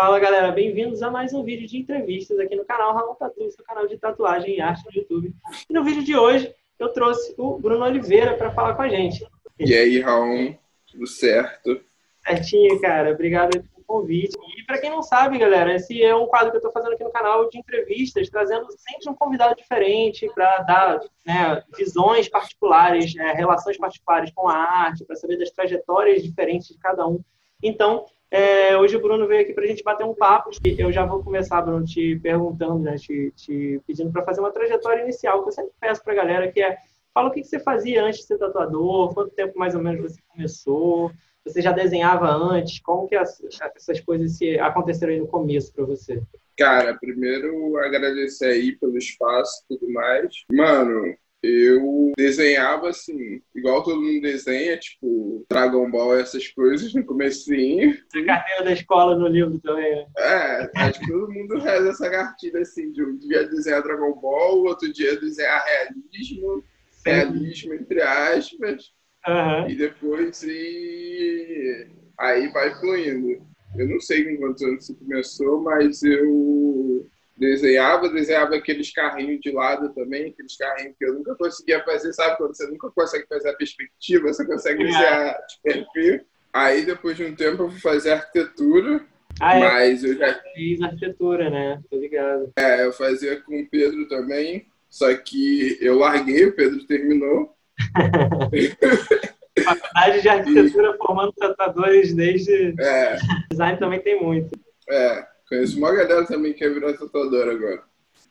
Fala 0.00 0.18
galera, 0.18 0.50
bem-vindos 0.50 1.02
a 1.02 1.10
mais 1.10 1.34
um 1.34 1.44
vídeo 1.44 1.68
de 1.68 1.76
entrevistas 1.76 2.38
aqui 2.38 2.56
no 2.56 2.64
canal 2.64 2.94
Ramon 2.94 3.14
Tatu, 3.16 3.50
seu 3.50 3.62
canal 3.62 3.86
de 3.86 3.98
tatuagem 3.98 4.56
e 4.56 4.58
arte 4.58 4.82
no 4.86 4.98
YouTube. 4.98 5.34
E 5.68 5.72
no 5.74 5.84
vídeo 5.84 6.02
de 6.02 6.16
hoje 6.16 6.54
eu 6.78 6.88
trouxe 6.88 7.34
o 7.36 7.58
Bruno 7.58 7.84
Oliveira 7.84 8.34
para 8.34 8.50
falar 8.50 8.72
com 8.72 8.80
a 8.80 8.88
gente. 8.88 9.22
E 9.58 9.74
aí, 9.74 10.00
Raul, 10.00 10.56
tudo 10.90 11.06
certo? 11.06 11.84
Certinho, 12.26 12.80
cara. 12.80 13.12
Obrigado 13.12 13.50
pelo 13.50 13.84
convite. 13.86 14.34
E 14.56 14.64
para 14.64 14.78
quem 14.78 14.88
não 14.88 15.02
sabe, 15.02 15.36
galera, 15.36 15.74
esse 15.74 16.02
é 16.02 16.16
um 16.16 16.26
quadro 16.26 16.48
que 16.48 16.56
eu 16.56 16.60
estou 16.60 16.72
fazendo 16.72 16.94
aqui 16.94 17.04
no 17.04 17.12
canal 17.12 17.50
de 17.50 17.58
entrevistas, 17.58 18.30
trazendo 18.30 18.68
sempre 18.70 19.10
um 19.10 19.14
convidado 19.14 19.54
diferente 19.54 20.26
para 20.34 20.62
dar 20.62 21.00
né, 21.26 21.62
visões 21.76 22.26
particulares, 22.26 23.14
né, 23.14 23.34
relações 23.34 23.76
particulares 23.76 24.32
com 24.34 24.48
a 24.48 24.56
arte, 24.56 25.04
para 25.04 25.16
saber 25.16 25.36
das 25.36 25.50
trajetórias 25.50 26.22
diferentes 26.22 26.68
de 26.68 26.78
cada 26.78 27.06
um. 27.06 27.20
Então, 27.62 28.06
é, 28.30 28.76
hoje 28.76 28.96
o 28.96 29.02
Bruno 29.02 29.26
veio 29.26 29.42
aqui 29.42 29.52
para 29.52 29.64
a 29.64 29.66
gente 29.66 29.82
bater 29.82 30.04
um 30.04 30.14
papo. 30.14 30.50
Eu 30.78 30.92
já 30.92 31.04
vou 31.04 31.22
começar, 31.22 31.60
Bruno, 31.62 31.84
te 31.84 32.16
perguntando, 32.20 32.78
né, 32.78 32.96
te, 32.96 33.32
te 33.34 33.80
pedindo 33.86 34.12
para 34.12 34.24
fazer 34.24 34.40
uma 34.40 34.52
trajetória 34.52 35.02
inicial, 35.02 35.42
que 35.42 35.48
eu 35.48 35.52
sempre 35.52 35.72
peço 35.80 36.02
para 36.02 36.12
a 36.12 36.16
galera, 36.16 36.52
que 36.52 36.62
é, 36.62 36.76
fala 37.12 37.28
o 37.28 37.32
que, 37.32 37.40
que 37.40 37.48
você 37.48 37.58
fazia 37.58 38.04
antes 38.04 38.20
de 38.20 38.26
ser 38.26 38.38
tatuador, 38.38 39.12
quanto 39.12 39.34
tempo 39.34 39.58
mais 39.58 39.74
ou 39.74 39.82
menos 39.82 40.00
você 40.00 40.20
começou, 40.28 41.10
você 41.44 41.60
já 41.60 41.72
desenhava 41.72 42.30
antes, 42.30 42.80
como 42.80 43.08
que 43.08 43.16
as, 43.16 43.42
essas 43.76 44.00
coisas 44.00 44.36
se 44.36 44.58
aconteceram 44.58 45.12
aí 45.12 45.18
no 45.18 45.26
começo 45.26 45.72
para 45.72 45.84
você? 45.84 46.22
Cara, 46.56 46.96
primeiro 47.00 47.76
agradecer 47.78 48.46
aí 48.46 48.76
pelo 48.76 48.96
espaço 48.98 49.64
e 49.64 49.74
tudo 49.74 49.92
mais. 49.92 50.44
Mano, 50.52 51.14
eu 51.42 52.12
desenhava 52.16 52.90
assim, 52.90 53.40
igual 53.54 53.82
todo 53.82 54.00
mundo 54.00 54.20
desenha, 54.20 54.78
tipo, 54.78 55.46
Dragon 55.48 55.90
Ball, 55.90 56.18
essas 56.18 56.48
coisas 56.48 56.92
no 56.92 57.04
comecinho. 57.04 57.96
A 58.14 58.24
carteira 58.24 58.64
da 58.64 58.72
escola 58.72 59.16
no 59.16 59.26
livro 59.26 59.58
também, 59.60 59.96
né? 59.96 60.06
É, 60.18 60.70
acho 60.76 61.00
que 61.00 61.10
todo 61.10 61.32
mundo 61.32 61.58
reza 61.58 61.88
essa 61.88 62.10
cartilha 62.10 62.60
assim, 62.60 62.92
de 62.92 63.02
um 63.02 63.16
dia 63.16 63.48
desenhar 63.48 63.82
Dragon 63.82 64.12
Ball, 64.20 64.64
outro 64.64 64.92
dia 64.92 65.18
desenhar 65.18 65.64
realismo, 65.64 66.62
Sim. 66.90 67.02
realismo 67.06 67.74
entre 67.74 68.02
aspas, 68.02 68.92
uhum. 69.26 69.68
e 69.68 69.74
depois 69.74 70.42
e... 70.42 71.86
aí 72.18 72.48
vai 72.48 72.74
fluindo. 72.78 73.48
Eu 73.78 73.88
não 73.88 74.00
sei 74.00 74.24
com 74.24 74.42
quantos 74.42 74.62
anos 74.62 74.84
você 74.84 74.94
começou, 74.94 75.62
mas 75.62 76.02
eu 76.02 77.08
desenhava, 77.40 78.08
desenhava 78.10 78.54
aqueles 78.54 78.92
carrinhos 78.92 79.40
de 79.40 79.50
lado 79.50 79.88
também, 79.94 80.28
aqueles 80.28 80.56
carrinhos 80.56 80.94
que 80.96 81.04
eu 81.06 81.14
nunca 81.14 81.34
conseguia 81.34 81.82
fazer, 81.82 82.12
sabe? 82.12 82.36
Quando 82.36 82.54
você 82.54 82.66
nunca 82.66 82.90
consegue 82.90 83.26
fazer 83.26 83.48
a 83.48 83.56
perspectiva, 83.56 84.28
você 84.28 84.46
consegue 84.46 84.84
desenhar 84.84 85.38
de 85.48 85.58
perfil. 85.62 86.20
Aí, 86.52 86.84
depois 86.84 87.16
de 87.16 87.24
um 87.24 87.34
tempo, 87.34 87.62
eu 87.62 87.70
fui 87.70 87.80
fazer 87.80 88.12
arquitetura, 88.12 89.00
ah, 89.40 89.56
é. 89.56 89.60
mas 89.60 90.04
eu 90.04 90.16
já... 90.18 90.38
Fiz 90.54 90.82
arquitetura, 90.82 91.48
né? 91.48 91.80
Tô 91.90 91.96
ligado. 91.96 92.52
É, 92.56 92.84
eu 92.84 92.92
fazia 92.92 93.40
com 93.40 93.58
o 93.58 93.68
Pedro 93.70 94.06
também, 94.06 94.66
só 94.90 95.12
que 95.16 95.78
eu 95.80 95.98
larguei, 95.98 96.44
o 96.44 96.54
Pedro 96.54 96.86
terminou. 96.86 97.56
Faculdade 99.64 100.22
de 100.22 100.28
arquitetura 100.28 100.90
e... 100.94 100.98
formando 100.98 101.32
tratadores 101.32 102.12
desde... 102.12 102.74
É. 102.78 103.16
Design 103.50 103.78
também 103.78 104.00
tem 104.00 104.22
muito. 104.22 104.50
É, 104.90 105.24
Conheço 105.50 105.78
uma 105.78 105.92
galera 105.92 106.24
também 106.24 106.52
que 106.52 106.60
quer 106.60 106.72
virar 106.72 106.92
tatuador 106.92 107.48
agora. 107.48 107.82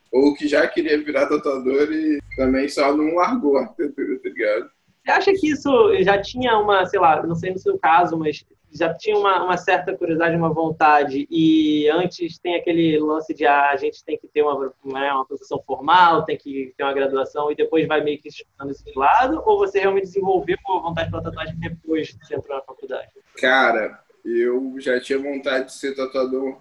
Ou 0.10 0.34
que 0.34 0.48
já 0.48 0.66
queria 0.66 1.04
virar 1.04 1.28
tatuador 1.28 1.92
e 1.92 2.18
também 2.38 2.70
só 2.70 2.96
não 2.96 3.16
largou 3.16 3.58
a 3.58 3.64
arquitetura, 3.64 4.18
tá 4.20 4.30
ligado? 4.30 4.72
Você 5.04 5.12
acha 5.12 5.34
que 5.34 5.52
isso 5.52 5.70
já 6.02 6.22
tinha 6.22 6.58
uma, 6.58 6.86
sei 6.86 6.98
lá, 6.98 7.22
não 7.22 7.36
sei 7.36 7.52
no 7.52 7.60
seu 7.60 7.78
caso, 7.78 8.18
mas 8.18 8.46
já 8.72 8.94
tinha 8.94 9.18
uma, 9.18 9.44
uma 9.44 9.58
certa 9.58 9.94
curiosidade, 9.98 10.38
uma 10.38 10.54
vontade, 10.54 11.28
e 11.30 11.90
antes 11.90 12.40
tem 12.40 12.56
aquele 12.56 12.98
lance 13.00 13.34
de 13.34 13.46
ah, 13.46 13.72
a 13.72 13.76
gente 13.76 14.04
tem 14.06 14.18
que 14.18 14.28
ter 14.28 14.42
uma, 14.44 14.72
uma, 14.84 15.14
uma 15.16 15.26
profissão 15.26 15.62
formal, 15.66 16.24
tem 16.24 16.38
que 16.38 16.74
ter 16.78 16.84
uma 16.84 16.94
graduação, 16.94 17.52
e 17.52 17.56
depois 17.56 17.88
vai 17.88 18.02
meio 18.02 18.20
que 18.22 18.30
estudando 18.30 18.72
esse 18.72 18.92
lado, 18.96 19.42
ou 19.46 19.58
você 19.58 19.80
realmente 19.80 20.06
desenvolveu 20.06 20.56
a 20.68 20.80
vontade 20.80 21.10
pela 21.10 21.24
tatuagem 21.24 21.56
depois 21.58 22.12
que 22.12 22.26
você 22.26 22.36
entrou 22.36 22.56
na 22.56 22.64
faculdade? 22.64 23.10
Cara, 23.38 24.00
eu 24.24 24.76
já 24.78 25.00
tinha 25.00 25.18
vontade 25.18 25.66
de 25.66 25.74
ser 25.74 25.96
tatuador 25.96 26.60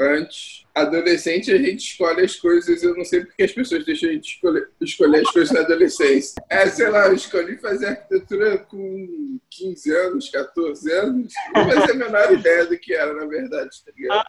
antes. 0.00 0.64
Adolescente, 0.74 1.52
a 1.52 1.58
gente 1.58 1.78
escolhe 1.78 2.24
as 2.24 2.36
coisas. 2.36 2.82
Eu 2.82 2.96
não 2.96 3.04
sei 3.04 3.24
porque 3.24 3.42
as 3.42 3.52
pessoas 3.52 3.84
deixam 3.84 4.08
a 4.08 4.12
gente 4.12 4.34
escolher, 4.34 4.68
escolher 4.80 5.20
as 5.20 5.30
coisas 5.30 5.52
na 5.52 5.60
adolescência. 5.60 6.42
É, 6.48 6.66
sei 6.66 6.88
lá, 6.88 7.06
eu 7.08 7.14
escolhi 7.14 7.58
fazer 7.58 7.86
arquitetura 7.86 8.58
com 8.58 9.38
15 9.50 9.94
anos, 9.94 10.30
14 10.30 10.92
anos. 10.92 11.32
Não 11.54 11.68
fazia 11.68 11.94
a 11.94 11.96
menor 11.96 12.32
ideia 12.32 12.64
do 12.66 12.78
que 12.78 12.94
era, 12.94 13.12
na 13.12 13.26
verdade, 13.26 13.70
tá 13.84 13.92
ligado? 13.96 14.24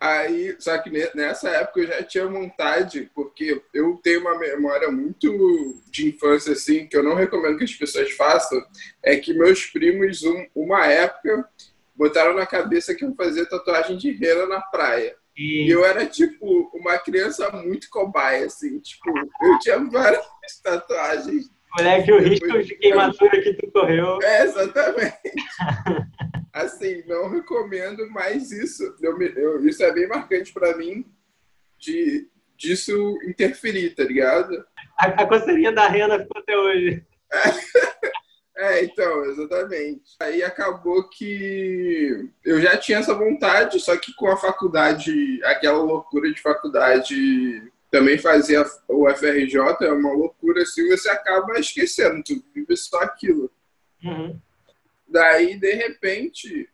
Aí, 0.00 0.56
só 0.58 0.78
que 0.78 0.88
nessa 1.14 1.50
época 1.50 1.80
eu 1.80 1.86
já 1.88 2.02
tinha 2.02 2.26
vontade, 2.26 3.10
porque 3.14 3.60
eu 3.74 4.00
tenho 4.02 4.22
uma 4.22 4.38
memória 4.38 4.90
muito 4.90 5.78
de 5.90 6.08
infância, 6.08 6.54
assim, 6.54 6.86
que 6.86 6.96
eu 6.96 7.02
não 7.02 7.14
recomendo 7.14 7.58
que 7.58 7.64
as 7.64 7.74
pessoas 7.74 8.10
façam, 8.12 8.64
é 9.02 9.16
que 9.16 9.34
meus 9.34 9.66
primos, 9.66 10.22
um, 10.22 10.46
uma 10.54 10.86
época, 10.86 11.46
botaram 12.00 12.32
na 12.32 12.46
cabeça 12.46 12.94
que 12.94 13.04
eu 13.04 13.14
fazia 13.14 13.44
tatuagem 13.44 13.98
de 13.98 14.10
rena 14.10 14.46
na 14.46 14.62
praia. 14.62 15.14
E... 15.36 15.66
e 15.66 15.70
eu 15.70 15.84
era, 15.84 16.06
tipo, 16.06 16.70
uma 16.72 16.98
criança 16.98 17.50
muito 17.50 17.90
cobaia, 17.90 18.46
assim. 18.46 18.80
Tipo, 18.80 19.10
eu 19.42 19.58
tinha 19.58 19.78
várias 19.84 20.24
tatuagens. 20.64 21.50
Moleque, 21.76 22.10
o 22.10 22.18
risco 22.18 22.62
de 22.62 22.74
queimadura 22.76 23.42
que 23.42 23.52
tu 23.52 23.70
correu. 23.70 24.18
É, 24.22 24.44
exatamente. 24.44 25.14
assim, 26.54 27.04
não 27.06 27.28
recomendo, 27.28 28.08
mas 28.10 28.50
isso, 28.50 28.82
eu, 29.02 29.20
eu, 29.20 29.68
isso 29.68 29.84
é 29.84 29.92
bem 29.92 30.08
marcante 30.08 30.54
para 30.54 30.76
mim 30.78 31.04
de 31.78 32.26
disso 32.56 33.18
interferir, 33.24 33.94
tá 33.94 34.04
ligado? 34.04 34.52
A, 34.98 35.06
a 35.06 35.26
coceirinha 35.26 35.72
da 35.72 35.86
rena 35.86 36.18
ficou 36.18 36.40
até 36.40 36.56
hoje. 36.56 37.04
É. 37.30 37.89
É, 38.60 38.84
então, 38.84 39.24
exatamente. 39.24 40.16
Aí 40.20 40.42
acabou 40.42 41.08
que 41.08 42.28
eu 42.44 42.60
já 42.60 42.76
tinha 42.76 42.98
essa 42.98 43.14
vontade, 43.14 43.80
só 43.80 43.96
que 43.96 44.12
com 44.12 44.28
a 44.28 44.36
faculdade, 44.36 45.42
aquela 45.44 45.78
loucura 45.78 46.30
de 46.30 46.42
faculdade, 46.42 47.72
também 47.90 48.18
fazer 48.18 48.62
o 48.86 49.08
FRJ 49.08 49.56
é 49.80 49.92
uma 49.92 50.12
loucura 50.12 50.60
assim, 50.60 50.86
você 50.90 51.08
acaba 51.08 51.58
esquecendo, 51.58 52.22
tu 52.22 52.44
vive 52.54 52.76
só 52.76 53.00
aquilo. 53.00 53.50
Uhum. 54.04 54.38
Daí, 55.08 55.58
de 55.58 55.72
repente, 55.72 56.68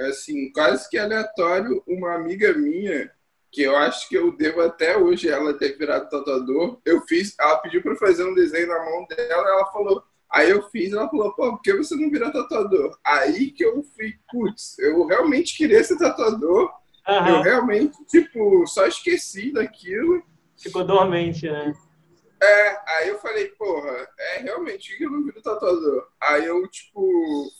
assim, 0.00 0.50
quase 0.52 0.88
que 0.88 0.96
aleatório, 0.96 1.82
uma 1.86 2.14
amiga 2.14 2.54
minha, 2.54 3.12
que 3.52 3.60
eu 3.60 3.76
acho 3.76 4.08
que 4.08 4.16
eu 4.16 4.34
devo 4.34 4.62
até 4.62 4.96
hoje 4.96 5.28
ela 5.28 5.52
ter 5.52 5.76
virado 5.76 6.08
tatuador, 6.08 6.80
eu 6.82 7.02
fiz, 7.02 7.34
ela 7.38 7.58
pediu 7.58 7.82
para 7.82 7.94
fazer 7.96 8.24
um 8.24 8.34
desenho 8.34 8.68
na 8.68 8.82
mão 8.82 9.06
dela, 9.06 9.48
ela 9.48 9.70
falou 9.70 10.02
Aí 10.36 10.50
eu 10.50 10.62
fiz, 10.68 10.92
ela 10.92 11.08
falou, 11.08 11.32
pô, 11.32 11.52
por 11.52 11.62
que 11.62 11.72
você 11.72 11.96
não 11.96 12.10
vira 12.10 12.30
tatuador? 12.30 12.98
Aí 13.02 13.50
que 13.52 13.64
eu 13.64 13.82
fui, 13.82 14.16
putz, 14.30 14.78
eu 14.78 15.06
realmente 15.06 15.56
queria 15.56 15.82
ser 15.82 15.96
tatuador. 15.96 16.70
Uhum. 17.08 17.28
Eu 17.28 17.42
realmente, 17.42 17.96
tipo, 18.04 18.66
só 18.66 18.86
esqueci 18.86 19.50
daquilo. 19.50 20.22
Ficou 20.58 20.84
dormente, 20.84 21.48
né? 21.48 21.74
É, 22.42 22.76
aí 22.86 23.08
eu 23.08 23.18
falei, 23.18 23.46
porra, 23.58 24.06
é 24.18 24.40
realmente 24.42 24.94
que 24.98 25.04
eu 25.04 25.10
não 25.10 25.24
viro 25.24 25.40
tatuador. 25.40 26.06
Aí 26.20 26.44
eu, 26.44 26.68
tipo, 26.68 27.00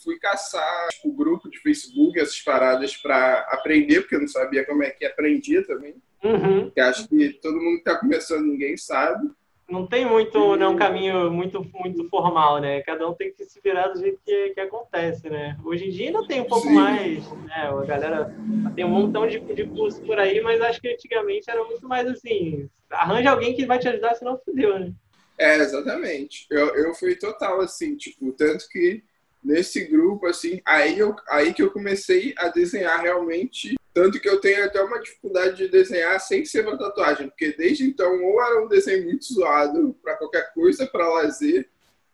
fui 0.04 0.18
caçar, 0.18 0.88
tipo, 0.90 1.14
grupo 1.14 1.48
de 1.48 1.58
Facebook, 1.60 2.20
essas 2.20 2.42
paradas 2.42 2.94
pra 2.94 3.38
aprender, 3.52 4.02
porque 4.02 4.16
eu 4.16 4.20
não 4.20 4.28
sabia 4.28 4.66
como 4.66 4.82
é 4.82 4.90
que 4.90 5.06
aprendia 5.06 5.66
também. 5.66 5.94
Uhum. 6.22 6.70
Que 6.70 6.80
acho 6.80 7.08
que 7.08 7.30
todo 7.40 7.58
mundo 7.58 7.78
que 7.78 7.84
tá 7.84 7.98
começando, 7.98 8.44
ninguém 8.44 8.76
sabe 8.76 9.30
não 9.68 9.86
tem 9.86 10.04
muito, 10.04 10.56
né, 10.56 10.66
um 10.68 10.76
caminho 10.76 11.30
muito, 11.30 11.64
muito 11.74 12.08
formal, 12.08 12.60
né? 12.60 12.82
Cada 12.82 13.08
um 13.08 13.14
tem 13.14 13.32
que 13.32 13.44
se 13.44 13.60
virar 13.60 13.88
do 13.88 13.98
jeito 13.98 14.20
que, 14.24 14.50
que 14.50 14.60
acontece, 14.60 15.28
né? 15.28 15.56
Hoje 15.64 15.86
em 15.86 15.90
dia 15.90 16.06
ainda 16.06 16.26
tem 16.26 16.40
um 16.40 16.44
pouco 16.44 16.68
Sim. 16.68 16.74
mais, 16.74 17.30
né? 17.32 17.68
A 17.68 17.84
galera 17.84 18.34
tem 18.74 18.84
um 18.84 18.90
montão 18.90 19.26
de, 19.26 19.40
de 19.40 19.64
curso 19.66 20.00
por 20.02 20.18
aí, 20.18 20.40
mas 20.40 20.60
acho 20.60 20.80
que 20.80 20.88
antigamente 20.88 21.50
era 21.50 21.64
muito 21.64 21.88
mais 21.88 22.06
assim, 22.06 22.68
arranja 22.90 23.30
alguém 23.30 23.54
que 23.54 23.66
vai 23.66 23.78
te 23.78 23.88
ajudar, 23.88 24.14
senão 24.14 24.38
fudeu, 24.44 24.78
né? 24.78 24.92
É, 25.38 25.56
exatamente. 25.56 26.46
Eu, 26.50 26.74
eu 26.76 26.94
fui 26.94 27.16
total 27.16 27.60
assim, 27.60 27.96
tipo, 27.96 28.32
tanto 28.32 28.68
que 28.68 29.02
nesse 29.42 29.84
grupo, 29.84 30.26
assim, 30.26 30.60
aí, 30.64 30.98
eu, 30.98 31.14
aí 31.28 31.52
que 31.52 31.62
eu 31.62 31.70
comecei 31.70 32.34
a 32.36 32.48
desenhar 32.48 33.00
realmente 33.00 33.75
tanto 33.96 34.20
que 34.20 34.28
eu 34.28 34.38
tenho 34.38 34.62
até 34.62 34.78
uma 34.82 35.00
dificuldade 35.00 35.56
de 35.56 35.68
desenhar 35.68 36.20
sem 36.20 36.44
ser 36.44 36.68
uma 36.68 36.76
tatuagem, 36.76 37.30
porque 37.30 37.56
desde 37.56 37.84
então 37.84 38.22
ou 38.22 38.42
era 38.42 38.62
um 38.62 38.68
desenho 38.68 39.04
muito 39.04 39.24
zoado 39.24 39.96
para 40.02 40.16
qualquer 40.16 40.52
coisa, 40.52 40.86
para 40.86 41.08
lazer, 41.08 41.66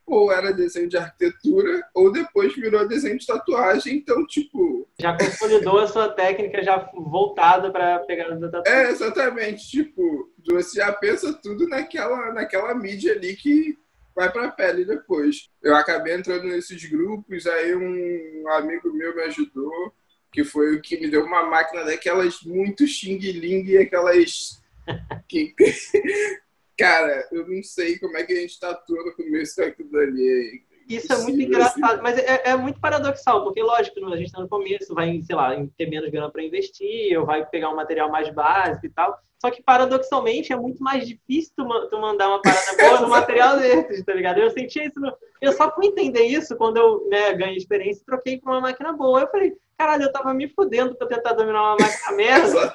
ou 0.07 0.31
era 0.31 0.53
desenho 0.53 0.89
de 0.89 0.97
arquitetura, 0.97 1.83
ou 1.93 2.13
depois 2.13 2.55
virou 2.55 2.87
desenho 2.87 3.19
de 3.19 3.27
tatuagem, 3.27 3.97
então, 3.97 4.25
tipo... 4.29 4.89
Já 5.01 5.19
consolidou 5.19 5.81
a 5.81 5.89
sua 5.89 6.09
técnica 6.11 6.63
já 6.63 6.89
voltada 6.95 7.73
para 7.73 7.99
pegar 8.01 8.29
da 8.29 8.49
tatuagem. 8.49 8.81
É, 8.81 8.89
exatamente, 8.89 9.69
tipo, 9.69 10.33
você 10.47 10.79
já 10.79 10.93
pensa 10.93 11.33
tudo 11.33 11.67
naquela, 11.67 12.33
naquela 12.33 12.73
mídia 12.77 13.15
ali 13.15 13.35
que 13.35 13.77
vai 14.15 14.31
para 14.31 14.47
a 14.47 14.53
pele 14.53 14.85
depois. 14.85 15.51
Eu 15.61 15.75
acabei 15.75 16.15
entrando 16.15 16.45
nesses 16.45 16.89
grupos, 16.89 17.45
aí 17.45 17.75
um 17.75 18.49
amigo 18.53 18.93
meu 18.93 19.17
me 19.17 19.23
ajudou, 19.23 19.93
que 20.33 20.45
foi 20.45 20.75
o 20.75 20.81
que 20.81 20.99
me 20.99 21.09
deu 21.09 21.25
uma 21.25 21.45
máquina 21.45 21.85
daquelas 21.85 22.43
muito 22.43 22.87
xing-ling 22.87 23.65
e 23.67 23.79
aquelas. 23.79 24.63
que... 25.29 25.55
Cara, 26.79 27.29
eu 27.31 27.47
não 27.47 27.63
sei 27.63 27.99
como 27.99 28.17
é 28.17 28.25
que 28.25 28.33
a 28.33 28.41
gente 28.41 28.59
tatua 28.59 29.05
no 29.05 29.15
começo 29.15 29.57
daquilo 29.57 29.97
ali. 29.99 30.65
Isso 30.97 31.13
é 31.13 31.19
muito 31.19 31.41
engraçado, 31.41 32.03
mas 32.03 32.19
é, 32.19 32.43
é, 32.51 32.57
muito 32.57 32.81
paradoxal, 32.81 33.45
porque, 33.45 33.63
lógico, 33.63 34.05
a 34.07 34.17
gente 34.17 34.27
está 34.27 34.41
no 34.41 34.49
começo, 34.49 34.95
vai, 34.95 35.21
sei 35.23 35.37
lá, 35.37 35.55
ter 35.77 35.89
menos 35.89 36.11
grana 36.11 36.31
para 36.31 36.43
investir, 36.43 37.19
ou 37.19 37.27
vai 37.27 37.45
pegar 37.47 37.71
um 37.71 37.77
material 37.77 38.11
mais 38.11 38.29
básico 38.31 38.87
e 38.87 38.91
tal. 38.91 39.19
Só 39.41 39.51
que, 39.51 39.61
paradoxalmente, 39.61 40.53
é 40.53 40.57
muito 40.57 40.81
mais 40.83 41.07
difícil 41.07 41.53
tu, 41.57 41.89
tu 41.89 42.01
mandar 42.01 42.29
uma 42.29 42.41
parada 42.41 42.77
boa 42.77 43.01
no 43.01 43.09
material 43.11 43.59
desses, 43.59 44.05
tá 44.05 44.15
ligado? 44.15 44.39
Eu 44.39 44.51
senti 44.51 44.81
isso. 44.81 45.01
No... 45.01 45.13
Eu 45.41 45.53
só 45.53 45.69
fui 45.75 45.87
entender 45.87 46.23
isso 46.23 46.57
quando 46.57 46.77
eu 46.77 47.09
né, 47.09 47.35
ganhei 47.35 47.57
experiência 47.57 48.03
e 48.03 48.07
troquei 48.07 48.39
para 48.39 48.53
uma 48.53 48.61
máquina 48.61 48.93
boa. 48.93 49.23
Eu 49.23 49.29
falei, 49.29 49.53
caralho, 49.77 50.05
eu 50.05 50.13
tava 50.13 50.33
me 50.33 50.49
fudendo 50.49 50.95
para 50.95 51.09
tentar 51.09 51.33
dominar 51.33 51.61
uma 51.61 51.77
máquina 51.77 52.13
merda. 52.17 52.75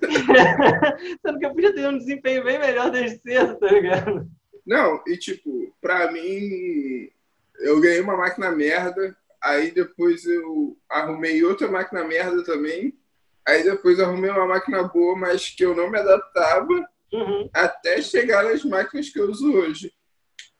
Sendo 1.20 1.38
que 1.38 1.44
eu 1.44 1.52
podia 1.52 1.74
ter 1.74 1.86
um 1.86 1.98
desempenho 1.98 2.42
bem 2.42 2.58
melhor 2.58 2.90
desde 2.90 3.18
cedo, 3.18 3.56
tá 3.56 3.66
ligado? 3.66 4.26
Não, 4.66 5.02
e 5.06 5.16
tipo, 5.18 5.74
pra 5.78 6.10
mim, 6.10 7.10
eu 7.58 7.80
ganhei 7.80 8.00
uma 8.00 8.16
máquina 8.16 8.50
merda, 8.50 9.16
aí 9.42 9.70
depois 9.70 10.24
eu 10.24 10.76
arrumei 10.88 11.42
outra 11.44 11.68
máquina 11.68 12.04
merda 12.04 12.42
também, 12.44 12.94
aí 13.46 13.62
depois 13.62 14.00
arrumei 14.00 14.30
uma 14.30 14.46
máquina 14.46 14.82
boa, 14.82 15.16
mas 15.16 15.48
que 15.48 15.64
eu 15.64 15.74
não 15.74 15.90
me 15.90 15.98
adaptava, 15.98 16.88
uhum. 17.12 17.48
até 17.54 18.00
chegar 18.02 18.44
nas 18.44 18.64
máquinas 18.64 19.08
que 19.10 19.18
eu 19.18 19.30
uso 19.30 19.52
hoje. 19.52 19.92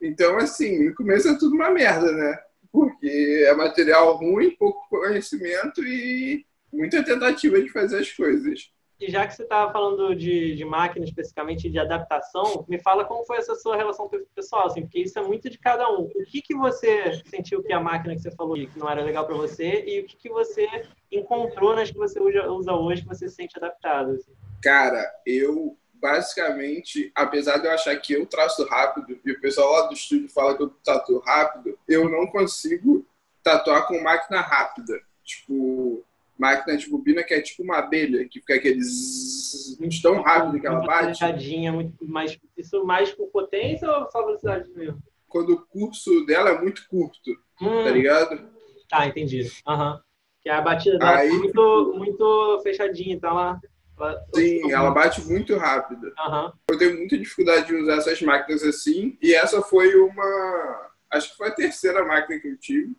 Então, 0.01 0.37
assim, 0.37 0.87
no 0.87 0.95
começo 0.95 1.29
é 1.29 1.39
tudo 1.39 1.55
uma 1.55 1.71
merda, 1.71 2.13
né? 2.13 2.39
Porque 2.71 3.45
é 3.47 3.55
material 3.55 4.17
ruim, 4.17 4.57
pouco 4.57 4.89
conhecimento 4.89 5.83
e 5.85 6.47
muita 6.73 7.03
tentativa 7.03 7.61
de 7.61 7.69
fazer 7.71 7.99
as 7.99 8.13
coisas. 8.13 8.71
E 9.01 9.11
já 9.11 9.27
que 9.27 9.35
você 9.35 9.45
estava 9.45 9.73
falando 9.73 10.15
de, 10.15 10.57
de 10.57 10.65
máquina 10.65 11.05
especificamente 11.05 11.71
de 11.71 11.79
adaptação, 11.79 12.65
me 12.69 12.81
fala 12.81 13.05
como 13.05 13.25
foi 13.25 13.39
essa 13.39 13.55
sua 13.55 13.77
relação 13.77 14.11
pessoal, 14.35 14.67
assim, 14.67 14.83
porque 14.83 15.01
isso 15.01 15.19
é 15.19 15.23
muito 15.23 15.49
de 15.49 15.57
cada 15.57 15.89
um. 15.91 16.03
O 16.03 16.25
que, 16.27 16.43
que 16.43 16.55
você 16.55 17.23
sentiu 17.27 17.63
que 17.63 17.73
a 17.73 17.81
máquina 17.81 18.15
que 18.15 18.23
você 18.23 18.33
falou 18.33 18.57
que 18.57 18.79
não 18.79 18.91
era 18.91 19.05
legal 19.05 19.25
para 19.25 19.37
você 19.37 19.85
e 19.87 20.01
o 20.01 20.07
que, 20.07 20.17
que 20.17 20.29
você 20.29 20.67
encontrou 21.13 21.77
nas 21.77 21.91
que 21.91 21.97
você 21.97 22.21
usa 22.21 22.73
hoje 22.73 23.03
que 23.03 23.09
você 23.09 23.29
se 23.29 23.37
sente 23.37 23.57
adaptado? 23.57 24.13
Assim? 24.13 24.33
Cara, 24.61 25.05
eu 25.25 25.77
basicamente, 26.01 27.11
apesar 27.15 27.59
de 27.59 27.67
eu 27.67 27.73
achar 27.73 27.97
que 27.97 28.13
eu 28.13 28.27
traço 28.27 28.65
rápido 28.67 29.19
e 29.25 29.33
o 29.33 29.41
pessoal 29.41 29.73
lá 29.73 29.87
do 29.87 29.95
estúdio 29.95 30.29
fala 30.29 30.57
que 30.57 30.63
eu 30.63 30.71
tatuo 30.85 31.19
rápido, 31.21 31.79
eu 31.87 32.09
não 32.09 32.27
consigo 32.27 33.07
tatuar 33.43 33.87
com 33.87 34.01
máquina 34.01 34.41
rápida. 34.41 35.01
Tipo, 35.25 36.05
máquina 36.39 36.77
de 36.77 36.89
bobina 36.89 37.25
que 37.25 37.35
é 37.35 37.43
tipo 37.43 37.63
uma 37.63 37.79
abelha, 37.79 38.27
que 38.29 38.39
fica 38.41 38.55
aquele 38.55 38.81
zzz, 38.81 40.01
tão 40.01 40.23
rápido 40.23 40.61
que 40.61 40.67
ela 40.67 40.81
bate. 40.81 41.25
Muito 41.73 42.07
mais, 42.07 42.39
isso 42.57 42.85
mais 42.85 43.11
por 43.11 43.27
potência 43.29 43.91
ou 43.91 44.11
só 44.11 44.25
velocidade 44.25 44.71
mesmo? 44.71 45.03
Quando 45.27 45.55
o 45.55 45.67
curso 45.67 46.25
dela 46.25 46.51
é 46.51 46.61
muito 46.61 46.87
curto, 46.89 47.31
hum. 47.61 47.85
tá 47.85 47.91
ligado? 47.91 48.49
Tá, 48.89 49.07
entendi. 49.07 49.51
Uhum. 49.67 49.99
Que 50.41 50.49
a 50.49 50.61
batida 50.61 50.99
dela 50.99 51.19
Aí, 51.19 51.29
é 51.29 51.33
muito, 51.33 51.95
muito 51.97 52.61
fechadinha, 52.63 53.15
então 53.15 53.31
ela... 53.31 53.61
ela 53.99 54.27
sim, 54.35 54.73
ela 54.73 54.91
bate 54.91 55.21
muito 55.27 55.57
rápido. 55.57 56.07
Uhum. 56.07 56.53
Eu 56.71 56.79
tenho 56.79 56.97
muita 56.97 57.19
dificuldade 57.19 57.67
de 57.67 57.75
usar 57.75 57.97
essas 57.97 58.23
máquinas 58.23 58.63
assim, 58.63 59.19
e 59.21 59.35
essa 59.35 59.61
foi 59.61 59.95
uma... 59.97 60.89
Acho 61.11 61.31
que 61.31 61.37
foi 61.37 61.49
a 61.49 61.55
terceira 61.55 62.05
máquina 62.05 62.39
que 62.39 62.49
eu 62.49 62.57
tive 62.57 62.97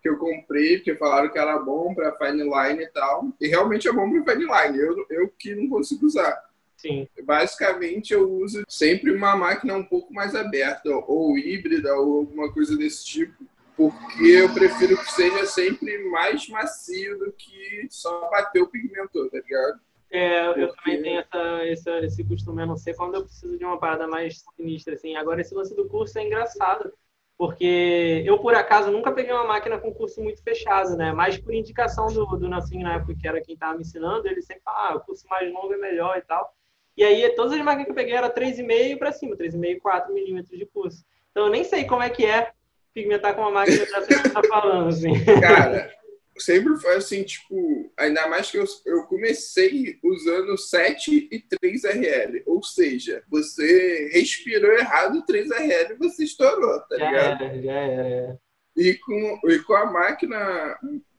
que 0.00 0.08
eu 0.08 0.18
comprei, 0.18 0.76
porque 0.76 0.96
falaram 0.96 1.30
que 1.30 1.38
era 1.38 1.58
bom 1.58 1.94
para 1.94 2.16
fine 2.16 2.42
line 2.42 2.82
e 2.82 2.88
tal. 2.88 3.28
E 3.40 3.48
realmente 3.48 3.88
é 3.88 3.92
bom 3.92 4.10
para 4.10 4.34
fine 4.34 4.46
line. 4.46 4.78
Eu, 4.78 5.06
eu 5.10 5.28
que 5.38 5.54
não 5.54 5.68
consigo 5.68 6.06
usar. 6.06 6.50
Sim. 6.76 7.06
Basicamente, 7.22 8.14
eu 8.14 8.30
uso 8.30 8.62
sempre 8.66 9.12
uma 9.12 9.36
máquina 9.36 9.74
um 9.74 9.84
pouco 9.84 10.12
mais 10.14 10.34
aberta, 10.34 10.88
ou 10.90 11.36
híbrida, 11.36 11.94
ou 11.94 12.20
alguma 12.20 12.50
coisa 12.50 12.74
desse 12.76 13.04
tipo, 13.04 13.44
porque 13.76 14.24
eu 14.24 14.52
prefiro 14.52 14.96
que 14.96 15.12
seja 15.12 15.44
sempre 15.44 15.98
mais 16.10 16.48
macio 16.48 17.18
do 17.18 17.32
que 17.32 17.86
só 17.90 18.30
bater 18.30 18.62
o 18.62 18.66
pigmento, 18.66 19.28
tá 19.28 19.38
ligado? 19.38 19.80
É, 20.10 20.48
eu 20.48 20.68
porque... 20.68 20.76
também 20.76 21.02
tenho 21.02 21.20
essa, 21.20 21.38
essa, 21.66 22.06
esse 22.06 22.24
costume, 22.24 22.62
a 22.62 22.66
não 22.66 22.76
ser 22.76 22.94
quando 22.94 23.14
eu 23.14 23.24
preciso 23.24 23.56
de 23.56 23.64
uma 23.64 23.78
parada 23.78 24.08
mais 24.08 24.42
sinistra, 24.56 24.94
assim. 24.94 25.16
Agora, 25.16 25.40
esse 25.40 25.54
lance 25.54 25.74
do 25.76 25.86
curso 25.86 26.18
é 26.18 26.26
engraçado, 26.26 26.92
porque 27.40 28.22
eu, 28.26 28.38
por 28.38 28.54
acaso, 28.54 28.90
nunca 28.90 29.10
peguei 29.12 29.32
uma 29.32 29.46
máquina 29.46 29.78
com 29.78 29.94
curso 29.94 30.22
muito 30.22 30.42
fechado, 30.42 30.94
né? 30.94 31.10
Mas 31.10 31.38
por 31.38 31.54
indicação 31.54 32.08
do, 32.08 32.26
do 32.36 32.50
Nassim, 32.50 32.82
na 32.82 32.96
época, 32.96 33.16
que 33.18 33.26
era 33.26 33.40
quem 33.40 33.54
estava 33.54 33.72
me 33.76 33.80
ensinando, 33.80 34.28
ele 34.28 34.42
sempre 34.42 34.62
fala, 34.62 34.90
ah, 34.90 34.96
o 34.96 35.00
curso 35.00 35.26
mais 35.26 35.50
longo 35.50 35.72
é 35.72 35.78
melhor 35.78 36.18
e 36.18 36.20
tal. 36.20 36.54
E 36.94 37.02
aí, 37.02 37.30
todas 37.30 37.54
as 37.54 37.62
máquinas 37.62 37.86
que 37.86 37.92
eu 37.92 37.94
peguei 37.94 38.14
eram 38.14 38.28
3,5 38.28 38.98
para 38.98 39.10
cima, 39.10 39.36
3,5, 39.36 39.78
4 39.80 40.12
milímetros 40.12 40.58
de 40.58 40.66
curso. 40.66 41.02
Então, 41.30 41.46
eu 41.46 41.50
nem 41.50 41.64
sei 41.64 41.86
como 41.86 42.02
é 42.02 42.10
que 42.10 42.26
é 42.26 42.52
pigmentar 42.92 43.34
com 43.34 43.40
uma 43.40 43.50
máquina 43.50 43.86
que 43.86 43.90
você 43.90 44.12
está 44.20 44.42
falando, 44.46 44.88
assim. 44.88 45.12
Cara, 45.40 45.90
sempre 46.38 46.76
foi 46.76 46.96
assim, 46.96 47.22
tipo, 47.22 47.92
ainda 47.96 48.26
mais 48.28 48.50
que 48.50 48.58
eu, 48.58 48.64
eu 48.86 49.04
comecei 49.04 49.98
usando 50.02 50.56
7 50.56 51.28
e 51.30 51.40
3 51.60 51.84
RL. 51.84 52.42
Ou 52.46 52.62
seja, 52.62 53.22
você 53.28 54.10
respirou 54.12 54.72
errado 54.72 55.24
3 55.26 55.50
RL 55.50 55.94
e 55.94 55.98
você 55.98 56.24
estourou, 56.24 56.80
tá 56.80 56.96
já 56.96 57.10
ligado? 57.10 57.44
Era, 57.44 57.62
já 57.62 57.72
era. 57.72 58.38
E 58.76 58.94
com, 58.94 59.40
e 59.48 59.58
com 59.60 59.74
a 59.74 59.86
máquina 59.86 60.78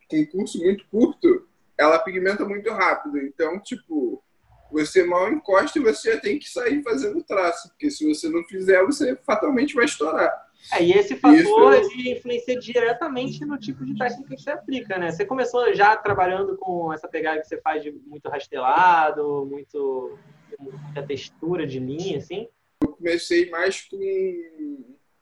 com 0.09 0.25
curso 0.27 0.59
muito 0.59 0.85
curto, 0.87 1.47
ela 1.77 1.99
pigmenta 1.99 2.45
muito 2.45 2.69
rápido. 2.71 3.17
Então, 3.19 3.59
tipo, 3.59 4.23
você 4.71 5.03
mal 5.03 5.31
encosta 5.31 5.79
e 5.79 5.81
você 5.81 6.13
já 6.13 6.19
tem 6.19 6.37
que 6.37 6.49
sair 6.49 6.83
fazendo 6.83 7.23
traço. 7.23 7.69
Porque 7.69 7.89
se 7.89 8.07
você 8.07 8.29
não 8.29 8.43
fizer, 8.43 8.83
você 8.83 9.15
fatalmente 9.25 9.73
vai 9.73 9.85
estourar. 9.85 10.31
É, 10.71 10.83
e 10.83 10.93
esse 10.93 11.15
fator 11.15 11.73
Isso. 11.73 11.91
ele 11.91 12.11
influencia 12.11 12.59
diretamente 12.59 13.43
no 13.45 13.57
tipo 13.57 13.85
de 13.85 13.97
técnica 13.97 14.35
que 14.35 14.41
você 14.41 14.51
aplica, 14.51 14.97
né? 14.97 15.11
Você 15.11 15.25
começou 15.25 15.73
já 15.73 15.95
trabalhando 15.97 16.57
com 16.57 16.93
essa 16.93 17.07
pegada 17.07 17.41
que 17.41 17.47
você 17.47 17.59
faz 17.59 17.81
de 17.83 17.91
muito 17.91 18.29
rastelado, 18.29 19.45
muito 19.49 20.17
muita 20.59 21.01
textura 21.03 21.65
de 21.65 21.79
linha, 21.79 22.17
assim? 22.17 22.47
Eu 22.81 22.89
comecei 22.89 23.49
mais 23.49 23.81
com 23.81 23.97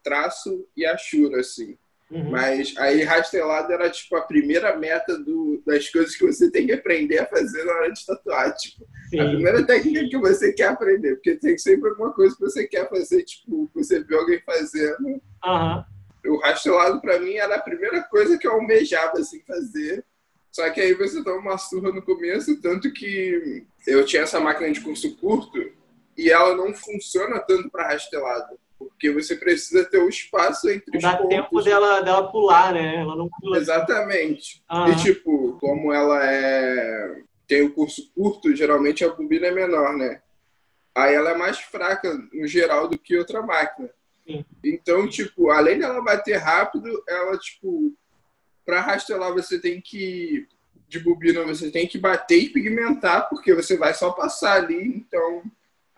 traço 0.03 0.67
e 0.75 0.85
achura, 0.85 1.39
assim. 1.39 1.77
Uhum. 2.11 2.31
Mas 2.31 2.75
aí 2.77 3.03
rastelado 3.03 3.71
era 3.71 3.89
tipo 3.89 4.15
a 4.15 4.21
primeira 4.21 4.75
meta 4.75 5.17
do, 5.17 5.61
das 5.65 5.89
coisas 5.89 6.15
que 6.15 6.25
você 6.25 6.49
tem 6.49 6.65
que 6.65 6.73
aprender 6.73 7.19
a 7.19 7.25
fazer 7.27 7.63
na 7.63 7.73
hora 7.73 7.91
de 7.91 8.03
tatuar. 8.03 8.55
Tipo, 8.55 8.87
Sim. 9.09 9.19
a 9.19 9.29
primeira 9.29 9.65
técnica 9.65 10.09
que 10.09 10.17
você 10.17 10.51
quer 10.51 10.69
aprender, 10.69 11.15
porque 11.15 11.35
tem 11.35 11.57
sempre 11.57 11.89
alguma 11.89 12.11
coisa 12.11 12.35
que 12.35 12.41
você 12.41 12.67
quer 12.67 12.89
fazer, 12.89 13.23
tipo, 13.23 13.69
você 13.75 14.03
vê 14.03 14.15
alguém 14.15 14.41
fazendo. 14.41 15.21
Uhum. 15.45 15.83
O 16.25 16.37
rastelado 16.39 16.99
para 16.99 17.19
mim 17.19 17.35
era 17.35 17.55
a 17.55 17.61
primeira 17.61 18.01
coisa 18.03 18.37
que 18.37 18.47
eu 18.47 18.53
almejava 18.53 19.19
assim 19.19 19.41
fazer. 19.47 20.03
Só 20.51 20.67
que 20.71 20.81
aí 20.81 20.95
você 20.95 21.23
toma 21.23 21.37
uma 21.37 21.57
surra 21.59 21.91
no 21.91 22.01
começo, 22.01 22.59
tanto 22.59 22.91
que 22.91 23.63
eu 23.85 24.03
tinha 24.03 24.23
essa 24.23 24.39
máquina 24.39 24.71
de 24.71 24.81
curso 24.81 25.15
curto 25.17 25.59
e 26.17 26.31
ela 26.31 26.55
não 26.55 26.73
funciona 26.73 27.39
tanto 27.39 27.69
para 27.69 27.87
rastelado. 27.87 28.59
Porque 28.79 29.11
você 29.11 29.35
precisa 29.35 29.83
ter 29.83 29.97
o 29.97 30.05
um 30.05 30.09
espaço 30.09 30.69
entre 30.69 30.97
os 30.97 31.03
Dá 31.03 31.17
pontos. 31.17 31.35
tempo 31.35 31.61
dela, 31.61 32.01
dela 32.01 32.31
pular, 32.31 32.73
né? 32.73 32.95
Ela 32.95 33.15
não 33.15 33.29
pula. 33.29 33.57
Exatamente. 33.57 34.63
E, 34.87 34.95
tipo, 35.03 35.57
como 35.59 35.93
ela 35.93 36.25
é... 36.25 37.21
tem 37.45 37.61
o 37.61 37.67
um 37.67 37.71
curso 37.71 38.09
curto, 38.15 38.55
geralmente 38.55 39.03
a 39.03 39.09
bobina 39.09 39.47
é 39.47 39.51
menor, 39.51 39.95
né? 39.97 40.21
Aí 40.95 41.13
ela 41.13 41.31
é 41.31 41.37
mais 41.37 41.59
fraca, 41.59 42.17
no 42.33 42.47
geral, 42.47 42.87
do 42.87 42.97
que 42.97 43.17
outra 43.17 43.41
máquina. 43.41 43.89
Sim. 44.25 44.45
Então, 44.63 45.07
tipo, 45.07 45.49
além 45.49 45.79
dela 45.79 46.01
bater 46.01 46.37
rápido, 46.37 47.03
ela, 47.07 47.37
tipo, 47.37 47.93
para 48.65 48.81
rastelar 48.81 49.33
você 49.33 49.59
tem 49.59 49.81
que 49.81 50.47
de 50.87 50.99
bobina 50.99 51.43
você 51.43 51.69
tem 51.69 51.87
que 51.87 51.99
bater 51.99 52.39
e 52.39 52.49
pigmentar, 52.49 53.29
porque 53.29 53.53
você 53.53 53.77
vai 53.77 53.93
só 53.93 54.11
passar 54.11 54.53
ali, 54.53 54.87
então 54.87 55.43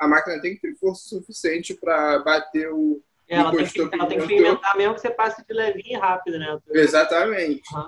a 0.02 0.08
máquina 0.08 0.42
tem 0.42 0.56
que 0.56 0.62
ter 0.62 0.76
força 0.76 1.08
suficiente 1.08 1.76
para 1.76 2.18
bater 2.20 2.68
o. 2.74 3.00
É, 3.30 3.36
ela, 3.36 3.56
tem 3.56 3.66
que, 3.68 3.80
ela 3.80 4.08
tem 4.08 4.20
que 4.20 4.28
pigmentar 4.28 4.76
mesmo 4.76 4.96
que 4.96 5.02
você 5.02 5.12
passe 5.12 5.46
de 5.46 5.54
levinho 5.54 5.96
e 5.96 5.96
rápido, 5.96 6.40
né? 6.40 6.60
Exatamente. 6.72 7.64
Uhum. 7.74 7.88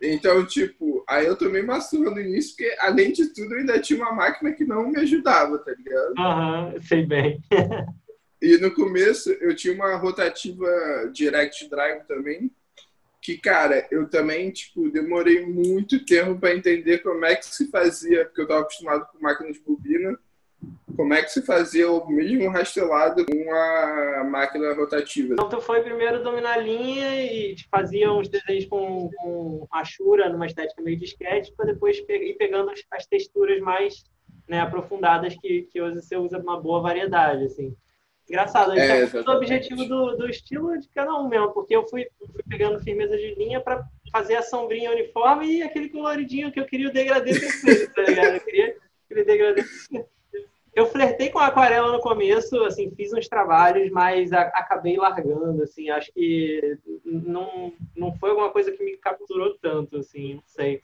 Então, 0.00 0.44
tipo, 0.44 1.02
aí 1.08 1.24
eu 1.24 1.34
tomei 1.34 1.62
uma 1.62 1.80
surra 1.80 2.10
no 2.10 2.20
início, 2.20 2.54
porque 2.54 2.76
além 2.78 3.12
de 3.12 3.32
tudo, 3.32 3.54
eu 3.54 3.60
ainda 3.60 3.80
tinha 3.80 3.98
uma 3.98 4.12
máquina 4.12 4.52
que 4.52 4.64
não 4.64 4.90
me 4.90 5.00
ajudava, 5.00 5.58
tá 5.58 5.72
ligado? 5.72 6.14
Aham, 6.18 6.72
uhum, 6.74 6.82
sei 6.82 7.06
bem. 7.06 7.40
e 8.42 8.58
no 8.58 8.70
começo 8.74 9.32
eu 9.32 9.56
tinha 9.56 9.72
uma 9.72 9.96
rotativa 9.96 10.68
Direct 11.14 11.66
Drive 11.70 12.04
também, 12.06 12.50
que, 13.22 13.38
cara, 13.38 13.88
eu 13.90 14.06
também, 14.06 14.50
tipo, 14.50 14.90
demorei 14.90 15.46
muito 15.46 16.04
tempo 16.04 16.38
para 16.38 16.54
entender 16.54 16.98
como 16.98 17.24
é 17.24 17.34
que 17.34 17.46
se 17.46 17.70
fazia, 17.70 18.26
porque 18.26 18.42
eu 18.42 18.46
tava 18.46 18.60
acostumado 18.60 19.06
com 19.10 19.18
máquina 19.18 19.50
de 19.50 19.60
bobina 19.60 20.18
como 20.96 21.12
é 21.12 21.22
que 21.22 21.30
se 21.30 21.42
fazia 21.42 21.90
o 21.90 22.08
mesmo 22.08 22.48
rastelado 22.50 23.24
com 23.26 23.52
a 23.52 24.24
máquina 24.24 24.74
rotativa? 24.74 25.34
Então, 25.34 25.48
tu 25.48 25.60
foi 25.60 25.82
primeiro 25.82 26.22
dominar 26.22 26.54
a 26.54 26.58
linha 26.58 27.24
e 27.24 27.56
fazia 27.70 28.12
uns 28.12 28.28
desenhos 28.28 28.66
com, 28.66 29.10
com 29.16 29.66
Ashura, 29.72 30.28
numa 30.28 30.46
estética 30.46 30.80
meio 30.82 31.02
sketch, 31.02 31.50
para 31.56 31.66
depois 31.66 31.98
ir 32.08 32.34
pegando 32.34 32.70
as, 32.70 32.80
as 32.92 33.06
texturas 33.06 33.60
mais 33.60 34.04
né, 34.48 34.60
aprofundadas 34.60 35.34
que, 35.40 35.62
que 35.70 35.80
hoje 35.80 36.00
você 36.00 36.16
usa 36.16 36.38
uma 36.38 36.60
boa 36.60 36.80
variedade, 36.80 37.44
assim. 37.44 37.74
Engraçado, 38.28 38.72
é, 38.72 39.04
o 39.04 39.30
objetivo 39.32 39.84
do, 39.84 40.16
do 40.16 40.30
estilo 40.30 40.78
de 40.78 40.88
cada 40.88 41.14
um 41.14 41.28
mesmo, 41.28 41.52
porque 41.52 41.76
eu 41.76 41.86
fui, 41.86 42.06
fui 42.18 42.42
pegando 42.48 42.82
firmeza 42.82 43.16
de 43.18 43.34
linha 43.34 43.60
para 43.60 43.84
fazer 44.10 44.36
a 44.36 44.42
sombrinha 44.42 44.90
uniforme 44.90 45.58
e 45.58 45.62
aquele 45.62 45.90
coloridinho 45.90 46.50
que 46.50 46.58
eu 46.58 46.64
queria 46.64 46.88
o 46.88 46.92
degradê 46.92 47.38
perfeito, 47.38 47.92
tá 47.92 48.02
ligado? 48.02 48.34
Eu 48.36 48.40
queria 48.40 48.76
aquele 49.04 49.24
degradê 49.24 49.62
eu 50.74 50.86
flertei 50.86 51.30
com 51.30 51.38
a 51.38 51.46
aquarela 51.46 51.92
no 51.92 52.00
começo, 52.00 52.62
assim, 52.64 52.90
fiz 52.96 53.12
uns 53.12 53.28
trabalhos, 53.28 53.90
mas 53.90 54.32
a, 54.32 54.42
acabei 54.42 54.96
largando, 54.96 55.62
assim, 55.62 55.88
acho 55.90 56.12
que 56.12 56.78
não, 57.04 57.72
não 57.96 58.12
foi 58.16 58.30
alguma 58.30 58.50
coisa 58.50 58.72
que 58.72 58.82
me 58.82 58.96
capturou 58.96 59.56
tanto, 59.58 59.98
assim, 59.98 60.34
não 60.34 60.42
sei. 60.46 60.80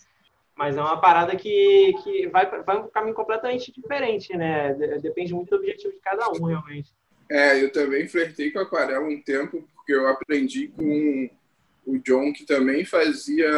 Mas 0.55 0.77
é 0.77 0.81
uma 0.81 1.01
parada 1.01 1.35
que, 1.35 1.95
que 2.05 2.29
vai, 2.29 2.47
vai 2.63 2.79
um 2.79 2.89
caminho 2.89 3.15
completamente 3.15 3.73
diferente, 3.73 4.37
né? 4.37 4.75
Depende 5.01 5.33
muito 5.33 5.51
do 5.51 5.57
objetivo 5.57 5.93
de 5.93 6.01
cada 6.01 6.29
um, 6.29 6.45
realmente. 6.45 6.93
É, 7.31 7.63
eu 7.63 7.73
também 7.73 8.07
flertei 8.07 8.51
com 8.51 8.59
a 8.59 8.63
aquarela 8.63 9.07
um 9.07 9.23
tempo, 9.23 9.67
porque 9.75 9.93
eu 9.93 10.07
aprendi 10.07 10.69
com 10.69 11.31
o 11.87 11.99
John, 11.99 12.33
que 12.33 12.45
também 12.45 12.85
fazia 12.85 13.49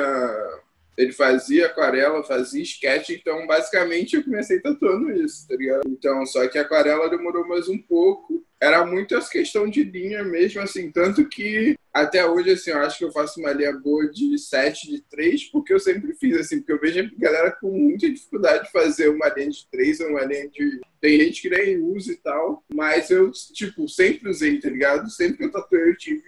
ele 0.97 1.13
fazia 1.13 1.67
aquarela, 1.67 2.23
fazia 2.23 2.63
sketch, 2.63 3.11
então 3.11 3.47
basicamente 3.47 4.17
eu 4.17 4.25
comecei 4.25 4.61
tatuando 4.61 5.11
isso, 5.13 5.47
tá 5.49 5.57
ligado? 5.57 5.83
Então, 5.87 6.25
só 6.27 6.47
que 6.49 6.59
a 6.59 6.63
aquarela 6.63 7.09
demorou 7.09 7.47
mais 7.47 7.69
um 7.69 7.79
pouco. 7.79 8.45
Era 8.61 8.87
muito 8.87 9.15
essa 9.17 9.31
questão 9.31 9.69
de 9.69 9.83
linha 9.83 10.23
mesmo, 10.23 10.61
assim, 10.61 10.91
tanto 10.91 11.29
que 11.29 11.77
até 11.93 12.25
hoje, 12.25 12.51
assim, 12.51 12.71
eu 12.71 12.79
acho 12.79 12.99
que 12.99 13.05
eu 13.05 13.13
faço 13.13 13.39
uma 13.39 13.53
linha 13.53 13.73
boa 13.73 14.09
de 14.11 14.39
7, 14.39 14.89
de 14.89 15.03
3, 15.03 15.45
porque 15.51 15.75
eu 15.75 15.81
sempre 15.81 16.15
fiz, 16.15 16.37
assim, 16.39 16.59
porque 16.59 16.73
eu 16.73 16.81
vejo 16.81 17.01
a 17.01 17.21
galera 17.21 17.53
com 17.53 17.71
muita 17.71 18.09
dificuldade 18.09 18.65
de 18.65 18.73
fazer 18.73 19.09
uma 19.09 19.29
linha 19.29 19.51
de 19.51 19.67
3 19.71 20.01
ou 20.01 20.09
uma 20.09 20.25
linha 20.25 20.49
de. 20.49 20.81
Tem 21.01 21.21
gente 21.21 21.43
que 21.43 21.51
nem 21.51 21.79
usa 21.79 22.13
e 22.13 22.17
tal, 22.17 22.65
mas 22.73 23.11
eu, 23.11 23.31
tipo, 23.31 23.89
sempre 23.89 24.31
usei, 24.31 24.59
tá 24.59 24.71
ligado? 24.71 25.11
Sempre 25.11 25.37
que 25.37 25.45
eu 25.45 25.53
tatuei, 25.53 25.91
eu 25.91 25.97
tive. 25.97 26.23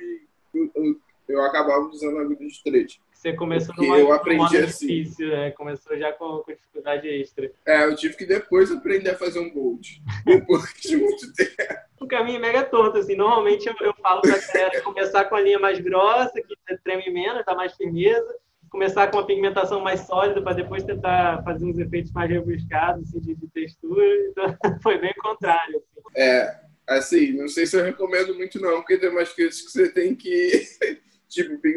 Eu, 0.53 0.71
eu, 0.75 1.01
eu 1.29 1.43
acabava 1.43 1.87
usando 1.87 2.19
agulha 2.19 2.47
de 2.47 2.63
3. 2.63 2.99
Você 3.25 3.33
começou 3.33 3.75
numa, 3.79 3.97
eu 3.97 4.13
aprendi 4.13 4.59
assim. 4.59 4.87
difícil, 4.87 5.29
né? 5.29 5.51
Começou 5.53 5.97
já 5.97 6.13
com, 6.13 6.41
com, 6.41 6.53
dificuldade 6.53 7.09
extra. 7.09 7.51
É, 7.67 7.85
eu 7.85 7.97
tive 7.97 8.19
que 8.19 8.27
depois 8.27 8.71
aprender 8.71 9.13
a 9.13 9.17
fazer 9.17 9.39
um 9.39 9.51
bold. 9.51 10.03
depois 10.27 10.75
de 10.75 10.95
muito 10.99 11.33
tempo. 11.33 11.51
O 11.99 12.07
caminho 12.07 12.37
é 12.37 12.41
mega 12.41 12.63
torto, 12.65 12.99
assim. 12.99 13.17
Normalmente 13.17 13.67
eu, 13.67 13.75
eu 13.81 13.95
falo 13.95 14.21
pra 14.21 14.37
galera 14.53 14.83
começar 14.83 15.25
com 15.25 15.37
a 15.37 15.41
linha 15.41 15.59
mais 15.59 15.81
grossa, 15.81 16.35
que 16.35 16.77
treme 16.85 17.11
menos, 17.11 17.47
dá 17.47 17.55
mais 17.55 17.75
firmeza. 17.75 18.29
Começar 18.69 19.11
com 19.11 19.17
uma 19.17 19.27
pigmentação 19.27 19.81
mais 19.81 20.01
sólida 20.01 20.43
para 20.43 20.57
depois 20.57 20.85
tentar 20.85 21.43
fazer 21.45 21.65
uns 21.65 21.79
efeitos 21.79 22.13
mais 22.13 22.29
rebuscados, 22.29 23.09
assim, 23.09 23.21
de, 23.21 23.35
de 23.37 23.49
textura. 23.49 24.05
Então, 24.29 24.55
foi 24.83 24.99
bem 24.99 25.15
o 25.17 25.23
contrário. 25.23 25.77
Assim. 25.77 26.11
É, 26.15 26.61
assim, 26.87 27.33
não 27.33 27.49
sei 27.49 27.65
se 27.65 27.75
eu 27.75 27.85
recomendo 27.85 28.35
muito 28.35 28.61
não, 28.61 28.83
porque 28.83 28.99
tem 28.99 29.09
umas 29.09 29.33
coisas 29.33 29.63
que 29.63 29.71
você 29.71 29.91
tem 29.91 30.15
que 30.15 30.61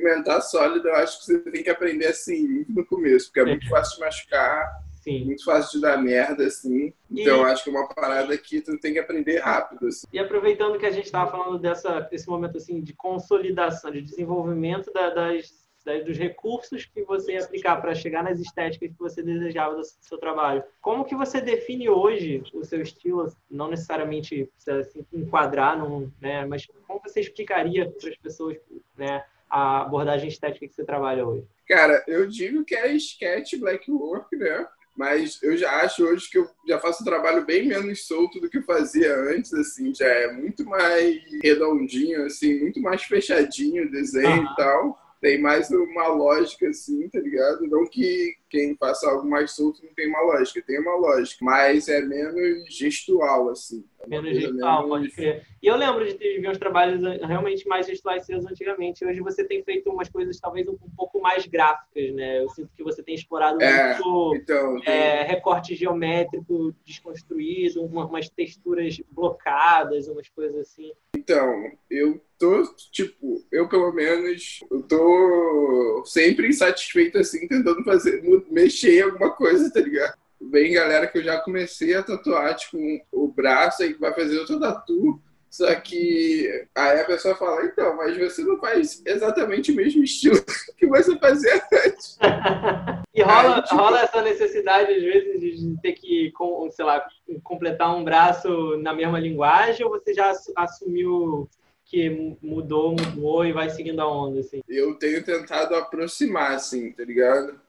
pigmentar 0.07 0.41
sólido, 0.41 0.87
eu 0.87 0.95
acho 0.95 1.19
que 1.19 1.25
você 1.25 1.39
tem 1.51 1.63
que 1.63 1.69
aprender 1.69 2.07
assim, 2.07 2.47
muito 2.47 2.71
no 2.71 2.85
começo, 2.85 3.27
porque 3.27 3.41
é 3.41 3.45
muito 3.45 3.67
fácil 3.69 3.95
de 3.95 4.01
machucar, 4.01 4.81
Sim. 5.01 5.25
muito 5.25 5.43
fácil 5.43 5.79
de 5.79 5.81
dar 5.81 5.97
merda, 5.97 6.45
assim. 6.45 6.93
Então, 7.11 7.37
e... 7.37 7.39
eu 7.39 7.43
acho 7.45 7.63
que 7.63 7.69
é 7.69 7.73
uma 7.73 7.87
parada 7.87 8.37
que 8.37 8.61
tu 8.61 8.77
tem 8.79 8.93
que 8.93 8.99
aprender 8.99 9.39
rápido, 9.39 9.87
assim. 9.87 10.07
E 10.11 10.19
aproveitando 10.19 10.77
que 10.77 10.85
a 10.85 10.91
gente 10.91 11.05
estava 11.05 11.29
falando 11.29 11.59
dessa, 11.59 12.01
desse 12.01 12.27
momento, 12.27 12.57
assim, 12.57 12.81
de 12.81 12.93
consolidação, 12.93 13.91
de 13.91 14.01
desenvolvimento 14.01 14.91
da, 14.91 15.09
das 15.09 15.67
dos 16.05 16.17
recursos 16.17 16.85
que 16.85 17.01
você 17.03 17.33
ia 17.33 17.43
aplicar 17.43 17.77
para 17.77 17.95
chegar 17.95 18.21
nas 18.21 18.39
estéticas 18.39 18.89
que 18.89 18.99
você 18.99 19.23
desejava 19.23 19.75
do 19.75 19.83
seu 20.01 20.17
trabalho. 20.17 20.61
Como 20.81 21.05
que 21.05 21.15
você 21.15 21.39
define 21.39 21.89
hoje 21.89 22.43
o 22.53 22.63
seu 22.65 22.81
estilo, 22.81 23.31
não 23.49 23.69
necessariamente 23.69 24.49
assim, 24.67 25.05
enquadrar, 25.13 25.79
num, 25.79 26.11
né, 26.19 26.45
mas 26.45 26.67
como 26.85 26.99
você 26.99 27.21
explicaria 27.21 27.89
para 27.89 28.09
as 28.09 28.17
pessoas 28.17 28.57
né, 28.97 29.23
a 29.49 29.81
abordagem 29.81 30.27
estética 30.27 30.67
que 30.67 30.73
você 30.73 30.83
trabalha 30.83 31.25
hoje? 31.25 31.45
Cara, 31.67 32.03
eu 32.07 32.27
digo 32.27 32.63
que 32.63 32.75
é 32.75 32.93
sketch 32.93 33.55
black 33.57 33.91
work, 33.91 34.35
né? 34.35 34.67
Mas 34.95 35.41
eu 35.43 35.55
já 35.55 35.83
acho 35.83 36.03
hoje 36.03 36.29
que 36.29 36.39
eu 36.39 36.49
já 36.67 36.79
faço 36.79 37.03
um 37.03 37.05
trabalho 37.05 37.45
bem 37.45 37.67
menos 37.67 38.07
solto 38.07 38.39
do 38.39 38.49
que 38.49 38.57
eu 38.57 38.63
fazia 38.63 39.15
antes, 39.15 39.53
assim, 39.53 39.93
já 39.93 40.07
é 40.07 40.33
muito 40.33 40.65
mais 40.65 41.21
redondinho, 41.43 42.25
assim, 42.25 42.59
muito 42.59 42.81
mais 42.81 43.03
fechadinho 43.03 43.85
o 43.85 43.91
desenho 43.91 44.41
uhum. 44.41 44.51
e 44.51 44.55
tal 44.55 45.07
tem 45.21 45.41
mais 45.41 45.69
uma 45.71 46.07
lógica, 46.07 46.69
assim, 46.69 47.07
tá 47.09 47.19
ligado? 47.19 47.67
Não 47.67 47.85
que 47.85 48.35
quem 48.49 48.75
faça 48.75 49.09
algo 49.09 49.27
mais 49.27 49.51
solto 49.51 49.83
não 49.83 49.93
tem 49.93 50.07
uma 50.07 50.21
lógica, 50.21 50.61
tem 50.65 50.79
uma 50.79 50.95
lógica, 50.95 51.43
mas 51.43 51.87
é 51.87 52.01
menos 52.01 52.75
gestual, 52.75 53.49
assim. 53.49 53.83
É 54.01 54.07
menos 54.07 54.33
gestual, 54.33 54.83
menos... 54.83 54.89
pode 54.89 55.11
crer. 55.11 55.45
E 55.61 55.67
eu 55.67 55.75
lembro 55.75 56.05
de 56.05 56.13
ter 56.13 56.37
visto 56.37 56.51
uns 56.51 56.57
trabalhos 56.57 57.01
realmente 57.21 57.67
mais 57.67 57.87
gestuais 57.87 58.25
seus 58.25 58.45
antigamente. 58.45 59.05
Hoje 59.05 59.19
você 59.19 59.43
tem 59.43 59.63
feito 59.63 59.89
umas 59.89 60.09
coisas 60.09 60.39
talvez 60.39 60.67
um, 60.67 60.77
pouco 60.95 61.19
mais 61.19 61.45
gráficas, 61.45 62.13
né? 62.13 62.41
Eu 62.41 62.49
sinto 62.49 62.69
que 62.75 62.83
você 62.83 63.03
tem 63.03 63.15
explorado 63.15 63.61
é, 63.61 63.93
muito 63.99 64.35
então, 64.35 64.77
é, 64.85 65.23
recorte 65.23 65.75
geométrico 65.75 66.73
desconstruído, 66.85 67.83
uma, 67.83 68.05
umas 68.05 68.29
texturas 68.29 69.01
blocadas, 69.11 70.07
umas 70.07 70.29
coisas 70.29 70.61
assim. 70.61 70.91
Então, 71.15 71.71
eu 71.89 72.21
tô, 72.37 72.63
tipo, 72.91 73.43
eu 73.51 73.67
pelo 73.67 73.91
menos, 73.91 74.59
eu 74.69 74.81
tô 74.83 76.03
sempre 76.05 76.47
insatisfeito, 76.47 77.17
assim, 77.17 77.47
tentando 77.47 77.83
fazer, 77.83 78.21
mexer 78.49 78.99
em 78.99 79.01
alguma 79.03 79.31
coisa, 79.31 79.71
tá 79.71 79.79
ligado? 79.79 80.15
Vem 80.39 80.73
galera 80.73 81.07
que 81.07 81.17
eu 81.17 81.23
já 81.23 81.39
comecei 81.39 81.95
a 81.95 82.03
tatuar, 82.03 82.55
tipo, 82.55 82.77
o 83.11 83.27
braço 83.27 83.83
aí 83.83 83.93
vai 83.93 84.13
fazer 84.13 84.39
outro 84.39 84.59
tatu, 84.59 85.19
só 85.49 85.73
que 85.75 86.67
aí 86.75 86.99
a 86.99 87.05
pessoa 87.05 87.35
fala, 87.35 87.65
então, 87.65 87.95
mas 87.95 88.15
você 88.17 88.43
não 88.43 88.59
faz 88.59 89.01
exatamente 89.05 89.71
o 89.71 89.75
mesmo 89.75 90.03
estilo 90.03 90.37
que 90.77 90.85
você 90.85 91.17
fazia 91.17 91.55
antes. 91.85 92.17
e 93.13 93.21
rola, 93.23 93.55
aí, 93.55 93.61
tipo... 93.63 93.75
rola 93.75 94.01
essa 94.01 94.21
necessidade, 94.21 94.93
às 94.93 95.01
vezes, 95.01 95.59
de 95.59 95.81
ter 95.81 95.93
que, 95.93 96.31
sei 96.71 96.85
lá, 96.85 97.03
completar 97.43 97.95
um 97.95 98.03
braço 98.03 98.77
na 98.77 98.93
mesma 98.93 99.19
linguagem, 99.19 99.85
ou 99.85 99.91
você 99.91 100.13
já 100.13 100.31
assumiu 100.55 101.49
que 101.85 102.37
mudou, 102.41 102.91
mudou 102.91 103.45
e 103.45 103.53
vai 103.53 103.69
seguindo 103.69 104.01
a 104.01 104.07
onda, 104.07 104.41
assim? 104.41 104.61
Eu 104.67 104.95
tenho 104.95 105.23
tentado 105.23 105.73
aproximar, 105.73 106.51
assim, 106.51 106.91
tá 106.91 107.03
ligado? 107.03 107.59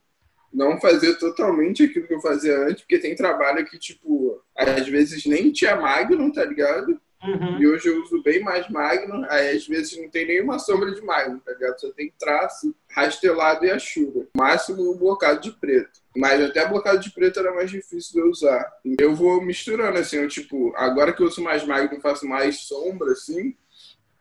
Não 0.53 0.81
fazer 0.81 1.15
totalmente 1.19 1.85
aquilo 1.85 2.07
que 2.07 2.15
eu 2.15 2.21
fazia 2.21 2.59
antes, 2.59 2.83
porque 2.83 2.99
tem 2.99 3.15
trabalho 3.15 3.67
que, 3.67 3.79
tipo, 3.79 4.43
às 4.57 4.89
vezes 4.89 5.25
nem 5.27 5.53
tinha 5.53 5.77
Magnum, 5.77 6.33
tá 6.33 6.45
ligado? 6.45 7.01
Uhum. 7.23 7.61
E 7.61 7.67
hoje 7.67 7.89
eu 7.89 8.01
uso 8.03 8.23
bem 8.23 8.41
mais 8.41 8.69
Magnum, 8.71 9.25
aí 9.29 9.57
às 9.57 9.67
vezes 9.67 9.99
não 10.01 10.09
tem 10.09 10.27
nenhuma 10.27 10.59
sombra 10.59 10.93
de 10.93 11.03
Magnum, 11.03 11.41
tá 11.41 11.53
ligado? 11.53 11.81
Só 11.81 11.91
tem 11.91 12.13
traço, 12.19 12.75
rastelado 12.89 13.65
e 13.65 13.71
a 13.71 13.79
chuva. 13.79 14.27
Máximo 14.37 14.93
um 14.93 14.97
blocado 14.97 15.41
de 15.41 15.51
preto. 15.53 16.01
Mas 16.17 16.41
até 16.41 16.67
blocado 16.67 17.01
de 17.01 17.11
preto 17.11 17.41
era 17.41 17.53
mais 17.53 17.71
difícil 17.71 18.13
de 18.13 18.21
eu 18.21 18.31
usar. 18.31 18.73
Eu 18.99 19.15
vou 19.15 19.43
misturando, 19.43 19.99
assim, 19.99 20.17
eu, 20.17 20.29
tipo, 20.29 20.73
agora 20.77 21.13
que 21.13 21.23
eu 21.23 21.27
uso 21.27 21.43
mais 21.43 21.65
Magnum, 21.65 22.01
faço 22.01 22.27
mais 22.27 22.61
sombra, 22.61 23.13
assim, 23.13 23.55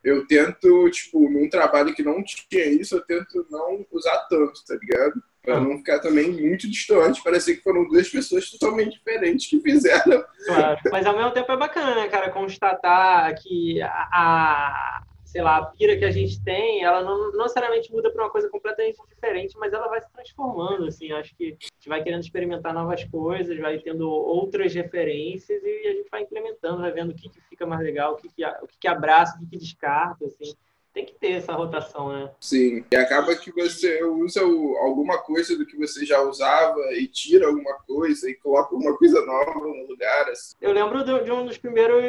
eu 0.02 0.26
tento, 0.26 0.90
tipo, 0.90 1.28
num 1.28 1.48
trabalho 1.48 1.94
que 1.94 2.02
não 2.02 2.22
tinha 2.22 2.66
isso, 2.66 2.96
eu 2.96 3.00
tento 3.00 3.46
não 3.50 3.86
usar 3.92 4.16
tanto, 4.28 4.64
tá 4.66 4.74
ligado? 4.74 5.22
Ah. 5.56 5.60
não 5.60 5.78
ficar 5.78 6.00
também 6.00 6.30
muito 6.30 6.68
distante, 6.68 7.22
parecer 7.22 7.56
que 7.56 7.62
foram 7.62 7.86
duas 7.86 8.08
pessoas 8.08 8.50
totalmente 8.50 8.98
diferentes 8.98 9.48
que 9.48 9.60
fizeram. 9.60 10.24
Claro, 10.46 10.80
mas 10.90 11.06
ao 11.06 11.16
mesmo 11.16 11.32
tempo 11.32 11.50
é 11.50 11.56
bacana, 11.56 11.94
né, 11.94 12.08
cara, 12.08 12.30
constatar 12.30 13.34
que 13.40 13.80
a, 13.82 14.08
a 14.12 15.02
sei 15.28 15.42
lá, 15.42 15.58
a 15.58 15.66
pira 15.66 15.96
que 15.96 16.06
a 16.06 16.10
gente 16.10 16.42
tem, 16.42 16.82
ela 16.82 17.02
não, 17.02 17.30
não 17.32 17.42
necessariamente 17.42 17.92
muda 17.92 18.10
para 18.10 18.24
uma 18.24 18.30
coisa 18.30 18.48
completamente 18.48 18.96
diferente, 19.06 19.58
mas 19.58 19.74
ela 19.74 19.86
vai 19.86 20.00
se 20.00 20.10
transformando, 20.10 20.86
assim, 20.86 21.12
acho 21.12 21.36
que 21.36 21.48
a 21.48 21.48
gente 21.48 21.88
vai 21.88 22.02
querendo 22.02 22.22
experimentar 22.22 22.72
novas 22.72 23.04
coisas, 23.04 23.58
vai 23.58 23.78
tendo 23.78 24.08
outras 24.08 24.74
referências 24.74 25.62
e 25.62 25.86
a 25.86 25.92
gente 25.92 26.08
vai 26.10 26.22
implementando, 26.22 26.80
vai 26.80 26.92
vendo 26.92 27.10
o 27.10 27.14
que, 27.14 27.28
que 27.28 27.42
fica 27.42 27.66
mais 27.66 27.82
legal, 27.82 28.14
o 28.14 28.16
que, 28.16 28.28
que, 28.30 28.42
o 28.42 28.66
que, 28.66 28.78
que 28.80 28.88
abraça, 28.88 29.36
o 29.36 29.40
que, 29.40 29.46
que 29.50 29.58
descarta, 29.58 30.24
assim 30.24 30.54
tem 30.98 31.06
que 31.06 31.14
ter 31.14 31.32
essa 31.32 31.52
rotação, 31.52 32.12
né? 32.12 32.30
Sim. 32.40 32.84
E 32.90 32.96
acaba 32.96 33.34
que 33.36 33.52
você 33.52 34.02
usa 34.02 34.44
o, 34.44 34.76
alguma 34.78 35.18
coisa 35.18 35.56
do 35.56 35.64
que 35.64 35.76
você 35.76 36.04
já 36.04 36.20
usava 36.22 36.80
e 36.94 37.06
tira 37.06 37.46
alguma 37.46 37.74
coisa 37.86 38.28
e 38.28 38.34
coloca 38.34 38.74
alguma 38.74 38.96
coisa 38.96 39.24
nova 39.24 39.54
no 39.54 39.86
lugar. 39.86 40.28
Assim. 40.28 40.56
Eu 40.60 40.72
lembro 40.72 41.04
de, 41.04 41.24
de 41.24 41.30
um 41.30 41.46
dos 41.46 41.56
primeiros. 41.56 42.02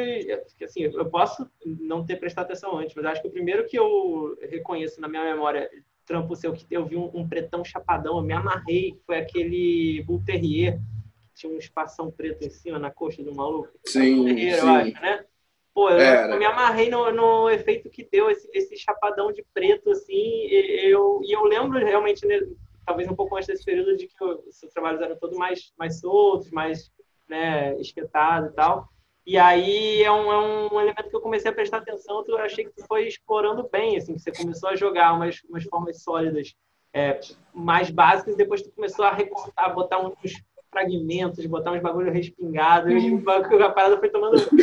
Assim, 0.62 0.82
eu 0.82 1.08
posso 1.08 1.48
não 1.64 2.04
ter 2.04 2.16
prestado 2.16 2.46
atenção 2.46 2.76
antes, 2.76 2.96
mas 2.96 3.04
acho 3.04 3.22
que 3.22 3.28
o 3.28 3.32
primeiro 3.32 3.64
que 3.66 3.78
eu 3.78 4.36
reconheço 4.42 5.00
na 5.00 5.08
minha 5.08 5.24
memória 5.24 5.70
trampo 6.04 6.34
seu 6.34 6.52
que 6.52 6.66
eu 6.68 6.84
vi 6.84 6.96
um, 6.96 7.08
um 7.14 7.28
pretão 7.28 7.64
chapadão, 7.64 8.16
eu 8.16 8.24
me 8.24 8.32
amarrei, 8.32 8.98
foi 9.06 9.18
aquele 9.18 10.02
Bull 10.02 10.20
Terrier 10.24 10.80
tinha 11.32 11.52
um 11.52 11.56
espação 11.56 12.10
preto 12.10 12.44
em 12.44 12.50
cima 12.50 12.78
na 12.78 12.90
coxa 12.90 13.22
do 13.22 13.34
maluco. 13.34 13.70
Sim, 13.86 14.26
Ferreira, 14.26 14.60
sim. 14.60 14.66
eu 14.66 14.72
acho, 14.74 14.92
né? 14.92 15.24
Pô, 15.72 15.88
eu, 15.90 15.98
eu 15.98 16.38
me 16.38 16.44
amarrei 16.44 16.90
no, 16.90 17.12
no 17.12 17.48
efeito 17.48 17.88
que 17.88 18.08
deu 18.10 18.28
esse, 18.30 18.48
esse 18.52 18.76
chapadão 18.76 19.32
de 19.32 19.44
preto, 19.54 19.90
assim, 19.90 20.14
e 20.14 20.92
eu, 20.92 21.20
e 21.22 21.32
eu 21.32 21.44
lembro 21.44 21.78
realmente, 21.78 22.26
né, 22.26 22.40
talvez 22.84 23.08
um 23.08 23.14
pouco 23.14 23.36
antes 23.36 23.46
desse 23.46 23.64
período, 23.64 23.96
de 23.96 24.08
que 24.08 24.24
os 24.24 24.58
seus 24.58 24.72
trabalhos 24.72 25.00
eram 25.00 25.16
todos 25.16 25.38
mais, 25.38 25.72
mais 25.78 26.00
soltos, 26.00 26.50
mais 26.50 26.90
né, 27.28 27.80
esquetados 27.80 28.50
e 28.50 28.54
tal. 28.54 28.88
E 29.24 29.38
aí 29.38 30.02
é 30.02 30.10
um, 30.10 30.32
é 30.32 30.38
um 30.38 30.80
elemento 30.80 31.08
que 31.08 31.16
eu 31.16 31.20
comecei 31.20 31.50
a 31.50 31.54
prestar 31.54 31.78
atenção, 31.78 32.24
eu 32.26 32.38
achei 32.38 32.64
que 32.64 32.72
tu 32.72 32.84
foi 32.86 33.06
explorando 33.06 33.68
bem, 33.70 33.96
assim, 33.96 34.14
que 34.14 34.20
você 34.20 34.32
começou 34.32 34.70
a 34.70 34.76
jogar 34.76 35.12
umas, 35.12 35.40
umas 35.48 35.62
formas 35.64 36.02
sólidas 36.02 36.54
é, 36.92 37.20
mais 37.54 37.90
básicas, 37.90 38.36
depois 38.36 38.62
tu 38.62 38.72
começou 38.72 39.04
a 39.04 39.12
recortar, 39.12 39.72
botar 39.72 40.00
uns 40.00 40.32
fragmentos, 40.70 41.44
botar 41.46 41.72
uns 41.72 41.82
bagulho 41.82 42.12
respingado, 42.12 42.90
e 42.90 43.12
o 43.12 43.18
bagulho- 43.22 43.64
a 43.64 43.70
parada 43.70 43.98
foi 43.98 44.08
tomando 44.08 44.36
assim. 44.40 44.56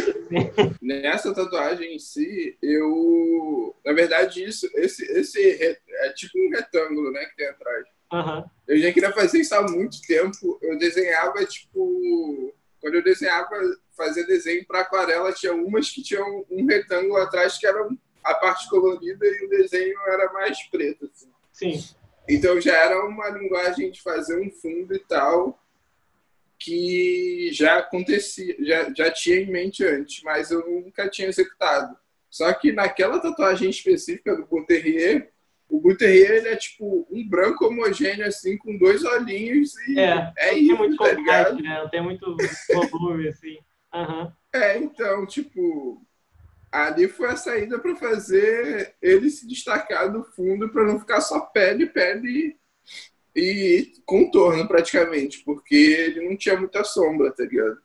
Nessa 0.81 1.33
tatuagem 1.33 1.95
em 1.95 1.99
si, 1.99 2.57
eu. 2.61 3.75
Na 3.85 3.93
verdade, 3.93 4.43
isso, 4.43 4.69
esse, 4.75 5.03
esse 5.11 5.39
é 5.61 6.09
tipo 6.13 6.33
um 6.39 6.49
retângulo, 6.49 7.11
né, 7.11 7.25
que 7.25 7.35
tem 7.35 7.47
atrás. 7.47 7.85
Aham. 8.11 8.45
Eu 8.67 8.77
já 8.79 8.91
queria 8.91 9.11
fazer 9.11 9.39
isso 9.39 9.53
há 9.55 9.61
muito 9.63 10.01
tempo. 10.07 10.57
Eu 10.61 10.77
desenhava, 10.77 11.45
tipo. 11.45 12.53
Quando 12.79 12.93
eu 12.95 13.03
desenhava, 13.03 13.49
fazia 13.97 14.25
desenho 14.25 14.65
para 14.67 14.81
aquarela, 14.81 15.33
tinha 15.33 15.53
umas 15.53 15.89
que 15.89 16.01
tinham 16.03 16.45
um 16.49 16.65
retângulo 16.65 17.17
atrás 17.17 17.57
que 17.57 17.65
era 17.65 17.87
a 18.23 18.33
parte 18.35 18.69
colorida 18.69 19.25
e 19.25 19.45
o 19.45 19.49
desenho 19.49 19.97
era 20.05 20.31
mais 20.31 20.61
preto. 20.69 21.09
Assim. 21.11 21.31
Sim. 21.51 21.95
Então 22.29 22.61
já 22.61 22.75
era 22.75 23.03
uma 23.05 23.29
linguagem 23.29 23.89
de 23.89 24.01
fazer 24.01 24.39
um 24.39 24.51
fundo 24.51 24.93
e 24.93 24.99
tal 24.99 25.59
que 26.59 27.49
já 27.53 27.77
acontecia, 27.77 28.55
já, 28.59 28.93
já 28.93 29.11
tinha 29.11 29.37
em 29.37 29.51
mente 29.51 29.83
antes, 29.85 30.23
mas 30.23 30.51
eu 30.51 30.67
nunca 30.67 31.09
tinha 31.09 31.27
executado. 31.27 31.95
Só 32.29 32.51
que 32.53 32.71
naquela 32.71 33.19
tatuagem 33.19 33.69
específica 33.69 34.35
do 34.35 34.45
Bonterrier, 34.45 35.31
o 35.69 35.79
Bonterrier 35.79 36.31
ele 36.31 36.49
é 36.49 36.55
tipo 36.55 37.07
um 37.11 37.27
branco 37.27 37.65
homogêneo 37.65 38.25
assim 38.25 38.57
com 38.57 38.77
dois 38.77 39.03
olhinhos 39.03 39.75
e 39.87 39.99
É, 39.99 40.33
é 40.37 40.45
não 40.47 40.53
tem 40.53 40.63
isso, 40.63 40.77
muito 40.77 40.97
tá 40.97 41.53
né? 41.53 41.79
Não 41.81 41.89
tem 41.89 42.01
muito 42.01 42.37
volume, 42.91 43.27
assim. 43.29 43.57
Aham. 43.93 44.33
É, 44.53 44.77
então, 44.77 45.25
tipo, 45.25 46.01
ali 46.71 47.07
foi 47.07 47.29
a 47.29 47.35
saída 47.35 47.79
para 47.79 47.95
fazer 47.95 48.95
ele 49.01 49.29
se 49.29 49.47
destacar 49.47 50.11
do 50.11 50.23
fundo 50.23 50.69
para 50.69 50.85
não 50.85 50.99
ficar 50.99 51.21
só 51.21 51.39
pele, 51.39 51.85
pele 51.85 52.57
e 53.37 53.93
contorno 54.03 54.67
praticamente, 54.67 55.43
porque 55.43 55.75
ele 55.75 56.27
não 56.27 56.35
tinha 56.35 56.57
muita 56.59 56.83
sombra, 56.83 57.31
tá 57.31 57.43
ligado? 57.43 57.77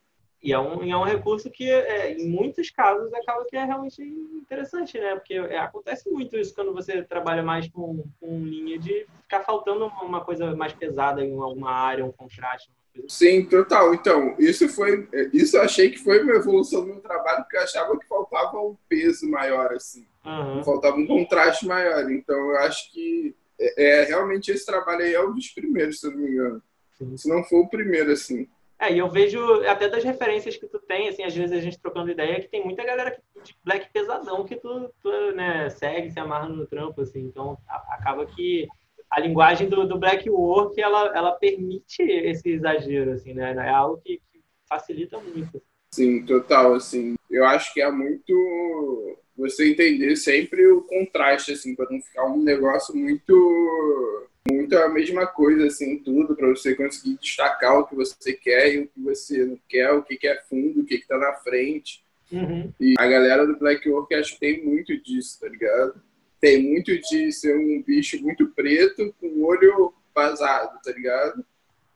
E 0.43 0.53
é 0.53 0.59
um, 0.59 0.83
e 0.83 0.91
é 0.91 0.97
um 0.97 1.05
recurso 1.05 1.49
que, 1.51 1.71
é, 1.71 2.15
em 2.15 2.29
muitos 2.29 2.69
casos, 2.71 3.13
acaba 3.15 3.45
que 3.45 3.57
é 3.57 3.65
realmente 3.65 4.03
interessante, 4.03 4.99
né? 4.99 5.15
Porque 5.15 5.35
é, 5.35 5.59
acontece 5.59 6.11
muito 6.11 6.37
isso 6.37 6.53
quando 6.55 6.73
você 6.73 7.03
trabalha 7.03 7.45
mais 7.45 7.69
com, 7.69 8.03
com 8.19 8.45
linha 8.45 8.77
de 8.77 9.07
ficar 9.23 9.43
faltando 9.43 9.87
uma, 10.03 10.25
coisa 10.25 10.57
mais 10.57 10.73
pesada 10.73 11.25
em 11.25 11.39
alguma 11.39 11.71
área, 11.71 12.05
um 12.05 12.11
contraste. 12.11 12.71
Coisa. 12.93 13.09
Sim, 13.09 13.45
total. 13.45 13.95
Então, 13.95 14.35
isso 14.37 14.69
foi, 14.69 15.09
isso 15.33 15.57
eu 15.57 15.63
achei 15.63 15.91
que 15.91 15.99
foi 15.99 16.23
uma 16.23 16.35
evolução 16.35 16.81
do 16.81 16.89
meu 16.89 17.01
trabalho, 17.01 17.43
porque 17.43 17.59
eu 17.59 17.63
achava 17.63 17.97
que 17.97 18.09
faltava 18.09 18.59
um 18.59 18.77
peso 18.89 19.31
maior, 19.31 19.73
assim. 19.73 20.07
Aham. 20.25 20.65
faltava 20.65 20.97
um 20.97 21.07
contraste 21.07 21.67
maior. 21.67 22.11
Então, 22.11 22.37
eu 22.37 22.59
acho 22.59 22.93
que 22.93 23.35
é, 23.59 23.85
é, 23.85 24.05
realmente 24.05 24.51
esse 24.51 24.65
trabalho 24.67 25.03
aí 25.03 25.15
é 25.15 25.25
um 25.25 25.35
dos 25.35 25.49
primeiros, 25.49 26.01
se 26.01 26.07
eu 26.07 26.13
não 26.13 26.19
me 26.19 26.29
engano. 26.31 26.63
Sim. 26.97 27.17
Se 27.17 27.29
não 27.29 27.43
for 27.45 27.61
o 27.61 27.69
primeiro, 27.69 28.13
assim. 28.13 28.49
É, 28.79 28.93
e 28.93 28.99
eu 28.99 29.09
vejo 29.09 29.41
até 29.67 29.89
das 29.89 30.03
referências 30.03 30.57
que 30.57 30.67
tu 30.67 30.79
tem, 30.81 31.09
assim, 31.09 31.23
às 31.23 31.35
vezes 31.35 31.57
a 31.57 31.61
gente 31.61 31.79
trocando 31.81 32.11
ideia, 32.11 32.41
que 32.41 32.49
tem 32.49 32.65
muita 32.65 32.85
galera 32.85 33.13
que- 33.13 33.21
de 33.45 33.55
black 33.65 33.93
pesadão 33.93 34.45
que 34.45 34.57
tu, 34.57 34.93
tu 35.01 35.11
né, 35.37 35.71
segue, 35.71 36.11
se 36.11 36.19
amarra 36.19 36.49
no 36.49 36.67
trampo, 36.67 37.01
assim. 37.01 37.21
Então, 37.21 37.57
a- 37.69 37.95
acaba 37.95 38.27
que 38.27 38.67
a 39.09 39.21
linguagem 39.21 39.69
do, 39.69 39.87
do 39.87 39.99
black 39.99 40.29
work, 40.29 40.81
ela, 40.81 41.17
ela 41.17 41.33
permite 41.33 42.03
esse 42.03 42.49
exagero, 42.51 43.13
assim, 43.13 43.35
né? 43.35 43.53
É 43.53 43.69
algo 43.69 44.01
que, 44.03 44.17
que 44.33 44.41
facilita 44.69 45.19
muito. 45.21 45.63
Sim, 45.95 46.25
total, 46.25 46.75
assim. 46.75 47.15
Eu 47.31 47.45
acho 47.45 47.73
que 47.75 47.81
é 47.83 47.91
muito 47.91 49.19
você 49.37 49.71
entender 49.71 50.17
sempre 50.17 50.67
o 50.67 50.83
contraste, 50.83 51.53
assim, 51.53 51.75
para 51.75 51.91
não 51.91 52.01
ficar 52.01 52.27
um 52.27 52.43
negócio 52.43 52.95
muito 52.95 54.29
muito 54.51 54.77
a 54.77 54.89
mesma 54.89 55.27
coisa, 55.27 55.67
assim, 55.67 55.99
tudo, 55.99 56.35
para 56.35 56.49
você 56.49 56.75
conseguir 56.75 57.17
destacar 57.19 57.79
o 57.79 57.87
que 57.87 57.95
você 57.95 58.33
quer 58.33 58.75
e 58.75 58.79
o 58.81 58.89
que 58.89 59.01
você 59.01 59.45
não 59.45 59.59
quer, 59.69 59.93
o 59.93 60.03
que 60.03 60.17
que 60.17 60.27
é 60.27 60.41
fundo, 60.43 60.81
o 60.81 60.85
que 60.85 60.99
que 60.99 61.07
tá 61.07 61.17
na 61.17 61.33
frente. 61.35 62.05
Uhum. 62.31 62.73
E 62.81 62.95
a 62.99 63.07
galera 63.07 63.47
do 63.47 63.59
Black 63.59 63.89
Work 63.89 64.15
acho 64.15 64.35
que 64.35 64.41
tem 64.41 64.65
muito 64.65 64.97
disso, 65.01 65.39
tá 65.41 65.49
ligado? 65.49 66.03
Tem 66.41 66.63
muito 66.63 66.99
de 66.99 67.31
ser 67.31 67.57
um 67.57 67.83
bicho 67.83 68.21
muito 68.21 68.49
preto 68.49 69.15
com 69.21 69.29
o 69.29 69.47
olho 69.47 69.95
vazado, 70.15 70.79
tá 70.83 70.91
ligado? 70.91 71.45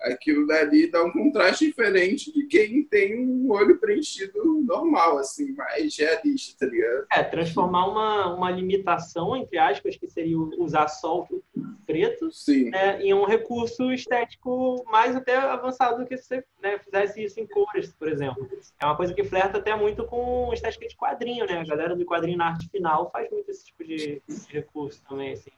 Aquilo 0.01 0.47
dali 0.47 0.91
dá 0.91 1.03
um 1.05 1.13
contraste 1.13 1.67
diferente 1.67 2.33
de 2.33 2.47
quem 2.47 2.85
tem 2.85 3.19
um 3.19 3.51
olho 3.51 3.79
preenchido 3.79 4.63
normal, 4.63 5.19
assim, 5.19 5.53
mais 5.53 5.97
realista, 5.97 6.67
tá 6.67 6.71
ligado? 6.71 7.07
É, 7.13 7.23
transformar 7.23 7.87
uma, 7.87 8.35
uma 8.35 8.51
limitação, 8.51 9.37
entre 9.37 9.59
aspas, 9.59 9.97
que 9.97 10.07
seria 10.07 10.39
usar 10.39 10.89
só 10.89 11.21
o 11.23 11.43
preto, 11.87 12.31
Sim, 12.33 12.71
né, 12.71 13.01
em 13.01 13.15
um 13.15 13.25
recurso 13.25 13.93
estético 13.93 14.85
mais 14.91 15.15
até 15.15 15.37
avançado 15.37 15.99
do 15.99 16.07
que 16.07 16.17
se 16.17 16.25
você 16.27 16.45
né, 16.61 16.79
fizesse 16.79 17.23
isso 17.23 17.41
em 17.41 17.47
cores, 17.47 17.93
por 17.93 18.09
exemplo. 18.09 18.49
É 18.81 18.85
uma 18.85 18.97
coisa 18.97 19.15
que 19.15 19.25
flerta 19.25 19.59
até 19.59 19.75
muito 19.75 20.05
com 20.05 20.53
estética 20.53 20.87
de 20.89 20.97
quadrinho, 20.97 21.47
né? 21.47 21.61
A 21.61 21.65
galera 21.65 21.95
do 21.95 22.05
quadrinho 22.05 22.39
na 22.39 22.49
arte 22.49 22.69
final 22.69 23.11
faz 23.11 23.31
muito 23.31 23.51
esse 23.51 23.67
tipo 23.67 23.85
de, 23.85 24.23
de 24.27 24.53
recurso 24.53 25.03
também, 25.09 25.33
assim. 25.33 25.51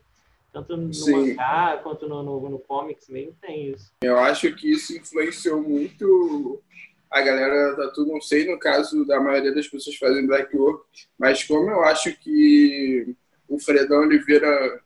Tanto 0.52 0.76
no 0.76 0.92
Sim. 0.92 1.34
mangá 1.34 1.78
quanto 1.82 2.08
no, 2.08 2.22
no, 2.22 2.48
no 2.48 2.58
comics 2.58 3.08
mesmo 3.08 3.36
tem 3.40 3.70
isso. 3.70 3.92
eu 4.02 4.18
acho 4.18 4.54
que 4.54 4.72
isso 4.72 4.96
influenciou 4.96 5.62
muito 5.62 6.62
a 7.10 7.20
galera 7.20 7.74
da 7.74 7.90
tudo, 7.90 8.12
não 8.12 8.20
sei 8.20 8.46
no 8.46 8.58
caso 8.58 9.04
da 9.06 9.20
maioria 9.20 9.54
das 9.54 9.66
pessoas 9.66 9.96
fazem 9.96 10.26
Black 10.26 10.54
Work, 10.56 10.84
mas 11.18 11.44
como 11.44 11.70
eu 11.70 11.82
acho 11.84 12.14
que 12.18 13.14
o 13.48 13.58
Fredão 13.58 14.00
Oliveira 14.00 14.80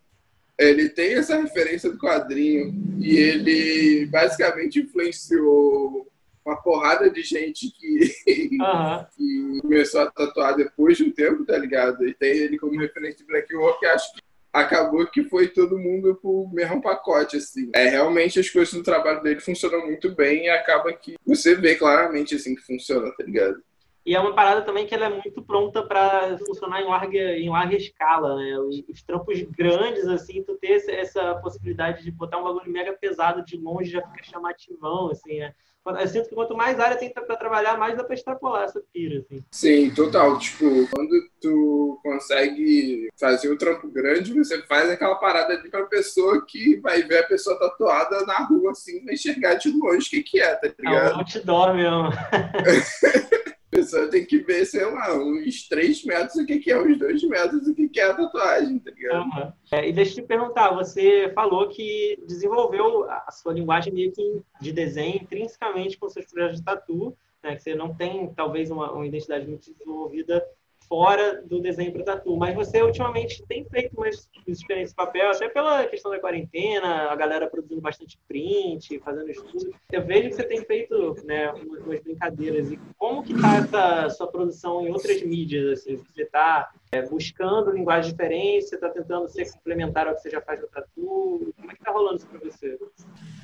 ele 0.58 0.88
tem 0.88 1.14
essa 1.14 1.40
referência 1.40 1.90
do 1.90 1.98
quadrinho 1.98 2.72
e 3.00 3.16
ele 3.16 4.06
basicamente 4.06 4.80
influenciou 4.80 6.06
uma 6.44 6.56
porrada 6.56 7.08
de 7.10 7.22
gente 7.22 7.70
que, 7.70 8.60
Aham. 8.60 9.06
que 9.16 9.58
começou 9.60 10.00
a 10.02 10.10
tatuar 10.10 10.56
depois 10.56 10.96
de 10.96 11.04
um 11.04 11.10
tempo, 11.10 11.44
tá 11.44 11.56
ligado? 11.56 12.06
E 12.06 12.14
tem 12.14 12.30
ele 12.30 12.58
como 12.58 12.78
referência 12.78 13.18
de 13.18 13.24
Black 13.24 13.54
Work, 13.54 13.84
acho 13.86 14.12
que 14.12 14.20
acabou 14.52 15.06
que 15.06 15.24
foi 15.24 15.48
todo 15.48 15.78
mundo 15.78 16.14
pro 16.20 16.48
mesmo 16.52 16.82
pacote, 16.82 17.36
assim. 17.36 17.70
É, 17.74 17.88
realmente 17.88 18.38
as 18.38 18.50
coisas 18.50 18.74
do 18.74 18.82
trabalho 18.82 19.22
dele 19.22 19.40
funcionam 19.40 19.86
muito 19.86 20.14
bem 20.14 20.44
e 20.44 20.50
acaba 20.50 20.92
que 20.92 21.16
você 21.26 21.54
vê 21.54 21.74
claramente, 21.74 22.34
assim, 22.34 22.54
que 22.54 22.62
funciona, 22.62 23.10
tá 23.16 23.24
ligado? 23.24 23.62
E 24.04 24.16
é 24.16 24.20
uma 24.20 24.34
parada 24.34 24.62
também 24.62 24.84
que 24.84 24.94
ela 24.94 25.06
é 25.06 25.08
muito 25.08 25.40
pronta 25.42 25.86
para 25.86 26.36
funcionar 26.38 26.82
em 26.82 26.86
larga, 26.86 27.38
em 27.38 27.48
larga 27.48 27.76
escala, 27.76 28.36
né? 28.36 28.58
Os, 28.58 28.82
os 28.88 29.02
trampos 29.02 29.40
grandes, 29.42 30.06
assim, 30.08 30.42
tu 30.42 30.56
ter 30.56 30.84
essa, 30.90 31.36
possibilidade 31.36 32.02
de 32.02 32.10
botar 32.10 32.38
um 32.38 32.44
bagulho 32.44 32.70
mega 32.70 32.92
pesado 32.92 33.44
de 33.44 33.56
longe 33.56 33.92
já 33.92 34.02
fica 34.02 34.24
chamativão, 34.24 35.08
assim, 35.10 35.38
né? 35.38 35.54
Eu 35.84 36.06
sinto 36.06 36.28
que 36.28 36.34
quanto 36.34 36.56
mais 36.56 36.78
área 36.78 36.96
tem 36.96 37.12
para 37.12 37.36
trabalhar, 37.36 37.76
mais 37.76 37.96
dá 37.96 38.04
para 38.04 38.14
extrapolar 38.14 38.64
essa 38.64 38.80
pira, 38.92 39.18
assim. 39.18 39.44
Sim, 39.50 39.90
total. 39.92 40.38
Tipo, 40.38 40.64
quando 40.88 41.10
tu 41.40 41.98
consegue 42.02 43.08
fazer 43.18 43.48
o 43.50 43.58
trampo 43.58 43.88
grande, 43.88 44.32
você 44.32 44.62
faz 44.62 44.88
aquela 44.88 45.16
parada 45.16 45.54
ali 45.54 45.68
pra 45.68 45.84
pessoa 45.86 46.44
que 46.46 46.76
vai 46.80 47.02
ver 47.02 47.18
a 47.18 47.26
pessoa 47.26 47.58
tatuada 47.58 48.24
na 48.24 48.44
rua, 48.46 48.70
assim, 48.70 49.04
vai 49.04 49.14
enxergar 49.14 49.54
de 49.54 49.70
longe 49.76 50.06
o 50.06 50.10
que 50.10 50.22
que 50.22 50.40
é, 50.40 50.54
tá 50.54 50.68
É 50.68 50.70
um 50.70 50.90
ligado? 50.92 51.18
outdoor 51.18 51.74
mesmo. 51.74 52.10
Pessoa 53.72 54.10
tem 54.10 54.26
que 54.26 54.36
ver, 54.36 54.66
sei 54.66 54.84
lá, 54.84 55.16
uns 55.16 55.66
3 55.66 56.04
metros 56.04 56.36
o 56.36 56.44
que 56.44 56.70
é, 56.70 56.78
uns 56.78 56.98
2 56.98 57.24
metros 57.24 57.66
o 57.66 57.74
que 57.74 57.88
que 57.88 58.00
é 58.00 58.04
a 58.04 58.14
tatuagem, 58.14 58.78
tá 58.78 58.90
ligado? 58.90 59.22
Aham. 59.22 59.54
É, 59.72 59.88
e 59.88 59.92
deixa 59.94 60.10
eu 60.10 60.16
te 60.16 60.28
perguntar, 60.28 60.74
você 60.74 61.32
falou 61.34 61.66
que 61.70 62.22
desenvolveu 62.26 63.10
a 63.10 63.30
sua 63.30 63.54
linguagem 63.54 63.90
meio 63.90 64.12
que 64.12 64.42
de 64.60 64.72
desenho 64.72 65.16
intrinsecamente 65.16 65.96
com 65.96 66.06
seus 66.10 66.26
projetos 66.26 66.58
de 66.58 66.64
tatu, 66.64 67.16
né? 67.42 67.56
Que 67.56 67.62
você 67.62 67.74
não 67.74 67.94
tem, 67.94 68.30
talvez, 68.34 68.70
uma, 68.70 68.92
uma 68.92 69.06
identidade 69.06 69.48
muito 69.48 69.72
desenvolvida 69.72 70.44
fora 70.92 71.42
do 71.46 71.58
desenho 71.58 71.90
para 71.90 72.04
tatu, 72.04 72.36
mas 72.36 72.54
você 72.54 72.82
ultimamente 72.82 73.42
tem 73.48 73.64
feito 73.64 73.96
umas 73.96 74.28
experiências 74.46 74.90
de 74.90 74.94
papel, 74.94 75.30
até 75.30 75.48
pela 75.48 75.86
questão 75.86 76.10
da 76.10 76.20
quarentena, 76.20 77.10
a 77.10 77.16
galera 77.16 77.48
produzindo 77.48 77.80
bastante 77.80 78.18
print, 78.28 78.98
fazendo 78.98 79.30
estudo. 79.30 79.74
Eu 79.90 80.04
vejo 80.04 80.28
que 80.28 80.34
você 80.34 80.44
tem 80.44 80.62
feito 80.66 81.16
né, 81.24 81.50
umas 81.50 82.02
brincadeiras. 82.02 82.70
E 82.70 82.78
como 82.98 83.22
que 83.22 83.32
tá 83.40 83.56
essa 83.56 84.10
sua 84.10 84.26
produção 84.26 84.86
em 84.86 84.90
outras 84.90 85.22
mídias? 85.22 85.80
Assim? 85.80 85.96
Você 85.96 86.24
está 86.24 86.70
é, 86.92 87.00
buscando 87.00 87.70
linguagem 87.70 88.10
diferente? 88.10 88.66
Você 88.66 88.74
está 88.74 88.90
tentando 88.90 89.26
ser 89.30 89.50
complementar 89.50 90.06
ao 90.06 90.14
que 90.14 90.20
você 90.20 90.28
já 90.28 90.42
faz 90.42 90.60
no 90.60 90.66
tatu? 90.66 91.54
Como 91.56 91.72
é 91.72 91.74
que 91.74 91.82
tá 91.82 91.90
rolando 91.90 92.16
isso 92.16 92.26
para 92.26 92.38
você? 92.38 92.78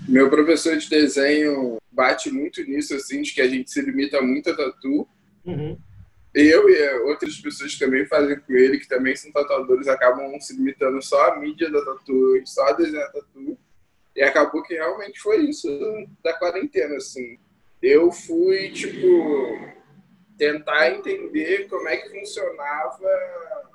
Meu 0.07 0.29
professor 0.29 0.77
de 0.77 0.91
desenho 0.91 1.79
bate 1.91 2.31
muito 2.31 2.63
nisso, 2.65 2.95
assim, 2.95 3.23
de 3.23 3.33
que 3.33 3.41
a 3.41 3.49
gente 3.49 3.71
se 3.71 3.81
limita 3.81 4.21
muito 4.21 4.51
a 4.51 4.55
tatu. 4.55 5.09
Uhum. 5.47 5.79
Eu 6.41 6.71
e 6.71 7.01
outras 7.01 7.37
pessoas 7.41 7.77
também 7.77 8.07
fazem 8.07 8.39
com 8.39 8.53
ele, 8.53 8.79
que 8.79 8.87
também 8.87 9.17
são 9.17 9.33
tatuadores, 9.33 9.89
acabam 9.89 10.41
se 10.41 10.55
limitando 10.55 11.03
só 11.03 11.33
à 11.33 11.37
mídia 11.37 11.69
da 11.69 11.85
tatu, 11.85 12.41
só 12.45 12.69
a 12.69 12.73
desenhar 12.75 13.11
tatu. 13.11 13.59
E 14.15 14.23
acabou 14.23 14.63
que 14.63 14.75
realmente 14.75 15.19
foi 15.19 15.39
isso 15.47 15.69
da 16.23 16.33
quarentena, 16.35 16.95
assim. 16.95 17.41
Eu 17.83 18.13
fui, 18.13 18.71
tipo, 18.71 19.59
tentar 20.37 20.93
entender 20.93 21.67
como 21.69 21.89
é 21.89 21.97
que 21.97 22.09
funcionava 22.09 23.68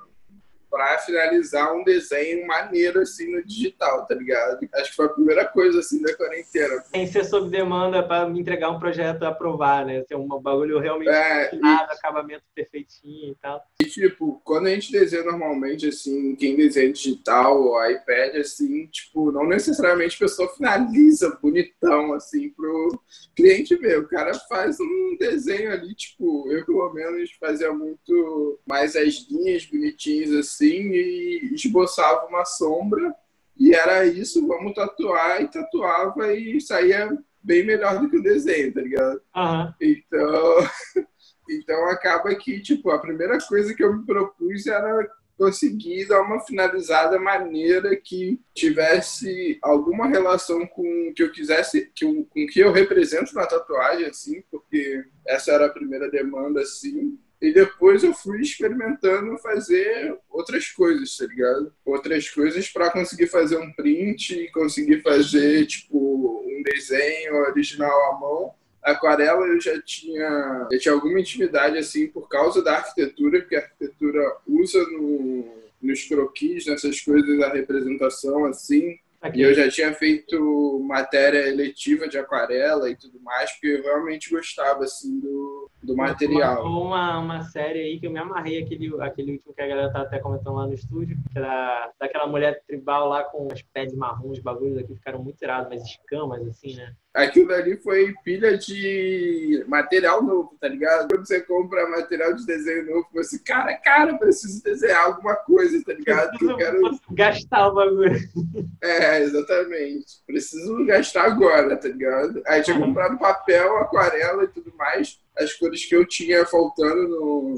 para 0.73 0.97
finalizar 0.97 1.71
um 1.71 1.83
desenho 1.83 2.47
maneiro 2.47 3.01
assim 3.01 3.31
no 3.31 3.45
digital, 3.45 4.07
tá 4.07 4.15
ligado? 4.15 4.67
Acho 4.73 4.89
que 4.89 4.95
foi 4.95 5.05
a 5.05 5.09
primeira 5.09 5.45
coisa 5.45 5.79
assim 5.81 6.01
da 6.01 6.17
quarentena. 6.17 6.83
Tem 6.91 7.05
ser 7.05 7.23
sob 7.25 7.47
demanda 7.47 8.01
para 8.01 8.27
me 8.27 8.39
entregar 8.39 8.71
um 8.71 8.79
projeto 8.79 9.21
a 9.21 9.27
aprovar, 9.27 9.85
né? 9.85 10.03
Ser 10.07 10.15
um 10.15 10.27
bagulho 10.27 10.79
realmente 10.79 11.09
é, 11.09 11.45
afinado, 11.45 11.91
e... 11.91 11.93
acabamento 11.93 12.43
perfeitinho 12.55 13.33
e 13.33 13.35
tal. 13.39 13.63
E 13.79 13.85
tipo, 13.85 14.41
quando 14.43 14.65
a 14.65 14.71
gente 14.71 14.91
desenha 14.91 15.23
normalmente 15.23 15.89
assim, 15.89 16.35
quem 16.35 16.55
desenha 16.55 16.91
digital 16.91 17.55
ou 17.55 17.91
iPad 17.91 18.37
assim, 18.37 18.87
tipo, 18.87 19.31
não 19.31 19.45
necessariamente 19.45 20.15
a 20.15 20.25
pessoa 20.25 20.49
finaliza 20.55 21.37
bonitão 21.39 22.13
assim 22.13 22.49
pro 22.49 22.99
cliente 23.35 23.75
ver. 23.75 23.99
O 23.99 24.07
cara 24.07 24.33
faz 24.49 24.79
um 24.79 25.17
desenho 25.19 25.71
ali, 25.71 25.93
tipo, 25.93 26.51
eu 26.51 26.65
pelo 26.65 26.91
menos 26.93 27.29
fazia 27.39 27.71
muito 27.71 28.59
mais 28.67 28.95
as 28.95 29.27
linhas 29.29 29.67
bonitinhas 29.67 30.31
assim 30.31 30.62
assim 30.63 30.91
e 30.91 31.51
esboçava 31.53 32.25
uma 32.27 32.45
sombra 32.45 33.13
e 33.57 33.73
era 33.73 34.05
isso, 34.05 34.47
vamos 34.47 34.73
tatuar 34.73 35.41
e 35.41 35.47
tatuava 35.47 36.33
e 36.33 36.59
saía 36.59 37.15
bem 37.41 37.65
melhor 37.65 37.99
do 37.99 38.09
que 38.09 38.17
o 38.17 38.23
desenho, 38.23 38.73
tá 38.73 38.81
ligado? 38.81 39.21
Uhum. 39.35 39.73
Então, 39.79 40.57
então 41.49 41.89
acaba 41.89 42.33
que 42.35 42.59
tipo 42.61 42.89
a 42.89 42.99
primeira 42.99 43.37
coisa 43.47 43.73
que 43.73 43.83
eu 43.83 43.93
me 43.93 44.05
propus 44.05 44.65
era 44.65 45.07
conseguir 45.37 46.07
dar 46.07 46.21
uma 46.21 46.39
finalizada 46.39 47.19
maneira 47.19 47.95
que 47.95 48.39
tivesse 48.53 49.57
alguma 49.61 50.07
relação 50.07 50.65
com 50.67 51.09
o 51.09 51.13
que 51.13 51.23
eu 51.23 51.31
quisesse, 51.31 51.91
que, 51.93 52.05
com 52.05 52.43
o 52.43 52.47
que 52.47 52.59
eu 52.59 52.71
represento 52.71 53.33
na 53.33 53.45
tatuagem, 53.45 54.05
assim, 54.05 54.43
porque 54.49 55.03
essa 55.27 55.51
era 55.51 55.65
a 55.65 55.73
primeira 55.73 56.09
demanda, 56.09 56.61
assim. 56.61 57.17
E 57.43 57.51
depois 57.51 58.05
eu 58.05 58.13
fui 58.13 58.39
experimentando 58.39 59.37
fazer 59.39 60.17
outras 60.29 60.69
coisas, 60.69 61.17
tá 61.17 61.25
ligado? 61.25 61.73
Outras 61.83 62.29
coisas 62.29 62.69
para 62.69 62.89
conseguir 62.89 63.27
fazer 63.27 63.57
um 63.57 63.69
print, 63.73 64.49
conseguir 64.53 65.01
fazer, 65.01 65.65
tipo, 65.65 66.41
um 66.47 66.63
desenho 66.63 67.35
original 67.49 68.13
à 68.13 68.17
mão. 68.17 68.53
Aquarela 68.81 69.45
eu 69.45 69.59
já 69.59 69.77
tinha, 69.81 70.69
tinha 70.79 70.93
alguma 70.93 71.19
intimidade, 71.19 71.77
assim, 71.77 72.07
por 72.07 72.29
causa 72.29 72.63
da 72.63 72.77
arquitetura, 72.77 73.41
porque 73.41 73.57
a 73.57 73.59
arquitetura 73.59 74.37
usa 74.47 74.81
no, 74.91 75.45
nos 75.81 76.01
croquis, 76.05 76.65
nessas 76.65 77.01
coisas, 77.01 77.41
a 77.41 77.49
representação, 77.49 78.45
assim. 78.45 78.97
Aqui. 79.23 79.39
E 79.39 79.41
eu 79.41 79.53
já 79.53 79.69
tinha 79.69 79.93
feito 79.93 80.85
matéria 80.85 81.47
eletiva 81.47 82.09
de 82.09 82.17
aquarela 82.17 82.89
e 82.89 82.95
tudo 82.97 83.21
mais, 83.21 83.49
porque 83.53 83.67
eu 83.67 83.81
realmente 83.81 84.29
gostava, 84.29 84.83
assim, 84.83 85.17
do, 85.21 85.71
do 85.81 85.95
material. 85.95 86.65
Uma, 86.65 87.19
uma 87.19 87.41
série 87.43 87.79
aí 87.79 87.99
que 88.01 88.05
eu 88.05 88.11
me 88.11 88.19
amarrei, 88.19 88.61
aquele, 88.61 88.93
aquele 89.01 89.31
último 89.31 89.53
que 89.53 89.61
a 89.61 89.67
galera 89.67 89.93
tá 89.93 90.01
até 90.01 90.19
comentando 90.19 90.55
lá 90.55 90.67
no 90.67 90.73
estúdio, 90.73 91.17
que 91.31 91.37
era 91.37 91.89
daquela 91.97 92.27
mulher 92.27 92.61
tribal 92.67 93.07
lá 93.07 93.23
com 93.23 93.47
os 93.47 93.61
pés 93.61 93.93
marrons, 93.95 94.39
os 94.39 94.39
bagulhos 94.39 94.77
aqui 94.77 94.93
ficaram 94.93 95.23
muito 95.23 95.41
irados, 95.41 95.69
mas 95.69 95.81
escamas, 95.85 96.45
assim, 96.45 96.75
né? 96.75 96.93
Aquilo 97.13 97.53
ali 97.53 97.77
foi 97.77 98.13
pilha 98.23 98.57
de 98.57 99.63
material 99.67 100.23
novo, 100.23 100.57
tá 100.59 100.67
ligado? 100.67 101.07
Quando 101.07 101.27
você 101.27 101.41
compra 101.41 101.87
material 101.87 102.33
de 102.33 102.45
desenho 102.45 102.87
novo, 102.87 103.07
você, 103.13 103.37
cara, 103.37 103.75
cara, 103.77 104.17
preciso 104.17 104.63
desenhar 104.63 105.05
alguma 105.05 105.35
coisa, 105.35 105.83
tá 105.85 105.93
ligado? 105.93 106.31
Eu 106.41 106.57
quero 106.57 106.99
gastar 107.11 107.67
o 107.67 107.75
bagulho. 107.75 108.19
É, 108.81 109.21
exatamente. 109.21 110.21
Preciso 110.27 110.85
gastar 110.85 111.23
agora, 111.23 111.77
tá 111.77 111.87
ligado? 111.87 112.41
Aí 112.45 112.61
tinha 112.61 112.77
comprado 112.77 113.17
papel, 113.17 113.77
aquarela 113.77 114.43
e 114.43 114.47
tudo 114.47 114.73
mais, 114.77 115.21
as 115.37 115.53
cores 115.53 115.85
que 115.85 115.95
eu 115.95 116.05
tinha 116.05 116.45
faltando 116.45 117.07
no, 117.07 117.55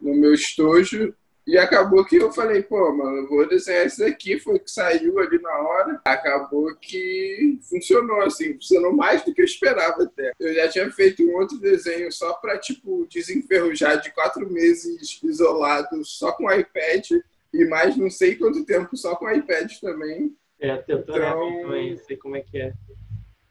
no 0.00 0.14
meu 0.16 0.34
estojo 0.34 1.14
e 1.46 1.58
acabou 1.58 2.04
que 2.04 2.16
eu 2.16 2.32
falei, 2.32 2.62
pô, 2.62 2.92
mano, 2.92 3.18
eu 3.18 3.28
vou 3.28 3.48
desenhar 3.48 3.84
esse 3.84 3.98
daqui, 3.98 4.38
foi 4.38 4.58
que 4.60 4.70
saiu 4.70 5.18
ali 5.18 5.40
na 5.40 5.58
hora. 5.58 6.00
Acabou 6.04 6.72
que 6.76 7.58
funcionou, 7.68 8.22
assim, 8.22 8.54
funcionou 8.54 8.92
mais 8.92 9.24
do 9.24 9.34
que 9.34 9.40
eu 9.40 9.44
esperava 9.44 10.04
até. 10.04 10.32
Eu 10.38 10.54
já 10.54 10.68
tinha 10.68 10.90
feito 10.92 11.22
um 11.24 11.34
outro 11.34 11.58
desenho 11.58 12.12
só 12.12 12.34
pra, 12.34 12.58
tipo, 12.58 13.06
desenferrujar 13.10 14.00
de 14.00 14.12
quatro 14.12 14.48
meses 14.48 15.20
isolado 15.22 16.04
só 16.04 16.30
com 16.32 16.50
iPad 16.52 17.10
e 17.52 17.64
mais 17.64 17.96
não 17.96 18.08
sei 18.08 18.36
quanto 18.36 18.64
tempo 18.64 18.96
só 18.96 19.16
com 19.16 19.30
iPad 19.30 19.70
também. 19.80 20.34
É, 20.60 20.76
tentou 20.76 21.16
então... 21.16 21.62
também, 21.62 21.96
sei 21.98 22.16
como 22.16 22.36
é 22.36 22.40
que 22.40 22.58
é. 22.58 22.72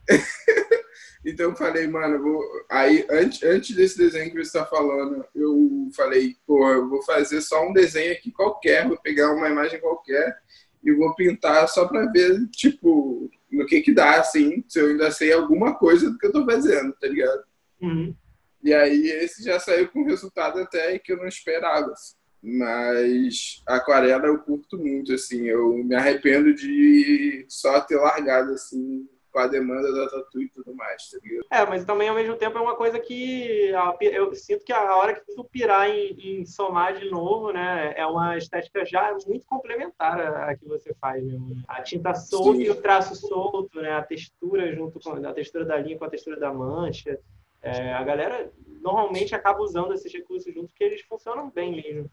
Então 1.26 1.52
eu 1.52 1.56
falei, 1.56 1.88
mano, 1.88 2.22
vou... 2.22 2.44
aí 2.70 3.06
antes, 3.10 3.44
antes 3.44 3.76
desse 3.76 3.98
desenho 3.98 4.32
que 4.32 4.38
você 4.38 4.58
está 4.58 4.66
falando, 4.66 5.24
eu 5.36 5.90
falei, 5.96 6.36
pô, 6.48 6.68
eu 6.70 6.90
vou 6.90 7.04
fazer 7.04 7.42
só 7.42 7.68
um 7.68 7.74
desenho 7.74 8.12
aqui 8.12 8.32
qualquer, 8.32 8.88
vou 8.88 8.98
pegar 8.98 9.32
uma 9.32 9.50
imagem 9.50 9.80
qualquer 9.80 10.36
e 10.84 10.92
vou 10.92 11.14
pintar 11.16 11.68
só 11.68 11.88
para 11.88 12.12
ver, 12.12 12.48
tipo, 12.50 13.30
no 13.52 13.66
que 13.68 13.82
que 13.82 13.94
dá, 13.94 14.20
assim, 14.20 14.64
se 14.68 14.80
eu 14.80 14.88
ainda 14.88 15.12
sei 15.12 15.32
alguma 15.32 15.76
coisa 15.76 16.10
do 16.10 16.18
que 16.18 16.26
eu 16.26 16.32
tô 16.32 16.44
fazendo, 16.44 16.92
tá 16.94 17.08
ligado? 17.08 17.44
Uhum. 17.80 18.16
E 18.64 18.74
aí 18.74 19.10
esse 19.12 19.44
já 19.44 19.60
saiu 19.60 19.90
com 19.90 20.04
resultado 20.04 20.60
até 20.60 20.98
que 20.98 21.12
eu 21.12 21.18
não 21.18 21.28
esperava. 21.28 21.92
Assim. 21.92 22.16
Mas 22.42 23.62
aquarela 23.68 24.26
eu 24.26 24.40
curto 24.40 24.78
muito, 24.78 25.14
assim, 25.14 25.48
eu 25.48 25.78
me 25.84 25.94
arrependo 25.94 26.54
de 26.54 27.46
só 27.48 27.80
ter 27.82 27.98
largado, 27.98 28.54
assim, 28.54 29.08
com 29.32 29.40
a 29.40 29.48
demanda 29.48 29.92
da 29.94 30.10
tatu 30.10 30.42
e 30.42 30.50
tudo 30.50 30.74
mais, 30.76 31.10
tá 31.10 31.18
ligado? 31.24 31.46
É, 31.50 31.66
mas 31.66 31.86
também 31.86 32.10
ao 32.10 32.16
mesmo 32.16 32.36
tempo 32.36 32.58
é 32.58 32.62
uma 32.62 32.76
coisa 32.76 33.00
que 33.00 33.72
eu 34.02 34.36
sinto 34.36 34.66
que 34.66 34.74
a 34.74 34.96
hora 34.96 35.14
que 35.14 35.34
tu 35.34 35.44
pirar 35.46 35.90
em, 35.90 36.42
em 36.42 36.46
somar 36.46 36.98
de 36.98 37.10
novo, 37.10 37.52
né, 37.52 37.94
é 37.96 38.06
uma 38.06 38.38
estética 38.38 38.86
já 38.86 39.16
muito 39.26 39.46
complementar 39.46 40.20
à 40.50 40.56
que 40.56 40.66
você 40.66 40.94
faz 40.96 41.24
mesmo. 41.24 41.64
A 41.68 41.82
tinta 41.82 42.14
solta 42.14 42.58
Sim. 42.58 42.64
e 42.64 42.70
o 42.70 42.82
traço 42.82 43.16
solto, 43.16 43.82
né, 43.82 43.94
a 43.94 44.04
textura 44.04 44.74
junto 44.76 45.00
com 45.00 45.12
a 45.12 45.34
textura 45.34 45.66
da 45.66 45.78
linha 45.78 45.98
com 45.98 46.06
a 46.06 46.10
textura 46.10 46.38
da 46.38 46.54
mancha. 46.54 47.18
É, 47.62 47.94
a 47.94 48.04
galera 48.04 48.52
normalmente 48.82 49.36
acaba 49.36 49.62
usando 49.62 49.94
esses 49.94 50.12
recursos 50.12 50.52
juntos 50.52 50.72
porque 50.72 50.84
eles 50.84 51.02
funcionam 51.02 51.50
bem 51.50 51.72
mesmo. 51.72 52.10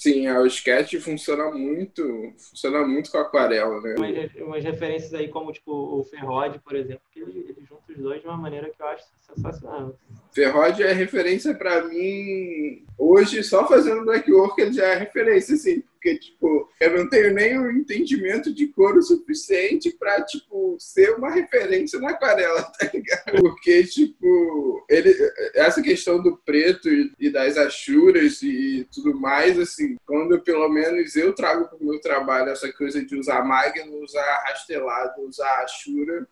Sim, 0.00 0.26
o 0.30 0.46
sketch 0.46 0.94
funciona 0.98 1.50
muito, 1.50 2.32
funciona 2.38 2.86
muito 2.86 3.10
com 3.10 3.18
aquarela, 3.18 3.82
né? 3.82 3.96
Umas, 3.98 4.34
umas 4.36 4.64
referências 4.64 5.12
aí 5.12 5.28
como 5.28 5.52
tipo 5.52 5.70
o 5.70 6.02
Ferrod, 6.04 6.58
por 6.60 6.74
exemplo, 6.74 7.02
que 7.12 7.20
ele, 7.20 7.40
ele 7.40 7.66
junta 7.68 7.82
os 7.92 7.98
dois 7.98 8.22
de 8.22 8.26
uma 8.26 8.38
maneira 8.38 8.70
que 8.70 8.80
eu 8.80 8.86
acho 8.86 9.04
sensacional. 9.20 9.94
Ferrod 10.32 10.82
é 10.82 10.94
referência 10.94 11.54
para 11.54 11.84
mim 11.84 12.82
hoje 12.96 13.44
ssó 13.44 13.66
fazendo 13.66 14.06
black 14.06 14.32
work 14.32 14.58
ele 14.58 14.72
já 14.72 14.86
é 14.86 14.94
referência, 14.94 15.54
assim 15.54 15.82
porque, 16.00 16.18
tipo, 16.18 16.70
eu 16.80 16.96
não 16.96 17.10
tenho 17.10 17.34
nem 17.34 17.58
o 17.58 17.70
entendimento 17.70 18.54
de 18.54 18.68
cor 18.68 18.96
o 18.96 19.02
suficiente 19.02 19.90
pra, 19.92 20.22
tipo, 20.24 20.74
ser 20.80 21.10
uma 21.10 21.30
referência 21.30 22.00
na 22.00 22.12
aquarela, 22.12 22.62
tá 22.62 22.90
ligado? 22.92 23.36
Porque, 23.38 23.84
tipo, 23.84 24.82
ele, 24.88 25.14
essa 25.54 25.82
questão 25.82 26.22
do 26.22 26.38
preto 26.38 26.88
e, 26.88 27.30
das 27.30 27.58
achuras 27.58 28.40
e 28.42 28.88
tudo 28.90 29.14
mais, 29.20 29.58
assim, 29.58 29.96
quando 30.06 30.40
pelo 30.40 30.70
menos 30.70 31.14
eu 31.16 31.34
trago 31.34 31.68
pro 31.68 31.84
meu 31.84 32.00
trabalho 32.00 32.48
essa 32.48 32.72
coisa 32.72 33.04
de 33.04 33.16
usar 33.16 33.44
magno, 33.44 34.02
usar 34.02 34.44
rastelado, 34.46 35.20
usar 35.20 35.62
achura 35.62 36.26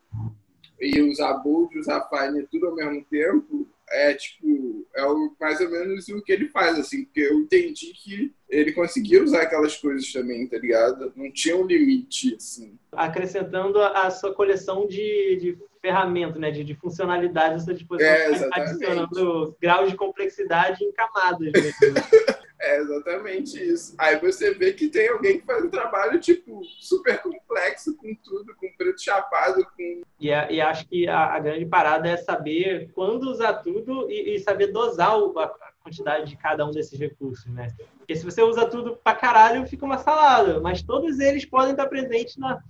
e 0.81 0.99
usar 1.01 1.33
bold, 1.35 1.77
usar 1.77 2.09
fine 2.09 2.47
tudo 2.47 2.67
ao 2.67 2.75
mesmo 2.75 3.05
tempo, 3.05 3.67
é 3.91 4.13
tipo, 4.13 4.87
é 4.95 5.03
o, 5.05 5.35
mais 5.39 5.59
ou 5.61 5.69
menos 5.69 6.07
o 6.09 6.21
que 6.21 6.31
ele 6.31 6.47
faz, 6.49 6.77
assim, 6.79 7.05
porque 7.05 7.21
eu 7.21 7.39
entendi 7.39 7.93
que 7.93 8.33
ele 8.49 8.71
conseguia 8.71 9.23
usar 9.23 9.43
aquelas 9.43 9.75
coisas 9.77 10.11
também, 10.11 10.47
tá 10.47 10.57
ligado? 10.57 11.13
Não 11.15 11.31
tinha 11.31 11.55
um 11.55 11.65
limite, 11.65 12.35
assim. 12.35 12.77
Acrescentando 12.91 13.81
a 13.81 14.09
sua 14.09 14.33
coleção 14.33 14.87
de, 14.87 15.37
de 15.37 15.57
ferramentas, 15.81 16.39
né, 16.39 16.51
de, 16.51 16.63
de 16.63 16.75
funcionalidade 16.75 17.55
à 17.55 17.59
sua 17.59 17.73
disposição, 17.73 18.09
é, 18.09 18.49
adicionando 18.53 19.55
graus 19.61 19.89
de 19.91 19.97
complexidade 19.97 20.83
em 20.83 20.91
camadas. 20.91 21.51
Né? 21.53 21.71
É 22.69 22.77
exatamente 22.81 23.57
isso. 23.61 23.95
Aí 23.97 24.19
você 24.19 24.53
vê 24.53 24.73
que 24.73 24.89
tem 24.89 25.09
alguém 25.09 25.39
que 25.39 25.45
faz 25.45 25.65
um 25.65 25.69
trabalho, 25.69 26.19
tipo, 26.19 26.61
super 26.79 27.19
complexo, 27.19 27.97
com 27.97 28.13
tudo, 28.23 28.55
com 28.55 28.71
preto 28.77 29.01
chapado, 29.01 29.65
com. 29.75 30.01
E, 30.19 30.29
é, 30.29 30.51
e 30.51 30.61
acho 30.61 30.87
que 30.87 31.07
a, 31.07 31.33
a, 31.33 31.39
grande 31.39 31.65
parada 31.65 32.07
é 32.07 32.15
saber 32.15 32.91
quando 32.93 33.23
usar 33.23 33.53
tudo 33.55 34.09
e, 34.11 34.35
e 34.35 34.39
saber 34.39 34.67
dosar 34.67 35.17
o, 35.17 35.37
a, 35.39 35.47
quantidade 35.81 36.29
de 36.29 36.37
cada 36.37 36.63
um 36.63 36.71
desses 36.71 36.99
recursos, 36.99 37.51
né? 37.51 37.73
Porque 37.97 38.15
se 38.15 38.23
você 38.23 38.43
usa 38.43 38.67
tudo 38.67 38.95
pra 39.03 39.15
caralho, 39.15 39.67
fica 39.67 39.85
uma 39.85 39.97
salada. 39.97 40.59
Mas 40.59 40.83
todos 40.83 41.19
eles 41.19 41.45
podem 41.45 41.71
estar 41.71 41.87
presentes 41.87 42.37
na, 42.37 42.61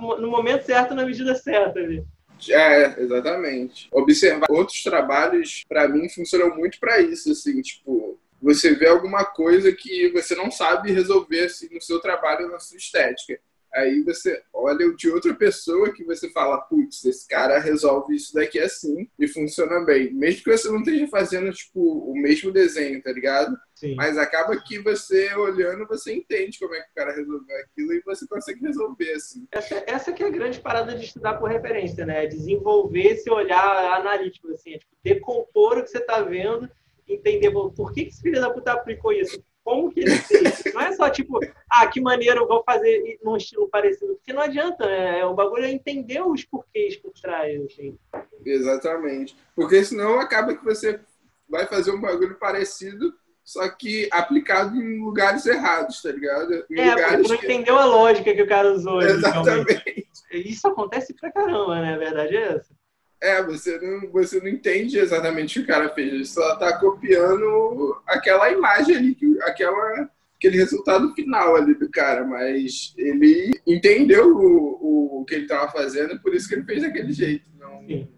no 0.00 0.30
momento 0.30 0.64
certo, 0.64 0.94
na 0.94 1.04
medida 1.04 1.34
certa. 1.34 1.78
Ali. 1.78 2.02
É, 2.48 3.00
exatamente. 3.00 3.88
Observar 3.92 4.50
outros 4.50 4.82
trabalhos, 4.82 5.62
para 5.68 5.86
mim, 5.88 6.08
funcionam 6.08 6.56
muito 6.56 6.80
para 6.80 7.00
isso, 7.00 7.30
assim, 7.30 7.60
tipo, 7.60 8.18
você 8.42 8.74
vê 8.74 8.88
alguma 8.88 9.24
coisa 9.24 9.72
que 9.72 10.10
você 10.10 10.34
não 10.34 10.50
sabe 10.50 10.90
resolver 10.90 11.44
assim, 11.44 11.72
no 11.72 11.80
seu 11.80 12.00
trabalho, 12.00 12.50
na 12.50 12.58
sua 12.58 12.76
estética. 12.76 13.38
Aí 13.74 14.02
você 14.02 14.42
olha 14.52 14.86
o 14.86 14.94
de 14.94 15.08
outra 15.08 15.34
pessoa 15.34 15.92
que 15.94 16.04
você 16.04 16.28
fala, 16.30 16.60
putz, 16.60 17.02
esse 17.06 17.26
cara 17.26 17.58
resolve 17.58 18.14
isso 18.14 18.34
daqui 18.34 18.58
assim 18.58 19.08
e 19.18 19.26
funciona 19.26 19.80
bem. 19.80 20.12
Mesmo 20.12 20.44
que 20.44 20.50
você 20.50 20.68
não 20.68 20.80
esteja 20.80 21.08
fazendo, 21.08 21.50
tipo, 21.52 21.80
o 21.80 22.14
mesmo 22.14 22.52
desenho, 22.52 23.02
tá 23.02 23.10
ligado? 23.10 23.56
Sim. 23.74 23.94
Mas 23.94 24.18
acaba 24.18 24.60
que 24.62 24.78
você, 24.78 25.34
olhando, 25.34 25.86
você 25.86 26.12
entende 26.12 26.58
como 26.58 26.74
é 26.74 26.82
que 26.82 26.90
o 26.90 26.94
cara 26.94 27.14
resolveu 27.14 27.56
aquilo 27.60 27.94
e 27.94 28.02
você 28.02 28.26
consegue 28.28 28.60
resolver, 28.60 29.12
assim. 29.12 29.46
Essa, 29.50 29.82
essa 29.86 30.12
que 30.12 30.22
é 30.22 30.26
a 30.26 30.30
grande 30.30 30.60
parada 30.60 30.94
de 30.94 31.06
estudar 31.06 31.34
por 31.38 31.50
referência, 31.50 32.04
né? 32.04 32.26
Desenvolver 32.26 33.12
esse 33.12 33.30
olhar 33.30 33.98
analítico, 33.98 34.52
assim, 34.52 34.74
é, 34.74 34.78
tipo, 34.78 34.92
decompor 35.02 35.78
o 35.78 35.82
que 35.82 35.88
você 35.88 36.00
tá 36.00 36.20
vendo 36.20 36.68
entender 37.14 37.50
por 37.50 37.92
que, 37.92 38.04
que 38.04 38.10
esse 38.10 38.22
filho 38.22 38.40
da 38.40 38.50
puta 38.50 38.72
aplicou 38.72 39.12
isso 39.12 39.42
como 39.64 39.92
que 39.92 40.00
ele 40.00 40.16
fez. 40.16 40.64
Não 40.74 40.80
é 40.80 40.92
só 40.92 41.08
tipo, 41.08 41.38
ah, 41.70 41.86
que 41.86 42.00
maneiro 42.00 42.40
eu 42.40 42.48
vou 42.48 42.62
fazer 42.64 43.18
num 43.22 43.36
estilo 43.36 43.68
parecido. 43.68 44.14
Porque 44.16 44.32
não 44.32 44.42
adianta, 44.42 44.86
né? 44.86 45.24
O 45.24 45.34
bagulho 45.34 45.64
é 45.64 45.70
entender 45.70 46.20
os 46.20 46.44
porquês 46.44 46.96
por 46.96 47.12
trás. 47.12 47.60
Assim. 47.62 47.96
Exatamente. 48.44 49.36
Porque 49.54 49.84
senão 49.84 50.20
acaba 50.20 50.54
que 50.54 50.64
você 50.64 51.00
vai 51.48 51.66
fazer 51.66 51.90
um 51.90 52.00
bagulho 52.00 52.36
parecido, 52.38 53.12
só 53.44 53.68
que 53.68 54.08
aplicado 54.10 54.76
em 54.76 55.00
lugares 55.00 55.46
errados, 55.46 56.00
tá 56.02 56.10
ligado? 56.10 56.64
Em 56.70 56.80
é, 56.80 56.90
lugares 56.90 57.28
não 57.28 57.36
que... 57.36 57.44
entendeu 57.44 57.76
a 57.76 57.84
lógica 57.84 58.34
que 58.34 58.42
o 58.42 58.48
cara 58.48 58.72
usou. 58.72 59.00
Exatamente. 59.02 60.08
Isso 60.32 60.66
acontece 60.66 61.14
pra 61.14 61.30
caramba, 61.30 61.80
né? 61.80 61.94
A 61.94 61.98
verdade 61.98 62.36
é 62.36 62.54
essa. 62.54 62.81
É, 63.22 63.40
você 63.40 63.78
não, 63.78 64.10
você 64.10 64.40
não 64.40 64.48
entende 64.48 64.98
exatamente 64.98 65.60
o 65.60 65.64
que 65.64 65.70
o 65.70 65.72
cara 65.72 65.88
fez, 65.90 66.12
ele 66.12 66.24
só 66.24 66.56
tá 66.56 66.76
copiando 66.76 67.96
aquela 68.04 68.50
imagem 68.50 68.96
ali, 68.96 69.16
aquela, 69.42 70.10
aquele 70.36 70.56
resultado 70.56 71.14
final 71.14 71.54
ali 71.54 71.72
do 71.72 71.88
cara, 71.88 72.24
mas 72.24 72.92
ele 72.98 73.52
entendeu 73.64 74.36
o, 74.36 75.20
o 75.20 75.24
que 75.24 75.36
ele 75.36 75.46
tava 75.46 75.70
fazendo, 75.70 76.20
por 76.20 76.34
isso 76.34 76.48
que 76.48 76.56
ele 76.56 76.64
fez 76.64 76.82
daquele 76.82 77.12
jeito. 77.12 77.44
Não, 77.60 77.86
Sim. 77.86 78.08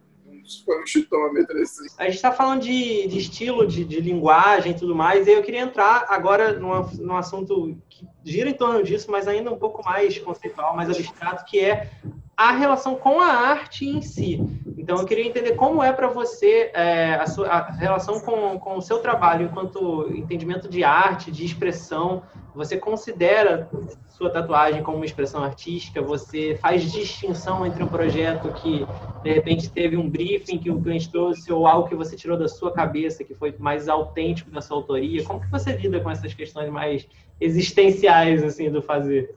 foi 0.65 0.83
um 0.83 0.87
chutômetro 0.87 1.61
assim. 1.61 1.85
A 1.99 2.05
gente 2.05 2.15
está 2.15 2.33
falando 2.33 2.63
de, 2.63 3.07
de 3.07 3.19
estilo, 3.19 3.67
de, 3.67 3.85
de, 3.85 4.01
linguagem 4.01 4.73
e 4.73 4.75
tudo 4.75 4.97
mais, 4.97 5.27
e 5.27 5.33
eu 5.33 5.43
queria 5.43 5.61
entrar 5.61 6.07
agora 6.09 6.59
num, 6.59 6.81
num 6.97 7.17
assunto 7.19 7.77
que 7.91 8.07
gira 8.25 8.49
em 8.49 8.55
torno 8.55 8.83
disso, 8.83 9.11
mas 9.11 9.29
ainda 9.29 9.53
um 9.53 9.59
pouco 9.59 9.85
mais 9.85 10.19
conceitual, 10.19 10.75
mais 10.75 10.89
abstrato, 10.89 11.45
que 11.45 11.61
é 11.61 11.91
a 12.37 12.53
relação 12.53 12.97
com 12.97 13.21
a 13.21 13.27
arte 13.27 13.87
em 13.87 14.03
si. 14.03 14.41
Então, 14.77 14.99
eu 14.99 15.07
queria 15.07 15.27
entender 15.27 15.55
como 15.55 15.83
é 15.83 15.93
para 15.93 16.09
você 16.09 16.71
é, 16.75 17.15
a, 17.15 17.27
sua, 17.27 17.47
a 17.47 17.71
relação 17.73 18.19
com, 18.21 18.59
com 18.59 18.77
o 18.77 18.83
seu 18.83 18.99
trabalho 18.99 19.47
enquanto 19.47 20.11
entendimento 20.15 20.69
de 20.69 20.83
arte, 20.83 21.31
de 21.31 21.45
expressão. 21.45 22.23
Você 22.55 22.77
considera 22.77 23.69
sua 24.09 24.31
tatuagem 24.31 24.83
como 24.83 24.97
uma 24.97 25.07
expressão 25.07 25.43
artística? 25.43 26.03
Você 26.03 26.57
faz 26.61 26.91
distinção 26.91 27.65
entre 27.65 27.83
um 27.83 27.89
projeto 27.89 28.53
que, 28.53 28.87
de 29.23 29.33
repente, 29.33 29.71
teve 29.71 29.97
um 29.97 30.09
briefing 30.09 30.59
que 30.59 30.71
o 30.71 30.81
cliente 30.81 31.11
trouxe 31.11 31.53
ou 31.53 31.67
algo 31.67 31.89
que 31.89 31.95
você 31.95 32.17
tirou 32.17 32.37
da 32.37 32.49
sua 32.49 32.73
cabeça, 32.73 33.25
que 33.25 33.35
foi 33.35 33.55
mais 33.59 33.89
autêntico 33.89 34.51
da 34.51 34.61
sua 34.61 34.77
autoria? 34.77 35.25
Como 35.25 35.41
que 35.41 35.51
você 35.51 35.73
lida 35.73 36.01
com 36.01 36.11
essas 36.11 36.35
questões 36.35 36.69
mais 36.69 37.09
existenciais, 37.41 38.43
assim, 38.43 38.71
do 38.71 38.83
fazer? 38.83 39.35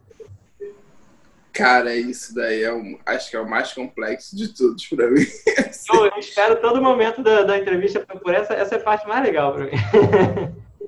Cara, 1.57 1.95
isso 1.95 2.35
daí 2.35 2.61
é 2.61 2.71
um, 2.71 2.99
acho 3.03 3.31
que 3.31 3.35
é 3.35 3.39
o 3.39 3.49
mais 3.49 3.73
complexo 3.73 4.35
de 4.35 4.53
todos 4.53 4.85
para 4.85 5.09
mim. 5.09 5.25
Eu, 5.91 6.05
eu, 6.05 6.19
espero 6.19 6.61
todo 6.61 6.79
momento 6.79 7.23
da, 7.23 7.41
da 7.41 7.57
entrevista 7.57 7.99
por 8.01 8.31
essa, 8.31 8.53
essa 8.53 8.75
é 8.75 8.77
a 8.77 8.83
parte 8.83 9.07
mais 9.07 9.23
legal 9.23 9.53
para 9.53 9.65
mim. 9.65 9.71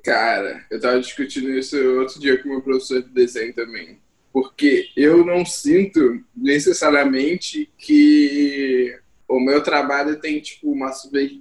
Cara, 0.04 0.64
eu 0.70 0.80
tava 0.80 1.00
discutindo 1.00 1.50
isso 1.50 1.76
outro 1.98 2.20
dia 2.20 2.40
com 2.40 2.48
o 2.48 2.52
meu 2.52 2.62
professor 2.62 3.02
de 3.02 3.08
desenho 3.08 3.52
também. 3.52 3.98
Porque 4.32 4.90
eu 4.96 5.24
não 5.24 5.44
sinto 5.44 6.22
necessariamente 6.36 7.68
que 7.76 8.96
o 9.26 9.40
meu 9.40 9.62
trabalho 9.62 10.20
tem, 10.20 10.40
tipo, 10.40 10.70
uma 10.70 10.92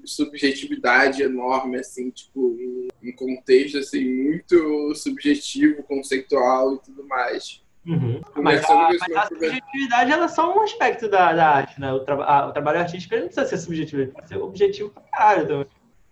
subjetividade 0.05 1.21
enorme, 1.21 1.77
assim, 1.77 2.09
tipo, 2.09 2.57
um 3.03 3.11
contexto, 3.11 3.77
assim, 3.77 4.03
muito 4.03 4.95
subjetivo, 4.95 5.83
conceitual 5.83 6.75
e 6.75 6.79
tudo 6.79 7.07
mais. 7.07 7.61
Uhum. 7.89 8.21
Mas, 8.35 8.63
a, 8.69 8.75
mas 8.75 9.15
a 9.15 9.25
subjetividade 9.25 10.11
ela 10.11 10.25
é 10.25 10.27
só 10.27 10.55
um 10.55 10.61
aspecto 10.61 11.09
da, 11.09 11.33
da 11.33 11.49
arte, 11.49 11.81
né? 11.81 11.91
O, 11.91 12.01
tra 12.01 12.13
a, 12.23 12.47
o 12.47 12.51
trabalho 12.51 12.79
artístico 12.79 13.15
não 13.15 13.25
precisa 13.25 13.47
ser 13.47 13.57
subjetivo, 13.57 14.03
ele 14.03 14.11
pode 14.11 14.27
ser 14.27 14.37
objetivo 14.37 14.91
pra 14.91 15.01
caralho 15.01 15.47
também. 15.47 15.67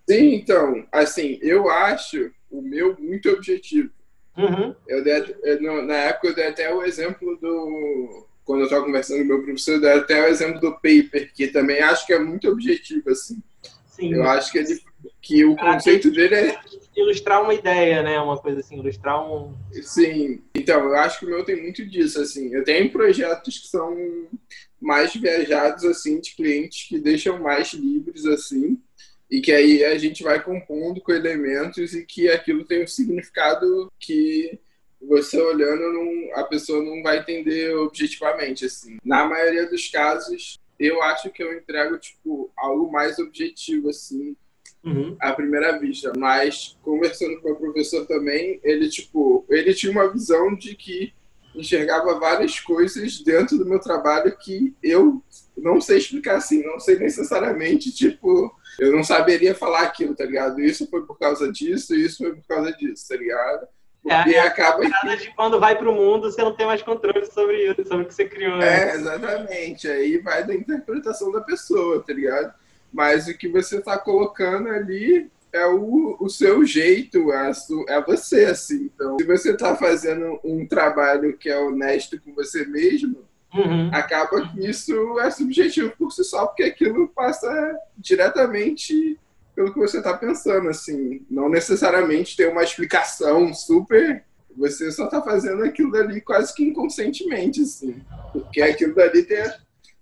Sim, 0.08 0.34
então, 0.34 0.86
assim, 0.90 1.38
eu 1.40 1.70
acho 1.70 2.32
o 2.50 2.60
meu 2.60 2.96
muito 2.98 3.28
objetivo. 3.28 3.90
Uhum. 4.36 4.74
Eu 4.88 5.04
dei, 5.04 5.36
eu, 5.44 5.82
na 5.84 5.94
época 5.94 6.28
eu 6.28 6.34
dei 6.34 6.48
até 6.48 6.74
o 6.74 6.82
exemplo 6.82 7.36
do. 7.36 8.26
Quando 8.44 8.60
eu 8.60 8.64
estava 8.64 8.84
conversando 8.84 9.20
com 9.20 9.24
meu 9.26 9.42
professor, 9.42 9.74
eu 9.74 9.80
dei 9.80 9.92
até 9.92 10.22
o 10.22 10.26
exemplo 10.26 10.60
do 10.60 10.72
paper, 10.72 11.32
que 11.32 11.48
também 11.48 11.80
acho 11.80 12.06
que 12.06 12.12
é 12.12 12.18
muito 12.18 12.48
objetivo, 12.48 13.10
assim. 13.10 13.40
Sim. 13.98 14.14
Eu 14.14 14.22
acho 14.24 14.52
que, 14.52 14.58
ele, 14.58 14.80
que 15.20 15.44
o 15.44 15.56
conceito 15.56 16.10
dele 16.10 16.34
é. 16.34 16.60
Ilustrar 16.96 17.42
uma 17.42 17.54
ideia, 17.54 18.02
né? 18.02 18.18
Uma 18.20 18.38
coisa 18.38 18.60
assim, 18.60 18.78
ilustrar 18.78 19.20
um. 19.28 19.56
Sim. 19.82 20.40
Então, 20.54 20.84
eu 20.84 20.96
acho 20.96 21.18
que 21.18 21.26
o 21.26 21.28
meu 21.28 21.44
tem 21.44 21.60
muito 21.60 21.84
disso, 21.84 22.20
assim. 22.20 22.54
Eu 22.54 22.64
tenho 22.64 22.90
projetos 22.90 23.58
que 23.58 23.68
são 23.68 23.96
mais 24.80 25.14
viajados, 25.14 25.84
assim, 25.84 26.20
de 26.20 26.34
clientes 26.34 26.88
que 26.88 26.98
deixam 26.98 27.40
mais 27.40 27.72
livres, 27.72 28.24
assim. 28.24 28.80
E 29.30 29.40
que 29.40 29.52
aí 29.52 29.84
a 29.84 29.98
gente 29.98 30.22
vai 30.22 30.42
compondo 30.42 31.00
com 31.00 31.12
elementos 31.12 31.92
e 31.92 32.04
que 32.04 32.28
aquilo 32.28 32.64
tem 32.64 32.84
um 32.84 32.86
significado 32.86 33.92
que 33.98 34.58
você 35.00 35.40
olhando, 35.40 35.92
não, 35.92 36.40
a 36.40 36.44
pessoa 36.44 36.82
não 36.82 37.02
vai 37.02 37.18
entender 37.18 37.74
objetivamente, 37.76 38.64
assim. 38.64 38.96
Na 39.04 39.24
maioria 39.24 39.68
dos 39.68 39.88
casos, 39.88 40.58
eu 40.78 41.02
acho 41.02 41.30
que 41.30 41.42
eu 41.42 41.52
entrego, 41.52 41.98
tipo, 41.98 42.50
algo 42.56 42.90
mais 42.90 43.18
objetivo, 43.18 43.88
assim, 43.90 44.36
uhum. 44.84 45.16
à 45.20 45.32
primeira 45.32 45.78
vista. 45.78 46.12
Mas, 46.16 46.76
conversando 46.82 47.40
com 47.40 47.50
o 47.50 47.56
professor 47.56 48.06
também, 48.06 48.60
ele, 48.62 48.88
tipo, 48.88 49.44
ele 49.48 49.74
tinha 49.74 49.92
uma 49.92 50.10
visão 50.10 50.54
de 50.54 50.74
que 50.74 51.12
enxergava 51.54 52.18
várias 52.20 52.60
coisas 52.60 53.20
dentro 53.20 53.58
do 53.58 53.66
meu 53.66 53.80
trabalho 53.80 54.36
que 54.38 54.74
eu 54.82 55.22
não 55.56 55.80
sei 55.80 55.98
explicar 55.98 56.36
assim, 56.36 56.62
não 56.62 56.78
sei 56.78 56.98
necessariamente, 56.98 57.92
tipo, 57.92 58.54
eu 58.78 58.92
não 58.92 59.02
saberia 59.02 59.54
falar 59.54 59.82
aquilo, 59.82 60.14
tá 60.14 60.24
ligado? 60.24 60.60
Isso 60.60 60.88
foi 60.88 61.04
por 61.04 61.18
causa 61.18 61.50
disso, 61.50 61.94
isso 61.96 62.18
foi 62.18 62.36
por 62.36 62.46
causa 62.46 62.72
disso, 62.72 63.08
tá 63.08 63.16
ligado? 63.16 63.66
Porque 64.02 64.30
é, 64.30 64.40
acaba 64.40 64.80
que... 64.80 65.16
de 65.16 65.34
quando 65.34 65.60
vai 65.60 65.76
para 65.76 65.88
o 65.88 65.94
mundo, 65.94 66.30
você 66.30 66.42
não 66.42 66.54
tem 66.54 66.66
mais 66.66 66.82
controle 66.82 67.26
sobre 67.26 67.70
isso, 67.70 67.86
sobre 67.86 68.04
o 68.04 68.06
que 68.06 68.14
você 68.14 68.24
criou. 68.24 68.56
Né? 68.56 68.90
É, 68.90 68.94
exatamente. 68.94 69.88
Aí 69.88 70.18
vai 70.18 70.46
da 70.46 70.54
interpretação 70.54 71.30
da 71.32 71.40
pessoa, 71.40 72.02
tá 72.02 72.12
ligado? 72.12 72.54
Mas 72.92 73.28
o 73.28 73.36
que 73.36 73.48
você 73.48 73.78
está 73.78 73.98
colocando 73.98 74.68
ali 74.68 75.30
é 75.52 75.66
o, 75.66 76.16
o 76.20 76.28
seu 76.28 76.64
jeito, 76.64 77.32
é, 77.32 77.52
é 77.88 78.02
você, 78.02 78.44
assim. 78.46 78.90
Então, 78.94 79.16
se 79.18 79.26
você 79.26 79.52
está 79.52 79.76
fazendo 79.76 80.38
um 80.44 80.66
trabalho 80.66 81.36
que 81.36 81.48
é 81.48 81.58
honesto 81.58 82.20
com 82.20 82.34
você 82.34 82.66
mesmo, 82.66 83.24
uhum. 83.52 83.90
acaba 83.92 84.48
que 84.48 84.66
isso 84.66 85.18
é 85.20 85.30
subjetivo 85.30 85.92
por 85.98 86.12
si 86.12 86.24
só, 86.24 86.46
porque 86.46 86.64
aquilo 86.64 87.08
passa 87.08 87.76
diretamente 87.96 89.18
pelo 89.58 89.72
que 89.72 89.78
você 89.80 89.98
está 89.98 90.16
pensando, 90.16 90.68
assim. 90.68 91.26
Não 91.28 91.48
necessariamente 91.48 92.36
tem 92.36 92.46
uma 92.48 92.62
explicação 92.62 93.52
super. 93.52 94.24
Você 94.56 94.88
só 94.92 95.06
está 95.06 95.20
fazendo 95.20 95.64
aquilo 95.64 95.90
dali 95.90 96.20
quase 96.20 96.54
que 96.54 96.62
inconscientemente, 96.62 97.62
assim. 97.62 98.00
Porque 98.32 98.62
aquilo 98.62 98.94
dali 98.94 99.24
tem 99.24 99.40
a, 99.40 99.58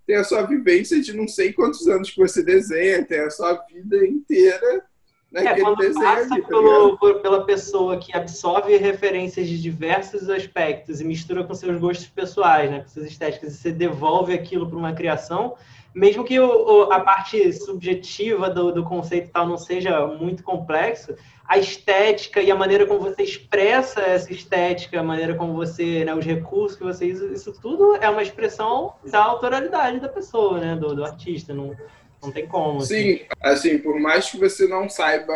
tem 0.06 0.16
a 0.16 0.24
sua 0.24 0.42
vivência 0.42 1.00
de 1.00 1.16
não 1.16 1.26
sei 1.26 1.54
quantos 1.54 1.88
anos 1.88 2.10
que 2.10 2.20
você 2.20 2.42
desenha, 2.42 3.02
tem 3.02 3.20
a 3.20 3.30
sua 3.30 3.54
vida 3.72 4.06
inteira 4.06 4.84
naquele 5.32 5.60
é, 5.60 5.64
quando 5.64 5.78
desenho. 5.78 6.04
Passa 6.04 6.34
ali, 6.34 6.42
tá 6.42 6.48
pelo, 6.48 6.98
por, 6.98 7.22
pela 7.22 7.46
pessoa 7.46 7.96
que 7.96 8.14
absorve 8.14 8.76
referências 8.76 9.48
de 9.48 9.58
diversos 9.58 10.28
aspectos 10.28 11.00
e 11.00 11.04
mistura 11.04 11.44
com 11.44 11.54
seus 11.54 11.80
gostos 11.80 12.08
pessoais, 12.08 12.70
né, 12.70 12.80
com 12.80 12.88
suas 12.88 13.06
estéticas, 13.06 13.54
e 13.54 13.56
você 13.56 13.72
devolve 13.72 14.34
aquilo 14.34 14.68
para 14.68 14.78
uma 14.78 14.92
criação 14.92 15.56
mesmo 15.96 16.22
que 16.24 16.38
o, 16.38 16.92
a 16.92 17.00
parte 17.00 17.50
subjetiva 17.54 18.50
do, 18.50 18.70
do 18.70 18.84
conceito 18.84 19.30
tal 19.32 19.48
não 19.48 19.56
seja 19.56 20.06
muito 20.06 20.42
complexo, 20.42 21.14
a 21.48 21.56
estética 21.56 22.42
e 22.42 22.50
a 22.50 22.54
maneira 22.54 22.84
como 22.84 23.00
você 23.00 23.22
expressa 23.22 24.02
essa 24.02 24.30
estética, 24.30 25.00
a 25.00 25.02
maneira 25.02 25.34
como 25.34 25.54
você, 25.54 26.04
né, 26.04 26.14
os 26.14 26.26
recursos 26.26 26.76
que 26.76 26.84
você 26.84 27.10
usa, 27.10 27.32
isso 27.32 27.50
tudo 27.62 27.96
é 27.96 28.10
uma 28.10 28.22
expressão 28.22 28.92
da 29.06 29.24
autoralidade 29.24 29.98
da 29.98 30.08
pessoa, 30.08 30.60
né, 30.60 30.76
do, 30.76 30.94
do 30.94 31.02
artista. 31.02 31.54
Não, 31.54 31.74
Não 32.22 32.30
tem 32.30 32.46
como. 32.46 32.80
Assim. 32.80 33.16
Sim, 33.16 33.24
assim, 33.40 33.78
por 33.78 33.98
mais 33.98 34.30
que 34.30 34.36
você 34.36 34.68
não 34.68 34.90
saiba 34.90 35.32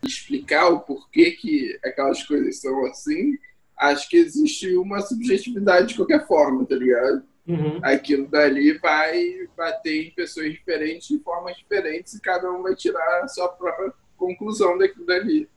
explicar 0.00 0.68
o 0.68 0.80
porquê 0.80 1.32
que 1.32 1.76
aquelas 1.84 2.22
coisas 2.22 2.60
são 2.60 2.86
assim, 2.86 3.36
acho 3.76 4.08
que 4.08 4.16
existe 4.16 4.76
uma 4.76 5.00
subjetividade 5.00 5.88
de 5.88 5.96
qualquer 5.96 6.24
forma, 6.24 6.64
tá 6.64 6.76
ligado? 6.76 7.24
Uhum. 7.46 7.78
Aquilo 7.82 8.26
dali 8.26 8.76
vai 8.78 9.48
bater 9.56 10.08
em 10.08 10.10
pessoas 10.10 10.50
diferentes 10.50 11.08
de 11.08 11.18
formas 11.20 11.56
diferentes 11.56 12.14
e 12.14 12.20
cada 12.20 12.50
um 12.50 12.62
vai 12.62 12.74
tirar 12.74 13.22
a 13.22 13.28
sua 13.28 13.48
própria 13.48 13.92
conclusão 14.16 14.76
daquilo 14.76 15.06
dali. 15.06 15.48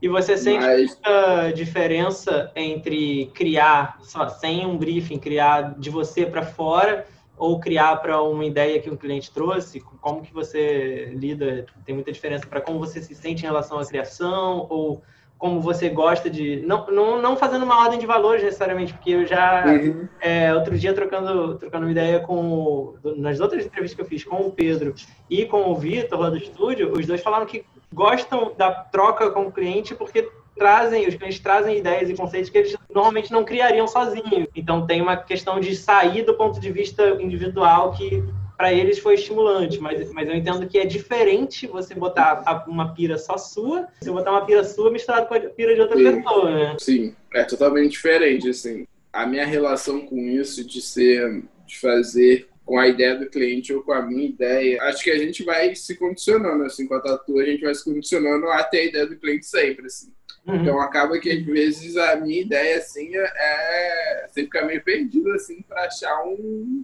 E 0.00 0.08
você 0.08 0.36
sente 0.36 0.64
Mas... 0.64 0.86
muita 0.86 1.50
diferença 1.50 2.52
entre 2.54 3.26
criar 3.34 3.98
só 4.02 4.28
sem 4.28 4.64
um 4.64 4.78
briefing, 4.78 5.18
criar 5.18 5.78
de 5.78 5.90
você 5.90 6.24
para 6.24 6.42
fora 6.42 7.06
ou 7.36 7.60
criar 7.60 7.96
para 7.96 8.22
uma 8.22 8.44
ideia 8.44 8.80
que 8.80 8.90
um 8.90 8.96
cliente 8.96 9.32
trouxe? 9.32 9.80
Como 9.80 10.22
que 10.22 10.32
você 10.32 11.12
lida? 11.14 11.66
Tem 11.84 11.94
muita 11.94 12.12
diferença 12.12 12.46
para 12.46 12.60
como 12.60 12.78
você 12.78 13.02
se 13.02 13.14
sente 13.14 13.42
em 13.42 13.46
relação 13.46 13.78
à 13.78 13.86
criação 13.86 14.66
ou 14.70 15.02
como 15.38 15.60
você 15.60 15.88
gosta 15.88 16.28
de. 16.28 16.62
Não, 16.66 16.86
não, 16.88 17.22
não 17.22 17.36
fazendo 17.36 17.64
uma 17.64 17.80
ordem 17.80 17.98
de 17.98 18.06
valores 18.06 18.42
necessariamente, 18.42 18.92
porque 18.92 19.10
eu 19.10 19.24
já. 19.24 19.64
Uhum. 19.66 20.08
É, 20.20 20.52
outro 20.52 20.76
dia, 20.76 20.92
trocando, 20.92 21.54
trocando 21.54 21.86
uma 21.86 21.92
ideia 21.92 22.18
com. 22.18 22.94
Nas 23.16 23.38
outras 23.38 23.64
entrevistas 23.64 23.94
que 23.94 24.02
eu 24.02 24.06
fiz 24.06 24.24
com 24.24 24.36
o 24.48 24.50
Pedro 24.50 24.94
e 25.30 25.46
com 25.46 25.70
o 25.70 25.76
Vitor 25.76 26.18
lá 26.18 26.28
do 26.28 26.36
estúdio, 26.36 26.92
os 26.92 27.06
dois 27.06 27.22
falaram 27.22 27.46
que 27.46 27.64
gostam 27.94 28.52
da 28.58 28.70
troca 28.70 29.30
com 29.30 29.46
o 29.46 29.52
cliente 29.52 29.94
porque 29.94 30.28
trazem, 30.56 31.06
os 31.06 31.14
clientes 31.14 31.38
trazem 31.38 31.78
ideias 31.78 32.10
e 32.10 32.14
conceitos 32.14 32.50
que 32.50 32.58
eles 32.58 32.76
normalmente 32.92 33.30
não 33.30 33.44
criariam 33.44 33.86
sozinhos. 33.86 34.48
Então 34.56 34.86
tem 34.86 35.00
uma 35.00 35.16
questão 35.16 35.60
de 35.60 35.74
sair 35.76 36.24
do 36.24 36.34
ponto 36.34 36.58
de 36.58 36.70
vista 36.72 37.10
individual 37.22 37.92
que 37.92 38.24
para 38.58 38.72
eles 38.72 38.98
foi 38.98 39.14
estimulante, 39.14 39.78
mas, 39.78 40.12
mas 40.12 40.28
eu 40.28 40.34
entendo 40.34 40.66
que 40.66 40.78
é 40.78 40.84
diferente 40.84 41.64
você 41.68 41.94
botar 41.94 42.64
uma 42.66 42.92
pira 42.92 43.16
só 43.16 43.38
sua, 43.38 43.86
você 44.00 44.10
botar 44.10 44.32
uma 44.32 44.44
pira 44.44 44.64
sua 44.64 44.90
misturada 44.90 45.26
com 45.26 45.34
a 45.34 45.40
pira 45.40 45.76
de 45.76 45.80
outra 45.80 45.96
sim, 45.96 46.02
pessoa, 46.02 46.50
né? 46.50 46.76
Sim, 46.80 47.14
é 47.32 47.44
totalmente 47.44 47.92
diferente, 47.92 48.48
assim. 48.50 48.84
A 49.12 49.24
minha 49.26 49.46
relação 49.46 50.00
com 50.04 50.18
isso 50.18 50.66
de 50.66 50.82
ser, 50.82 51.44
de 51.64 51.78
fazer 51.78 52.48
com 52.66 52.80
a 52.80 52.88
ideia 52.88 53.14
do 53.14 53.30
cliente 53.30 53.72
ou 53.72 53.80
com 53.80 53.92
a 53.92 54.02
minha 54.02 54.28
ideia, 54.28 54.82
acho 54.82 55.04
que 55.04 55.10
a 55.12 55.18
gente 55.18 55.44
vai 55.44 55.76
se 55.76 55.94
condicionando, 55.94 56.64
assim, 56.64 56.88
com 56.88 56.94
a 56.94 57.00
tatu, 57.00 57.38
a 57.38 57.44
gente 57.44 57.62
vai 57.62 57.74
se 57.74 57.84
condicionando 57.84 58.48
até 58.48 58.80
a 58.80 58.84
ideia 58.86 59.06
do 59.06 59.16
cliente 59.16 59.46
sempre, 59.46 59.86
assim. 59.86 60.12
Uhum. 60.44 60.56
Então 60.56 60.80
acaba 60.80 61.16
que 61.20 61.30
às 61.30 61.44
vezes 61.44 61.96
a 61.96 62.16
minha 62.16 62.40
ideia, 62.40 62.78
assim, 62.78 63.16
é, 63.16 64.26
você 64.28 64.42
fica 64.42 64.66
meio 64.66 64.82
perdido, 64.82 65.30
assim, 65.30 65.62
para 65.62 65.84
achar 65.84 66.24
um 66.24 66.82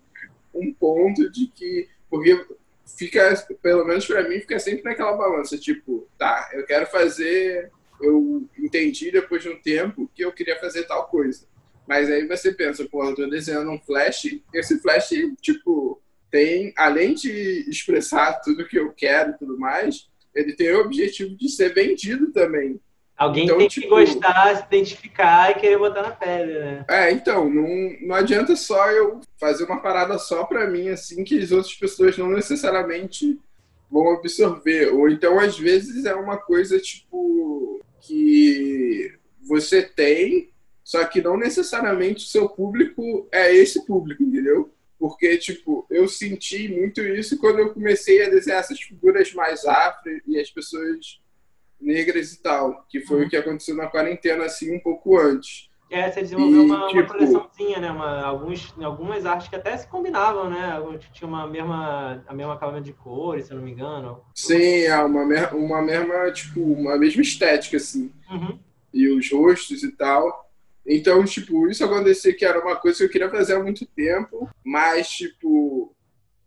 um 0.54 0.72
ponto 0.72 1.30
de 1.30 1.48
que. 1.48 1.88
Porque 2.08 2.46
fica, 2.96 3.34
pelo 3.62 3.84
menos 3.84 4.06
para 4.06 4.28
mim, 4.28 4.40
fica 4.40 4.58
sempre 4.58 4.84
naquela 4.84 5.16
balança, 5.16 5.58
tipo, 5.58 6.08
tá, 6.18 6.50
eu 6.52 6.64
quero 6.64 6.86
fazer. 6.86 7.70
Eu 8.00 8.48
entendi 8.58 9.10
depois 9.10 9.42
de 9.42 9.48
um 9.48 9.60
tempo 9.60 10.10
que 10.14 10.24
eu 10.24 10.32
queria 10.32 10.58
fazer 10.58 10.84
tal 10.84 11.06
coisa. 11.06 11.46
Mas 11.86 12.10
aí 12.10 12.26
você 12.26 12.52
pensa, 12.52 12.86
pô, 12.86 13.04
eu 13.04 13.14
tô 13.14 13.26
desenhando 13.28 13.70
um 13.70 13.78
flash, 13.78 14.40
esse 14.52 14.80
flash, 14.80 15.10
tipo, 15.40 16.00
tem, 16.30 16.72
além 16.76 17.14
de 17.14 17.30
expressar 17.68 18.40
tudo 18.40 18.66
que 18.66 18.78
eu 18.78 18.92
quero 18.92 19.30
e 19.30 19.38
tudo 19.38 19.58
mais, 19.58 20.08
ele 20.34 20.54
tem 20.54 20.72
o 20.72 20.80
objetivo 20.80 21.36
de 21.36 21.48
ser 21.48 21.72
vendido 21.72 22.32
também. 22.32 22.80
Alguém 23.16 23.44
então, 23.44 23.58
tem 23.58 23.68
tipo, 23.68 23.86
que 23.86 23.88
gostar, 23.88 24.56
se 24.56 24.62
identificar 24.64 25.50
e 25.52 25.60
querer 25.60 25.78
botar 25.78 26.02
na 26.02 26.10
pele, 26.10 26.58
né? 26.58 26.84
É, 26.88 27.12
então, 27.12 27.48
não, 27.48 27.68
não 28.00 28.14
adianta 28.14 28.56
só 28.56 28.90
eu 28.90 29.20
fazer 29.38 29.64
uma 29.64 29.80
parada 29.80 30.18
só 30.18 30.44
pra 30.44 30.68
mim, 30.68 30.88
assim, 30.88 31.22
que 31.22 31.38
as 31.38 31.52
outras 31.52 31.74
pessoas 31.74 32.18
não 32.18 32.28
necessariamente 32.30 33.38
vão 33.88 34.14
absorver. 34.14 34.92
Ou 34.92 35.08
então, 35.08 35.38
às 35.38 35.56
vezes, 35.56 36.04
é 36.04 36.14
uma 36.14 36.36
coisa, 36.36 36.80
tipo, 36.80 37.80
que 38.00 39.16
você 39.42 39.82
tem, 39.82 40.50
só 40.82 41.04
que 41.04 41.22
não 41.22 41.36
necessariamente 41.36 42.24
o 42.24 42.28
seu 42.28 42.48
público 42.48 43.28
é 43.30 43.54
esse 43.54 43.86
público, 43.86 44.24
entendeu? 44.24 44.74
Porque, 44.98 45.38
tipo, 45.38 45.86
eu 45.88 46.08
senti 46.08 46.68
muito 46.68 47.00
isso 47.00 47.38
quando 47.38 47.60
eu 47.60 47.72
comecei 47.72 48.24
a 48.24 48.30
desenhar 48.30 48.60
essas 48.60 48.80
figuras 48.80 49.32
mais 49.32 49.64
afro 49.64 50.20
e 50.26 50.38
as 50.38 50.50
pessoas 50.50 51.20
negras 51.80 52.32
e 52.32 52.42
tal, 52.42 52.84
que 52.88 53.00
foi 53.00 53.20
uhum. 53.20 53.26
o 53.26 53.30
que 53.30 53.36
aconteceu 53.36 53.76
na 53.76 53.86
quarentena, 53.86 54.44
assim, 54.44 54.74
um 54.74 54.80
pouco 54.80 55.18
antes. 55.18 55.68
É, 55.90 56.10
você 56.10 56.22
desenvolveu 56.22 56.62
e, 56.62 56.66
uma, 56.66 56.86
tipo, 56.88 57.00
uma, 57.00 57.06
coleçãozinha, 57.06 57.78
né? 57.78 57.90
Uma, 57.90 58.22
alguns, 58.22 58.74
algumas 58.82 59.24
artes 59.26 59.48
que 59.48 59.54
até 59.54 59.76
se 59.76 59.86
combinavam, 59.86 60.50
né? 60.50 60.76
Tinha 61.12 61.28
uma 61.28 61.46
mesma, 61.46 62.24
a 62.26 62.34
mesma 62.34 62.54
acabamento 62.54 62.86
de 62.86 62.92
cores, 62.92 63.46
se 63.46 63.52
eu 63.52 63.58
não 63.58 63.64
me 63.64 63.70
engano. 63.70 64.20
Sim, 64.34 64.82
é 64.82 64.98
uma, 64.98 65.22
uma 65.52 65.82
mesma, 65.82 66.32
tipo, 66.32 66.60
uma 66.60 66.98
mesma 66.98 67.22
estética, 67.22 67.76
assim. 67.76 68.10
Uhum. 68.30 68.58
E 68.92 69.08
os 69.08 69.30
rostos 69.30 69.82
e 69.82 69.92
tal. 69.92 70.50
Então, 70.86 71.24
tipo, 71.24 71.68
isso 71.68 71.84
acontecia 71.84 72.34
que 72.34 72.44
era 72.44 72.60
uma 72.60 72.76
coisa 72.76 72.98
que 72.98 73.04
eu 73.04 73.10
queria 73.10 73.30
fazer 73.30 73.54
há 73.54 73.62
muito 73.62 73.86
tempo, 73.86 74.50
mas, 74.64 75.08
tipo, 75.08 75.93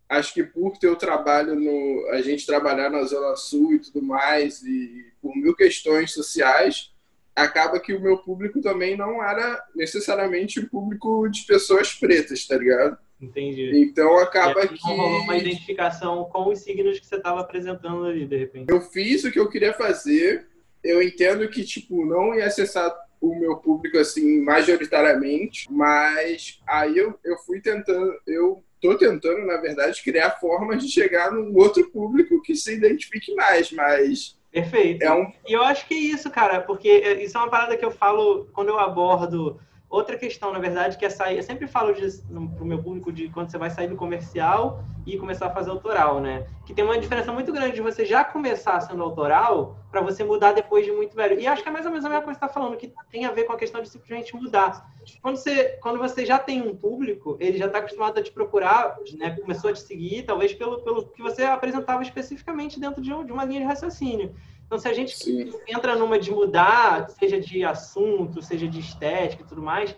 acho 0.08 0.32
que 0.32 0.42
por 0.42 0.78
ter 0.78 0.88
o 0.88 0.96
trabalho 0.96 1.54
no. 1.54 2.08
a 2.10 2.22
gente 2.22 2.46
trabalhar 2.46 2.90
na 2.90 3.02
Zona 3.04 3.36
Sul 3.36 3.74
e 3.74 3.78
tudo 3.78 4.02
mais, 4.02 4.62
e 4.62 5.12
por 5.20 5.36
mil 5.36 5.54
questões 5.54 6.12
sociais, 6.12 6.92
acaba 7.36 7.78
que 7.78 7.92
o 7.92 8.00
meu 8.00 8.18
público 8.18 8.60
também 8.60 8.96
não 8.96 9.22
era 9.22 9.62
necessariamente 9.74 10.60
o 10.60 10.68
público 10.68 11.28
de 11.28 11.42
pessoas 11.42 11.92
pretas, 11.92 12.46
tá 12.46 12.56
ligado? 12.56 12.96
Entendi. 13.20 13.72
Então 13.82 14.18
acaba 14.18 14.66
que. 14.66 14.78
Rolou 14.80 15.22
uma 15.22 15.36
identificação 15.36 16.24
com 16.24 16.50
os 16.50 16.60
signos 16.60 16.98
que 17.00 17.06
você 17.06 17.16
estava 17.16 17.40
apresentando 17.40 18.06
ali, 18.06 18.26
de 18.26 18.36
repente. 18.36 18.70
Eu 18.70 18.80
fiz 18.80 19.24
o 19.24 19.32
que 19.32 19.38
eu 19.38 19.48
queria 19.48 19.72
fazer. 19.72 20.46
Eu 20.82 21.02
entendo 21.02 21.48
que, 21.48 21.64
tipo, 21.64 22.06
não 22.06 22.34
ia 22.34 22.46
acessar 22.46 22.94
o 23.20 23.34
meu 23.34 23.56
público, 23.56 23.98
assim, 23.98 24.40
majoritariamente, 24.42 25.66
mas 25.72 26.60
aí 26.64 26.96
eu, 26.96 27.18
eu 27.24 27.36
fui 27.38 27.60
tentando, 27.60 28.14
eu 28.24 28.62
tô 28.80 28.96
tentando, 28.96 29.46
na 29.46 29.56
verdade, 29.56 30.02
criar 30.02 30.32
formas 30.32 30.82
de 30.82 30.90
chegar 30.90 31.32
num 31.32 31.56
outro 31.56 31.88
público 31.90 32.40
que 32.42 32.54
se 32.54 32.74
identifique 32.74 33.34
mais, 33.34 33.72
mas 33.72 34.36
Perfeito. 34.50 35.02
É 35.02 35.12
um... 35.12 35.30
E 35.46 35.52
eu 35.52 35.62
acho 35.62 35.86
que 35.86 35.94
é 35.94 35.98
isso, 35.98 36.30
cara, 36.30 36.60
porque 36.60 36.88
é, 36.88 37.22
isso 37.22 37.36
é 37.36 37.40
uma 37.40 37.50
parada 37.50 37.76
que 37.76 37.84
eu 37.84 37.90
falo 37.90 38.48
quando 38.52 38.68
eu 38.68 38.78
abordo 38.78 39.60
Outra 39.90 40.18
questão, 40.18 40.52
na 40.52 40.58
verdade, 40.58 40.98
que 40.98 41.04
é 41.06 41.10
sair. 41.10 41.38
Eu 41.38 41.42
sempre 41.42 41.66
falo 41.66 41.94
para 41.94 42.62
o 42.62 42.66
meu 42.66 42.82
público 42.82 43.10
de 43.10 43.30
quando 43.30 43.50
você 43.50 43.56
vai 43.56 43.70
sair 43.70 43.88
do 43.88 43.96
comercial 43.96 44.84
e 45.08 45.16
começar 45.16 45.46
a 45.46 45.50
fazer 45.50 45.70
autoral, 45.70 46.20
né? 46.20 46.46
Que 46.66 46.74
tem 46.74 46.84
uma 46.84 46.98
diferença 46.98 47.32
muito 47.32 47.50
grande 47.50 47.76
de 47.76 47.80
você 47.80 48.04
já 48.04 48.22
começar 48.22 48.78
sendo 48.80 49.02
autoral 49.02 49.78
para 49.90 50.02
você 50.02 50.22
mudar 50.22 50.52
depois 50.52 50.84
de 50.84 50.92
muito 50.92 51.16
velho. 51.16 51.40
E 51.40 51.46
acho 51.46 51.62
que 51.62 51.68
é 51.68 51.72
mais 51.72 51.86
ou 51.86 51.90
menos 51.90 52.04
a 52.04 52.10
mesma 52.10 52.22
coisa 52.22 52.38
que 52.38 52.44
você 52.44 52.50
está 52.50 52.60
falando, 52.60 52.76
que 52.76 52.92
tem 53.10 53.24
a 53.24 53.32
ver 53.32 53.44
com 53.44 53.54
a 53.54 53.56
questão 53.56 53.80
de 53.80 53.88
simplesmente 53.88 54.36
mudar. 54.36 54.86
Quando 55.22 55.36
você, 55.36 55.78
quando 55.80 55.98
você 55.98 56.26
já 56.26 56.38
tem 56.38 56.60
um 56.60 56.76
público, 56.76 57.38
ele 57.40 57.56
já 57.56 57.66
está 57.66 57.78
acostumado 57.78 58.18
a 58.18 58.22
te 58.22 58.30
procurar, 58.30 58.98
né? 59.16 59.30
Começou 59.40 59.70
a 59.70 59.72
te 59.72 59.80
seguir, 59.80 60.24
talvez 60.24 60.52
pelo, 60.52 60.82
pelo 60.82 61.06
que 61.06 61.22
você 61.22 61.44
apresentava 61.44 62.02
especificamente 62.02 62.78
dentro 62.78 63.00
de, 63.00 63.10
um, 63.12 63.24
de 63.24 63.32
uma 63.32 63.46
linha 63.46 63.60
de 63.60 63.66
raciocínio. 63.66 64.34
Então, 64.66 64.78
se 64.78 64.86
a 64.86 64.92
gente 64.92 65.16
Sim. 65.16 65.50
entra 65.66 65.96
numa 65.96 66.18
de 66.18 66.30
mudar, 66.30 67.08
seja 67.08 67.40
de 67.40 67.64
assunto, 67.64 68.42
seja 68.42 68.68
de 68.68 68.78
estética 68.78 69.42
e 69.42 69.46
tudo 69.46 69.62
mais, 69.62 69.96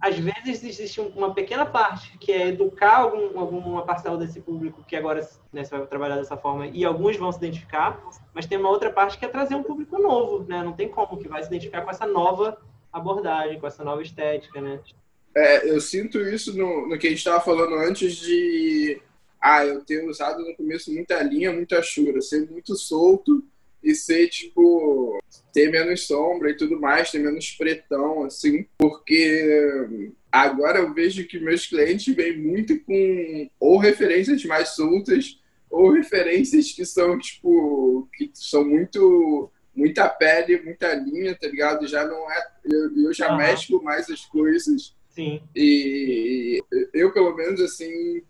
às 0.00 0.18
vezes 0.18 0.64
existe 0.64 1.00
uma 1.00 1.34
pequena 1.34 1.64
parte 1.64 2.16
que 2.18 2.32
é 2.32 2.48
educar 2.48 2.96
algum, 2.98 3.38
alguma 3.38 3.84
parcela 3.84 4.16
desse 4.16 4.40
público 4.40 4.82
que 4.86 4.96
agora 4.96 5.20
né, 5.52 5.64
você 5.64 5.76
vai 5.76 5.86
trabalhar 5.86 6.16
dessa 6.16 6.36
forma 6.36 6.66
e 6.66 6.84
alguns 6.84 7.16
vão 7.16 7.30
se 7.30 7.38
identificar, 7.38 8.02
mas 8.34 8.46
tem 8.46 8.58
uma 8.58 8.70
outra 8.70 8.90
parte 8.90 9.18
que 9.18 9.24
é 9.24 9.28
trazer 9.28 9.54
um 9.54 9.62
público 9.62 9.98
novo, 9.98 10.44
né? 10.48 10.62
Não 10.62 10.72
tem 10.72 10.88
como 10.88 11.18
que 11.18 11.28
vai 11.28 11.42
se 11.42 11.48
identificar 11.48 11.82
com 11.82 11.90
essa 11.90 12.06
nova 12.06 12.58
abordagem, 12.92 13.60
com 13.60 13.66
essa 13.66 13.84
nova 13.84 14.02
estética, 14.02 14.60
né? 14.60 14.80
É, 15.36 15.70
eu 15.70 15.80
sinto 15.80 16.18
isso 16.20 16.56
no, 16.56 16.88
no 16.88 16.98
que 16.98 17.06
a 17.06 17.10
gente 17.10 17.18
estava 17.18 17.40
falando 17.40 17.74
antes 17.74 18.16
de 18.16 19.00
ah, 19.40 19.64
eu 19.64 19.84
ter 19.84 20.08
usado 20.08 20.42
no 20.42 20.56
começo 20.56 20.92
muita 20.92 21.22
linha, 21.22 21.52
muita 21.52 21.82
chura, 21.82 22.20
ser 22.20 22.50
muito 22.50 22.74
solto 22.74 23.44
e 23.86 23.94
ser, 23.94 24.26
tipo, 24.28 25.22
ter 25.52 25.70
menos 25.70 26.08
sombra 26.08 26.50
e 26.50 26.56
tudo 26.56 26.80
mais, 26.80 27.12
ter 27.12 27.20
menos 27.20 27.52
pretão, 27.52 28.24
assim, 28.24 28.66
porque 28.76 30.10
agora 30.30 30.80
eu 30.80 30.92
vejo 30.92 31.24
que 31.28 31.38
meus 31.38 31.66
clientes 31.66 32.12
vêm 32.12 32.36
muito 32.36 32.80
com 32.80 33.48
ou 33.60 33.78
referências 33.78 34.44
mais 34.44 34.70
soltas 34.70 35.40
ou 35.70 35.92
referências 35.92 36.72
que 36.72 36.84
são, 36.84 37.16
tipo, 37.16 38.08
que 38.12 38.28
são 38.34 38.64
muito 38.64 39.52
muita 39.72 40.08
pele, 40.08 40.62
muita 40.62 40.92
linha, 40.94 41.36
tá 41.38 41.46
ligado? 41.46 41.86
Já 41.86 42.04
não 42.04 42.32
é. 42.32 42.46
Eu, 42.64 43.04
eu 43.04 43.12
já 43.12 43.30
uhum. 43.30 43.36
mesclo 43.36 43.82
mais 43.82 44.10
as 44.10 44.24
coisas. 44.24 44.96
Sim. 45.10 45.42
E 45.54 46.60
eu, 46.94 47.12
pelo 47.12 47.36
menos, 47.36 47.60
assim, 47.60 48.22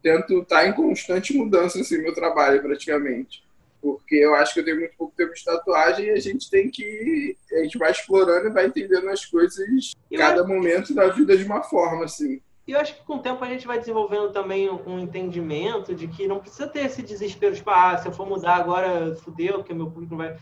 tento 0.00 0.38
estar 0.38 0.60
tá 0.60 0.68
em 0.68 0.72
constante 0.72 1.36
mudança, 1.36 1.80
assim, 1.80 1.98
meu 1.98 2.14
trabalho, 2.14 2.62
praticamente 2.62 3.42
porque 3.82 4.14
eu 4.14 4.34
acho 4.36 4.54
que 4.54 4.60
eu 4.60 4.64
tenho 4.64 4.78
muito 4.78 4.96
pouco 4.96 5.12
tempo 5.16 5.34
de 5.34 5.44
tatuagem 5.44 6.06
e 6.06 6.10
a 6.10 6.20
gente 6.20 6.48
tem 6.48 6.70
que. 6.70 7.36
A 7.52 7.64
gente 7.64 7.76
vai 7.76 7.90
explorando 7.90 8.46
e 8.46 8.52
vai 8.52 8.66
entendendo 8.66 9.08
as 9.08 9.26
coisas 9.26 9.92
eu 10.08 10.18
cada 10.18 10.42
acho... 10.42 10.48
momento 10.48 10.94
da 10.94 11.08
vida 11.08 11.36
de 11.36 11.44
uma 11.44 11.64
forma, 11.64 12.04
assim. 12.04 12.40
E 12.64 12.70
eu 12.70 12.78
acho 12.78 12.94
que 12.94 13.04
com 13.04 13.16
o 13.16 13.18
tempo 13.18 13.42
a 13.42 13.48
gente 13.48 13.66
vai 13.66 13.80
desenvolvendo 13.80 14.30
também 14.30 14.70
um 14.70 15.00
entendimento 15.00 15.92
de 15.96 16.06
que 16.06 16.28
não 16.28 16.38
precisa 16.38 16.68
ter 16.68 16.86
esse 16.86 17.02
desespero, 17.02 17.56
tipo, 17.56 17.68
ah, 17.70 17.98
se 17.98 18.06
eu 18.06 18.12
for 18.12 18.24
mudar 18.24 18.54
agora, 18.54 19.16
fudeu, 19.16 19.54
porque 19.54 19.74
meu 19.74 19.90
público 19.90 20.14
não 20.14 20.18
vai. 20.18 20.36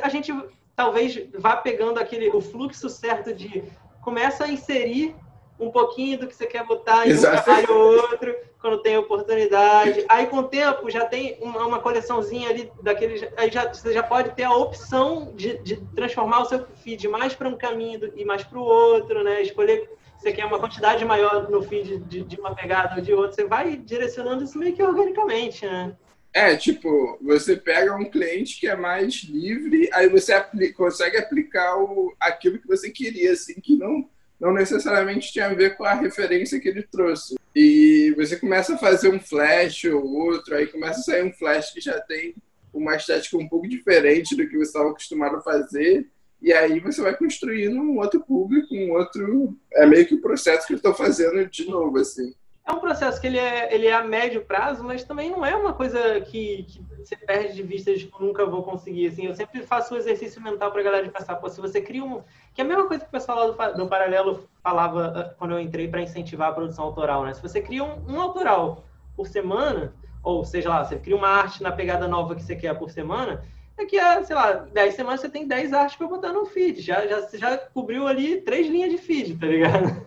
A 0.00 0.08
gente 0.08 0.32
talvez 0.74 1.28
vá 1.38 1.54
pegando 1.54 2.00
aquele 2.00 2.30
o 2.30 2.40
fluxo 2.40 2.88
certo 2.88 3.34
de 3.34 3.62
começa 4.00 4.44
a 4.44 4.48
inserir 4.48 5.14
um 5.58 5.70
pouquinho 5.70 6.18
do 6.18 6.26
que 6.26 6.34
você 6.34 6.46
quer 6.46 6.64
botar 6.64 7.08
em 7.08 7.14
um 7.14 7.20
trabalho 7.20 7.72
ou 7.72 7.96
outro, 7.96 8.36
quando 8.60 8.82
tem 8.82 8.96
oportunidade. 8.96 10.04
Aí, 10.08 10.26
com 10.26 10.38
o 10.38 10.48
tempo, 10.48 10.90
já 10.90 11.04
tem 11.06 11.38
uma, 11.40 11.66
uma 11.66 11.78
coleçãozinha 11.78 12.50
ali 12.50 12.70
daquele. 12.82 13.28
Aí 13.36 13.50
já, 13.50 13.72
você 13.72 13.92
já 13.92 14.02
pode 14.02 14.34
ter 14.34 14.44
a 14.44 14.54
opção 14.54 15.32
de, 15.34 15.58
de 15.58 15.76
transformar 15.94 16.40
o 16.40 16.44
seu 16.46 16.66
feed 16.82 17.08
mais 17.08 17.34
para 17.34 17.48
um 17.48 17.56
caminho 17.56 18.12
e 18.14 18.24
mais 18.24 18.42
para 18.42 18.58
o 18.58 18.62
outro, 18.62 19.22
né? 19.22 19.42
Escolher 19.42 19.88
você 20.18 20.32
quer 20.32 20.46
uma 20.46 20.58
quantidade 20.58 21.04
maior 21.04 21.48
no 21.50 21.62
feed 21.62 21.98
de, 21.98 22.22
de 22.22 22.40
uma 22.40 22.54
pegada 22.54 22.96
ou 22.96 23.02
de 23.02 23.12
outra. 23.12 23.32
Você 23.32 23.44
vai 23.44 23.76
direcionando 23.76 24.44
isso 24.44 24.58
meio 24.58 24.74
que 24.74 24.82
organicamente, 24.82 25.64
né? 25.66 25.96
É, 26.32 26.54
tipo, 26.54 27.18
você 27.22 27.56
pega 27.56 27.96
um 27.96 28.10
cliente 28.10 28.60
que 28.60 28.66
é 28.66 28.76
mais 28.76 29.22
livre, 29.24 29.88
aí 29.90 30.06
você 30.06 30.34
consegue 30.74 31.16
aplicar 31.16 31.78
o, 31.78 32.14
aquilo 32.20 32.58
que 32.58 32.66
você 32.66 32.90
queria, 32.90 33.32
assim, 33.32 33.54
que 33.54 33.74
não 33.74 34.06
não 34.40 34.52
necessariamente 34.52 35.32
tinha 35.32 35.46
a 35.46 35.54
ver 35.54 35.76
com 35.76 35.84
a 35.84 35.94
referência 35.94 36.60
que 36.60 36.68
ele 36.68 36.82
trouxe. 36.82 37.36
E 37.54 38.12
você 38.16 38.36
começa 38.36 38.74
a 38.74 38.78
fazer 38.78 39.08
um 39.08 39.20
flash 39.20 39.84
ou 39.84 40.04
outro, 40.04 40.54
aí 40.54 40.66
começa 40.66 41.00
a 41.00 41.02
sair 41.02 41.22
um 41.22 41.32
flash 41.32 41.72
que 41.72 41.80
já 41.80 42.00
tem 42.00 42.34
uma 42.72 42.94
estética 42.94 43.38
um 43.38 43.48
pouco 43.48 43.68
diferente 43.68 44.36
do 44.36 44.46
que 44.46 44.56
você 44.56 44.64
estava 44.64 44.90
acostumado 44.90 45.36
a 45.36 45.40
fazer, 45.40 46.06
e 46.40 46.52
aí 46.52 46.78
você 46.80 47.00
vai 47.00 47.16
construindo 47.16 47.80
um 47.80 47.98
outro 47.98 48.20
público, 48.20 48.74
um 48.74 48.92
outro. 48.92 49.56
É 49.72 49.86
meio 49.86 50.06
que 50.06 50.14
o 50.14 50.20
processo 50.20 50.66
que 50.66 50.74
eu 50.74 50.76
estou 50.76 50.94
fazendo 50.94 51.48
de 51.48 51.64
novo, 51.66 51.98
assim. 51.98 52.34
É 52.66 52.72
um 52.72 52.80
processo 52.80 53.20
que 53.20 53.28
ele 53.28 53.38
é, 53.38 53.72
ele 53.72 53.86
é 53.86 53.92
a 53.92 54.02
médio 54.02 54.44
prazo, 54.44 54.82
mas 54.82 55.04
também 55.04 55.30
não 55.30 55.46
é 55.46 55.54
uma 55.54 55.72
coisa 55.72 56.20
que, 56.20 56.64
que 56.64 56.82
você 56.98 57.16
perde 57.16 57.54
de 57.54 57.62
vista 57.62 57.92
de 57.92 58.00
tipo, 58.00 58.20
nunca 58.20 58.44
vou 58.44 58.64
conseguir. 58.64 59.06
Assim, 59.06 59.26
eu 59.26 59.34
sempre 59.36 59.62
faço 59.62 59.94
o 59.94 59.96
um 59.96 60.00
exercício 60.00 60.42
mental 60.42 60.72
para 60.72 60.80
a 60.80 60.84
galera 60.84 61.04
de 61.04 61.12
pensar, 61.12 61.36
pô, 61.36 61.48
se 61.48 61.60
você 61.60 61.80
cria 61.80 62.02
um. 62.02 62.22
Que 62.52 62.60
é 62.60 62.64
a 62.64 62.66
mesma 62.66 62.88
coisa 62.88 63.04
que 63.04 63.08
o 63.08 63.12
pessoal 63.12 63.54
lá 63.56 63.70
do, 63.70 63.76
do 63.76 63.88
Paralelo 63.88 64.48
falava 64.64 65.12
ah, 65.16 65.34
quando 65.38 65.52
eu 65.52 65.60
entrei 65.60 65.86
para 65.86 66.02
incentivar 66.02 66.50
a 66.50 66.52
produção 66.52 66.86
autoral, 66.86 67.24
né? 67.24 67.34
Se 67.34 67.40
você 67.40 67.60
cria 67.60 67.84
um, 67.84 68.02
um 68.08 68.20
autoral 68.20 68.84
por 69.14 69.28
semana, 69.28 69.94
ou 70.20 70.44
seja 70.44 70.68
lá, 70.68 70.84
você 70.84 70.98
cria 70.98 71.14
uma 71.14 71.28
arte 71.28 71.62
na 71.62 71.70
pegada 71.70 72.08
nova 72.08 72.34
que 72.34 72.42
você 72.42 72.56
quer 72.56 72.76
por 72.76 72.90
semana, 72.90 73.44
daqui 73.76 73.96
a, 73.96 74.24
sei 74.24 74.34
lá, 74.34 74.52
10 74.54 74.92
semanas 74.92 75.20
você 75.20 75.28
tem 75.28 75.46
10 75.46 75.72
artes 75.72 75.94
para 75.94 76.08
botar 76.08 76.32
no 76.32 76.44
feed. 76.44 76.82
Já, 76.82 77.06
já, 77.06 77.28
já 77.32 77.58
cobriu 77.58 78.08
ali 78.08 78.40
três 78.40 78.66
linhas 78.66 78.90
de 78.90 78.98
feed, 78.98 79.38
tá 79.38 79.46
ligado? 79.46 80.04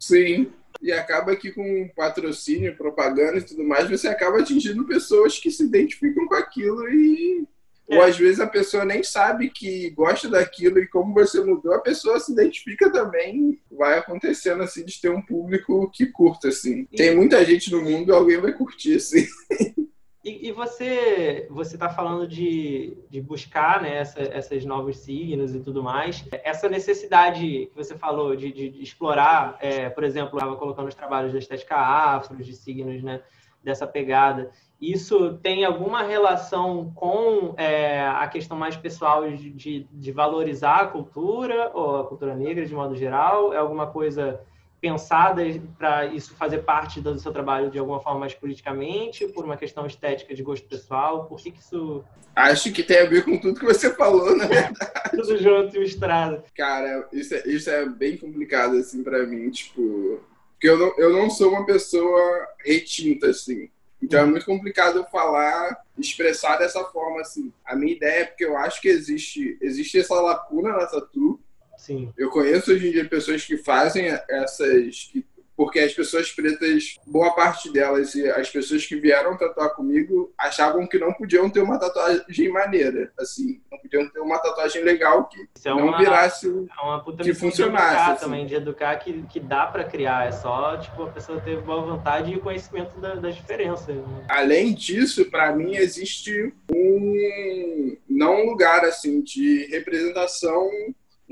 Sim 0.00 0.50
e 0.82 0.90
acaba 0.90 1.36
que 1.36 1.52
com 1.52 1.88
patrocínio, 1.94 2.76
propaganda 2.76 3.38
e 3.38 3.42
tudo 3.42 3.64
mais, 3.64 3.88
você 3.88 4.08
acaba 4.08 4.40
atingindo 4.40 4.84
pessoas 4.84 5.38
que 5.38 5.50
se 5.50 5.62
identificam 5.62 6.26
com 6.26 6.34
aquilo 6.34 6.88
e 6.88 7.46
é. 7.88 7.96
ou 7.96 8.02
às 8.02 8.16
vezes 8.16 8.40
a 8.40 8.46
pessoa 8.46 8.84
nem 8.84 9.02
sabe 9.02 9.50
que 9.50 9.90
gosta 9.90 10.28
daquilo 10.28 10.78
e 10.78 10.88
como 10.88 11.14
você 11.14 11.40
mudou, 11.40 11.74
a 11.74 11.80
pessoa 11.80 12.18
se 12.18 12.32
identifica 12.32 12.90
também. 12.90 13.60
Vai 13.70 13.98
acontecendo 13.98 14.62
assim 14.62 14.84
de 14.84 15.00
ter 15.00 15.10
um 15.10 15.22
público 15.22 15.90
que 15.92 16.06
curta 16.06 16.48
assim. 16.48 16.84
Tem 16.86 17.14
muita 17.14 17.44
gente 17.44 17.70
no 17.70 17.82
mundo, 17.82 18.14
alguém 18.14 18.40
vai 18.40 18.52
curtir 18.52 18.96
assim. 18.96 19.26
E, 20.24 20.48
e, 20.48 20.52
você 20.52 21.48
você 21.50 21.74
está 21.74 21.88
falando 21.88 22.28
de, 22.28 22.96
de 23.10 23.20
buscar 23.20 23.82
né, 23.82 23.96
essa, 23.96 24.20
essas 24.20 24.64
novos 24.64 24.98
signos 24.98 25.52
e 25.52 25.60
tudo 25.60 25.82
mais. 25.82 26.24
Essa 26.44 26.68
necessidade 26.68 27.40
que 27.66 27.72
você 27.74 27.96
falou 27.96 28.36
de, 28.36 28.52
de, 28.52 28.68
de 28.70 28.82
explorar, 28.82 29.56
é, 29.60 29.90
por 29.90 30.04
exemplo, 30.04 30.38
estava 30.38 30.54
colocando 30.56 30.86
os 30.86 30.94
trabalhos 30.94 31.32
da 31.32 31.38
estética 31.40 31.76
afro, 31.76 32.36
de 32.36 32.54
signos 32.54 33.02
né, 33.02 33.20
dessa 33.64 33.84
pegada. 33.84 34.50
Isso 34.80 35.38
tem 35.38 35.64
alguma 35.64 36.02
relação 36.02 36.92
com 36.94 37.54
é, 37.56 38.06
a 38.06 38.26
questão 38.28 38.56
mais 38.56 38.76
pessoal 38.76 39.28
de, 39.28 39.50
de, 39.50 39.88
de 39.90 40.12
valorizar 40.12 40.82
a 40.82 40.86
cultura, 40.86 41.72
ou 41.74 42.00
a 42.00 42.04
cultura 42.04 42.34
negra 42.36 42.64
de 42.64 42.74
modo 42.74 42.94
geral? 42.94 43.52
É 43.52 43.56
alguma 43.56 43.88
coisa 43.88 44.40
pensada 44.82 45.42
para 45.78 46.06
isso 46.06 46.34
fazer 46.34 46.58
parte 46.58 47.00
do 47.00 47.16
seu 47.16 47.32
trabalho 47.32 47.70
de 47.70 47.78
alguma 47.78 48.00
forma 48.00 48.18
mais 48.18 48.34
politicamente, 48.34 49.28
por 49.28 49.44
uma 49.44 49.56
questão 49.56 49.86
estética 49.86 50.34
de 50.34 50.42
gosto 50.42 50.68
pessoal? 50.68 51.26
Por 51.26 51.40
que, 51.40 51.52
que 51.52 51.60
isso. 51.60 52.04
Acho 52.34 52.72
que 52.72 52.82
tem 52.82 52.98
a 52.98 53.06
ver 53.06 53.24
com 53.24 53.38
tudo 53.38 53.60
que 53.60 53.64
você 53.64 53.94
falou, 53.94 54.36
na 54.36 54.46
verdade. 54.46 54.74
tudo 55.12 55.38
junto 55.38 55.76
e 55.76 55.78
misturado. 55.80 56.42
Cara, 56.56 57.08
isso 57.12 57.32
é, 57.32 57.42
isso 57.46 57.70
é 57.70 57.88
bem 57.88 58.16
complicado, 58.16 58.76
assim, 58.76 59.04
para 59.04 59.24
mim, 59.24 59.48
tipo. 59.50 60.20
Porque 60.54 60.68
eu 60.68 60.78
não, 60.78 60.94
eu 60.98 61.12
não 61.12 61.30
sou 61.30 61.50
uma 61.50 61.64
pessoa 61.64 62.48
retinta, 62.64 63.28
assim. 63.28 63.70
Então 64.02 64.20
é 64.20 64.26
muito 64.26 64.44
complicado 64.44 64.98
eu 64.98 65.04
falar, 65.04 65.80
expressar 65.96 66.56
dessa 66.56 66.82
forma, 66.86 67.20
assim. 67.20 67.52
A 67.64 67.76
minha 67.76 67.92
ideia 67.92 68.22
é 68.22 68.24
porque 68.24 68.44
eu 68.44 68.56
acho 68.56 68.80
que 68.80 68.88
existe, 68.88 69.56
existe 69.60 70.00
essa 70.00 70.20
lacuna 70.20 70.72
na 70.72 70.86
tatu, 70.86 71.38
Sim. 71.82 72.12
Eu 72.16 72.30
conheço 72.30 72.70
hoje 72.70 72.88
em 72.88 72.92
dia 72.92 73.08
pessoas 73.08 73.44
que 73.44 73.56
fazem 73.56 74.06
essas. 74.28 75.10
Que, 75.12 75.26
porque 75.56 75.80
as 75.80 75.92
pessoas 75.92 76.30
pretas, 76.30 76.96
boa 77.06 77.34
parte 77.34 77.70
delas 77.72 78.14
e 78.14 78.28
as 78.30 78.48
pessoas 78.48 78.86
que 78.86 78.96
vieram 78.96 79.36
tatuar 79.36 79.74
comigo 79.74 80.32
achavam 80.38 80.86
que 80.86 80.98
não 80.98 81.12
podiam 81.12 81.50
ter 81.50 81.60
uma 81.60 81.78
tatuagem 81.78 82.48
maneira, 82.50 83.12
assim, 83.18 83.60
não 83.70 83.78
podiam 83.78 84.08
ter 84.08 84.20
uma 84.20 84.38
tatuagem 84.38 84.82
legal 84.82 85.28
que 85.28 85.38
é 85.40 85.68
não 85.70 85.88
uma, 85.88 85.98
virasse 85.98 86.48
é 86.48 86.82
uma 86.82 87.04
puta 87.04 87.22
que 87.22 87.34
funcionasse. 87.34 88.06
De 88.06 88.12
assim. 88.12 88.24
também, 88.24 88.46
de 88.46 88.54
educar 88.54 88.96
que, 88.96 89.22
que 89.24 89.40
dá 89.40 89.66
para 89.66 89.84
criar, 89.84 90.26
é 90.26 90.32
só 90.32 90.76
tipo 90.78 91.02
a 91.02 91.10
pessoa 91.10 91.40
ter 91.40 91.60
boa 91.60 91.82
vontade 91.82 92.32
e 92.32 92.36
o 92.36 92.40
conhecimento 92.40 92.98
da, 93.00 93.16
das 93.16 93.34
diferenças. 93.34 93.94
Né? 93.94 94.24
Além 94.28 94.72
disso, 94.72 95.30
para 95.30 95.54
mim 95.54 95.76
existe 95.76 96.54
um 96.72 97.96
não 98.08 98.42
um 98.42 98.46
lugar 98.46 98.84
assim 98.84 99.20
de 99.20 99.66
representação 99.66 100.70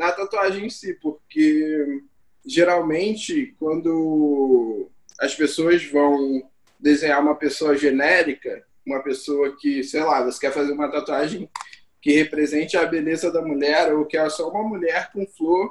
na 0.00 0.10
tatuagem 0.10 0.64
em 0.64 0.70
si, 0.70 0.94
porque 0.94 2.00
geralmente 2.46 3.54
quando 3.58 4.88
as 5.20 5.34
pessoas 5.34 5.84
vão 5.84 6.42
desenhar 6.78 7.20
uma 7.20 7.34
pessoa 7.34 7.76
genérica, 7.76 8.64
uma 8.86 9.02
pessoa 9.02 9.54
que, 9.60 9.84
sei 9.84 10.02
lá, 10.02 10.24
você 10.24 10.40
quer 10.40 10.52
fazer 10.52 10.72
uma 10.72 10.90
tatuagem 10.90 11.50
que 12.00 12.12
represente 12.14 12.78
a 12.78 12.86
beleza 12.86 13.30
da 13.30 13.42
mulher 13.42 13.92
ou 13.92 14.06
que 14.06 14.16
é 14.16 14.26
só 14.30 14.48
uma 14.48 14.62
mulher 14.62 15.12
com 15.12 15.26
flor, 15.26 15.70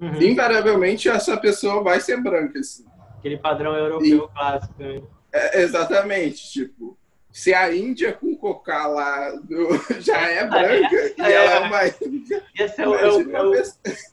uhum. 0.00 0.20
invariavelmente 0.20 1.08
essa 1.08 1.36
pessoa 1.36 1.80
vai 1.80 2.00
ser 2.00 2.20
branca. 2.20 2.58
Assim. 2.58 2.84
Aquele 3.18 3.38
padrão 3.38 3.76
europeu 3.76 4.24
e, 4.24 4.34
clássico. 4.34 4.74
Né? 4.82 5.00
É, 5.32 5.62
exatamente, 5.62 6.50
tipo, 6.50 6.98
se 7.32 7.54
a 7.54 7.74
Índia 7.74 8.12
com 8.12 8.34
cocá 8.36 8.86
lá 8.86 9.30
do, 9.36 9.68
já 10.00 10.20
é 10.28 10.46
branca 10.46 10.96
é, 10.96 11.14
e 11.18 11.32
ela 11.32 11.52
é 11.52 11.58
uma 11.60 11.86
Índia. 12.06 12.42
Esse 12.58 12.82
é 12.82 12.88
o. 12.88 12.94
É 12.94 13.12
o, 13.12 13.36
é 13.36 13.42
o 13.42 13.52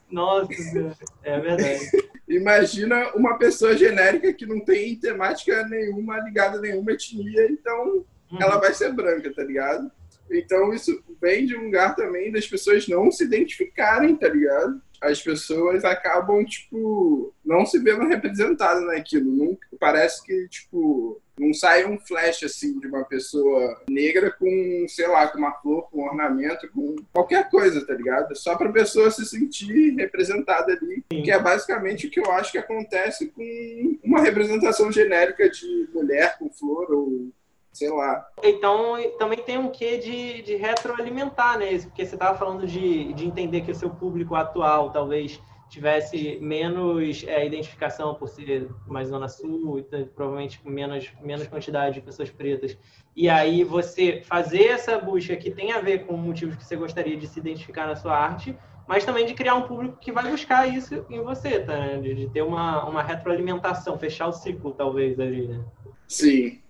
nossa, 0.10 0.96
é 1.24 1.40
verdade. 1.40 2.08
Imagina 2.28 3.14
uma 3.16 3.38
pessoa 3.38 3.78
genérica 3.78 4.34
que 4.34 4.46
não 4.46 4.60
tem 4.60 4.96
temática 4.98 5.66
nenhuma 5.68 6.20
ligada 6.20 6.58
a 6.58 6.62
nenhuma 6.62 6.92
etnia, 6.92 7.50
então 7.50 8.06
uhum. 8.32 8.42
ela 8.42 8.58
vai 8.58 8.74
ser 8.74 8.92
branca, 8.92 9.34
tá 9.34 9.44
ligado? 9.44 9.90
Então 10.30 10.74
isso 10.74 11.02
vem 11.22 11.46
de 11.46 11.56
um 11.56 11.66
lugar 11.66 11.96
também 11.96 12.32
das 12.32 12.46
pessoas 12.46 12.88
não 12.88 13.10
se 13.12 13.24
identificarem, 13.24 14.16
tá 14.16 14.28
ligado? 14.28 14.82
As 15.02 15.22
pessoas 15.22 15.86
acabam, 15.86 16.44
tipo, 16.44 17.34
não 17.46 17.66
se 17.66 17.80
vendo 17.80 18.08
representadas 18.08 18.84
naquilo. 18.86 19.32
Nunca, 19.32 19.68
parece 19.80 20.24
que, 20.24 20.48
tipo, 20.50 21.22
não 21.40 21.54
sai 21.54 21.86
um 21.86 22.00
flash 22.00 22.44
assim 22.44 22.80
de 22.80 22.88
uma 22.88 23.04
pessoa 23.04 23.82
negra 23.90 24.32
com, 24.32 24.86
sei 24.88 25.08
lá, 25.08 25.28
com 25.28 25.38
uma 25.38 25.52
flor, 25.54 25.90
com 25.90 26.02
um 26.02 26.06
ornamento, 26.06 26.70
com 26.72 26.96
qualquer 27.14 27.50
coisa, 27.50 27.86
tá 27.86 27.94
ligado? 27.94 28.36
Só 28.36 28.56
pra 28.56 28.72
pessoa 28.72 29.12
se 29.12 29.26
sentir 29.26 29.96
representada 29.96 30.74
ali. 30.74 31.04
Sim. 31.12 31.24
Que 31.24 31.32
é 31.32 31.40
basicamente 31.40 32.08
o 32.08 32.10
que 32.10 32.20
eu 32.20 32.32
acho 32.32 32.52
que 32.52 32.58
acontece 32.58 33.28
com 33.28 33.98
uma 34.04 34.22
representação 34.22 34.92
genérica 34.92 35.50
de 35.50 35.90
mulher 35.94 36.38
com 36.38 36.50
flor 36.50 36.92
ou 36.92 37.30
sei 37.72 37.92
lá. 37.92 38.28
Então, 38.44 38.96
também 39.20 39.38
tem 39.38 39.58
um 39.58 39.70
quê 39.70 39.98
de, 39.98 40.42
de 40.42 40.56
retroalimentar, 40.56 41.60
né? 41.60 41.78
Porque 41.80 42.06
você 42.06 42.16
estava 42.16 42.38
falando 42.38 42.66
de, 42.66 43.14
de 43.14 43.26
entender 43.26 43.62
que 43.62 43.72
o 43.72 43.76
seu 43.76 43.90
público 43.90 44.34
atual 44.34 44.92
talvez 44.92 45.40
tivesse 45.70 46.38
menos 46.42 47.24
é, 47.28 47.46
identificação 47.46 48.16
por 48.16 48.30
ser 48.30 48.70
mais 48.88 49.10
zona 49.10 49.28
sul, 49.28 49.80
então, 49.80 50.08
provavelmente 50.16 50.60
com 50.60 50.70
menos, 50.70 51.12
menos 51.22 51.48
quantidade 51.48 51.96
de 51.96 52.02
pessoas 52.02 52.30
pretas. 52.30 52.78
E 53.16 53.30
aí 53.30 53.64
você 53.64 54.22
fazer 54.24 54.66
essa 54.66 54.98
busca 54.98 55.36
que 55.36 55.52
tem 55.52 55.72
a 55.72 55.80
ver 55.80 56.06
com 56.06 56.16
motivos 56.16 56.56
que 56.56 56.66
você 56.66 56.76
gostaria 56.76 57.18
de 57.18 57.28
se 57.28 57.40
identificar 57.40 57.88
na 57.88 57.96
sua 57.96 58.18
arte, 58.18 58.58
mas 58.88 59.04
também 59.04 59.26
de 59.26 59.34
criar 59.34 59.56
um 59.56 59.68
público 59.68 59.98
que 60.00 60.12
vai 60.12 60.30
buscar 60.32 60.66
isso 60.66 61.06
em 61.10 61.22
você, 61.22 61.60
tá? 61.60 61.98
De, 61.98 62.16
de 62.16 62.30
ter 62.30 62.42
uma, 62.42 62.88
uma 62.88 63.04
retroalimentação, 63.04 64.00
fechar 64.00 64.28
o 64.28 64.34
ciclo, 64.34 64.72
talvez, 64.72 65.20
ali, 65.20 65.48
né? 65.48 65.64
Sim. 66.08 66.62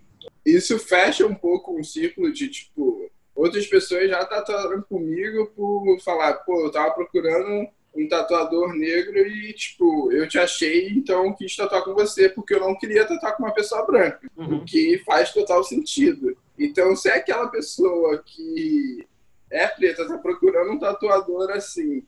Isso 0.44 0.80
fecha 0.80 1.28
um 1.28 1.36
pouco 1.36 1.78
um 1.78 1.84
ciclo 1.84 2.34
de, 2.34 2.48
tipo, 2.48 3.08
outras 3.36 3.68
pessoas 3.68 4.10
já 4.10 4.26
tatuaram 4.26 4.82
comigo 4.82 5.52
por 5.56 6.00
falar, 6.04 6.34
pô, 6.40 6.66
eu 6.66 6.72
tava 6.72 6.96
procurando 6.96 7.70
um 7.96 8.08
tatuador 8.08 8.74
negro 8.74 9.18
e, 9.18 9.54
tipo, 9.54 10.12
eu 10.12 10.28
te 10.28 10.38
achei, 10.38 10.90
então 10.90 11.34
quis 11.34 11.56
tatuar 11.56 11.84
com 11.84 11.94
você, 11.94 12.30
porque 12.30 12.54
eu 12.54 12.60
não 12.60 12.78
queria 12.78 13.06
tatuar 13.06 13.36
com 13.36 13.44
uma 13.44 13.54
pessoa 13.54 13.86
branca. 13.86 14.30
Uhum. 14.38 14.58
O 14.58 14.66
que 14.66 15.02
faz 15.06 15.32
total 15.32 15.64
sentido. 15.64 16.38
Então, 16.58 16.96
se 16.96 17.10
é 17.10 17.16
aquela 17.16 17.48
pessoa 17.48 18.22
que 18.24 19.08
é 19.50 19.68
preta, 19.68 20.08
tá 20.08 20.18
procurando 20.18 20.72
um 20.72 20.80
tatuador 20.80 21.50
assim, 21.52 22.04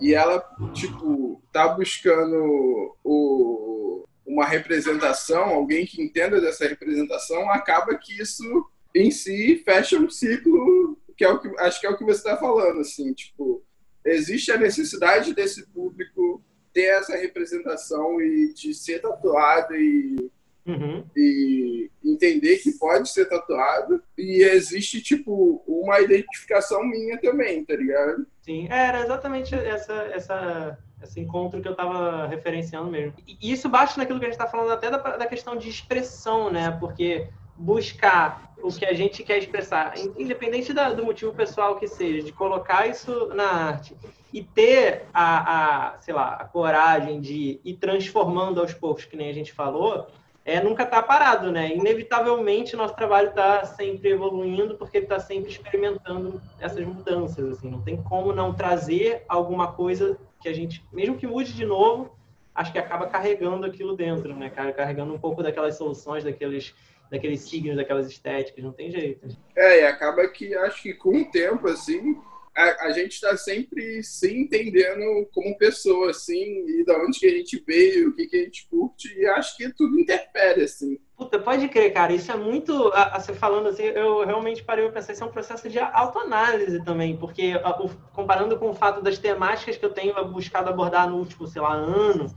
e 0.00 0.14
ela, 0.14 0.42
tipo, 0.72 1.42
tá 1.52 1.68
buscando 1.68 2.96
o, 3.04 4.04
uma 4.26 4.44
representação, 4.44 5.44
alguém 5.50 5.86
que 5.86 6.02
entenda 6.02 6.40
dessa 6.40 6.66
representação, 6.66 7.50
acaba 7.50 7.94
que 7.96 8.20
isso 8.20 8.66
em 8.94 9.10
si 9.10 9.62
fecha 9.64 9.98
um 9.98 10.08
ciclo 10.08 10.96
que 11.16 11.24
é 11.24 11.28
o 11.28 11.38
que 11.38 11.48
acho 11.60 11.80
que 11.80 11.86
é 11.86 11.90
o 11.90 11.96
que 11.96 12.04
você 12.04 12.18
está 12.18 12.36
falando, 12.36 12.80
assim, 12.80 13.12
tipo, 13.12 13.62
existe 14.04 14.52
a 14.52 14.58
necessidade 14.58 15.34
desse 15.34 15.66
público 15.68 16.42
ter 16.72 16.98
essa 16.98 17.16
representação 17.16 18.20
e 18.20 18.52
de 18.52 18.74
ser 18.74 19.00
tatuado 19.00 19.74
e, 19.74 20.30
uhum. 20.66 21.04
e 21.16 21.90
entender 22.04 22.58
que 22.58 22.72
pode 22.72 23.08
ser 23.08 23.26
tatuado 23.26 24.02
e 24.18 24.42
existe 24.42 25.00
tipo 25.00 25.62
uma 25.66 26.00
identificação 26.00 26.84
minha 26.84 27.18
também, 27.18 27.64
tá 27.64 27.76
ligado? 27.76 28.26
Sim, 28.42 28.66
era 28.68 29.02
exatamente 29.02 29.54
essa 29.54 29.94
essa 30.12 30.78
esse 31.02 31.20
encontro 31.20 31.60
que 31.60 31.68
eu 31.68 31.72
estava 31.72 32.26
referenciando 32.26 32.90
mesmo. 32.90 33.14
E 33.26 33.52
isso 33.52 33.68
bate 33.68 33.98
naquilo 33.98 34.18
que 34.18 34.24
a 34.24 34.28
gente 34.28 34.38
está 34.38 34.50
falando 34.50 34.72
até 34.72 34.90
da, 34.90 34.98
da 34.98 35.26
questão 35.26 35.54
de 35.56 35.68
expressão, 35.68 36.50
né? 36.50 36.70
Porque 36.80 37.28
buscar 37.56 38.54
o 38.62 38.68
que 38.68 38.84
a 38.84 38.94
gente 38.94 39.22
quer 39.22 39.38
expressar, 39.38 39.94
independente 40.16 40.72
da, 40.72 40.92
do 40.92 41.04
motivo 41.04 41.32
pessoal 41.32 41.76
que 41.76 41.86
seja, 41.86 42.22
de 42.22 42.32
colocar 42.32 42.86
isso 42.86 43.28
na 43.34 43.44
arte 43.44 43.94
e 44.32 44.42
ter 44.42 45.04
a, 45.12 45.92
a, 45.92 46.00
sei 46.00 46.14
lá, 46.14 46.34
a 46.34 46.44
coragem 46.44 47.20
de 47.20 47.60
ir 47.64 47.74
transformando 47.74 48.60
aos 48.60 48.72
poucos, 48.72 49.04
que 49.04 49.16
nem 49.16 49.28
a 49.28 49.32
gente 49.34 49.52
falou, 49.52 50.08
é 50.44 50.60
nunca 50.60 50.84
tá 50.84 51.02
parado, 51.02 51.52
né? 51.52 51.74
Inevitavelmente 51.74 52.76
nosso 52.76 52.94
trabalho 52.94 53.28
está 53.28 53.64
sempre 53.64 54.10
evoluindo 54.10 54.74
porque 54.76 54.98
ele 54.98 55.06
está 55.06 55.18
sempre 55.18 55.50
experimentando 55.50 56.40
essas 56.58 56.84
mudanças, 56.84 57.48
assim, 57.50 57.70
não 57.70 57.80
tem 57.80 58.02
como 58.02 58.32
não 58.32 58.52
trazer 58.52 59.24
alguma 59.28 59.72
coisa 59.72 60.18
que 60.40 60.48
a 60.48 60.52
gente, 60.52 60.84
mesmo 60.92 61.16
que 61.16 61.26
mude 61.26 61.52
de 61.52 61.64
novo, 61.64 62.16
acho 62.54 62.72
que 62.72 62.78
acaba 62.78 63.06
carregando 63.06 63.66
aquilo 63.66 63.96
dentro, 63.96 64.34
né? 64.34 64.50
Carregando 64.50 65.14
um 65.14 65.18
pouco 65.18 65.42
daquelas 65.42 65.76
soluções, 65.76 66.24
daqueles 66.24 66.74
daqueles 67.10 67.40
signos, 67.40 67.76
daquelas 67.76 68.06
estéticas, 68.06 68.64
não 68.64 68.72
tem 68.72 68.90
jeito. 68.90 69.28
É, 69.56 69.80
e 69.82 69.86
acaba 69.86 70.26
que 70.28 70.54
acho 70.54 70.82
que 70.82 70.94
com 70.94 71.22
o 71.22 71.30
tempo, 71.30 71.68
assim, 71.68 72.16
a, 72.56 72.86
a 72.86 72.92
gente 72.92 73.12
está 73.12 73.36
sempre 73.36 74.02
se 74.02 74.32
entendendo 74.32 75.28
como 75.32 75.58
pessoa, 75.58 76.10
assim, 76.10 76.64
e 76.68 76.84
da 76.84 76.96
onde 76.98 77.18
que 77.18 77.26
a 77.26 77.30
gente 77.30 77.62
veio, 77.66 78.10
o 78.10 78.14
que, 78.14 78.26
que 78.26 78.36
a 78.36 78.44
gente 78.44 78.68
curte, 78.68 79.12
e 79.18 79.26
acho 79.26 79.56
que 79.56 79.68
tudo 79.72 79.98
interfere, 79.98 80.62
assim. 80.62 80.98
Puta, 81.16 81.38
pode 81.38 81.68
crer, 81.68 81.92
cara, 81.92 82.12
isso 82.12 82.30
é 82.30 82.36
muito, 82.36 82.88
a, 82.88 83.16
a, 83.16 83.20
você 83.20 83.34
falando 83.34 83.68
assim, 83.68 83.82
eu 83.82 84.24
realmente 84.24 84.62
parei 84.62 84.84
para 84.84 84.94
pensar, 84.94 85.12
isso 85.12 85.24
é 85.24 85.26
um 85.26 85.32
processo 85.32 85.68
de 85.68 85.78
autoanálise 85.78 86.82
também, 86.84 87.16
porque 87.16 87.60
a, 87.62 87.82
o, 87.82 87.88
comparando 88.12 88.56
com 88.58 88.70
o 88.70 88.74
fato 88.74 89.02
das 89.02 89.18
temáticas 89.18 89.76
que 89.76 89.84
eu 89.84 89.92
tenho 89.92 90.14
buscado 90.28 90.70
abordar 90.70 91.08
no 91.10 91.18
último, 91.18 91.46
sei 91.46 91.60
lá, 91.60 91.72
ano, 91.72 92.32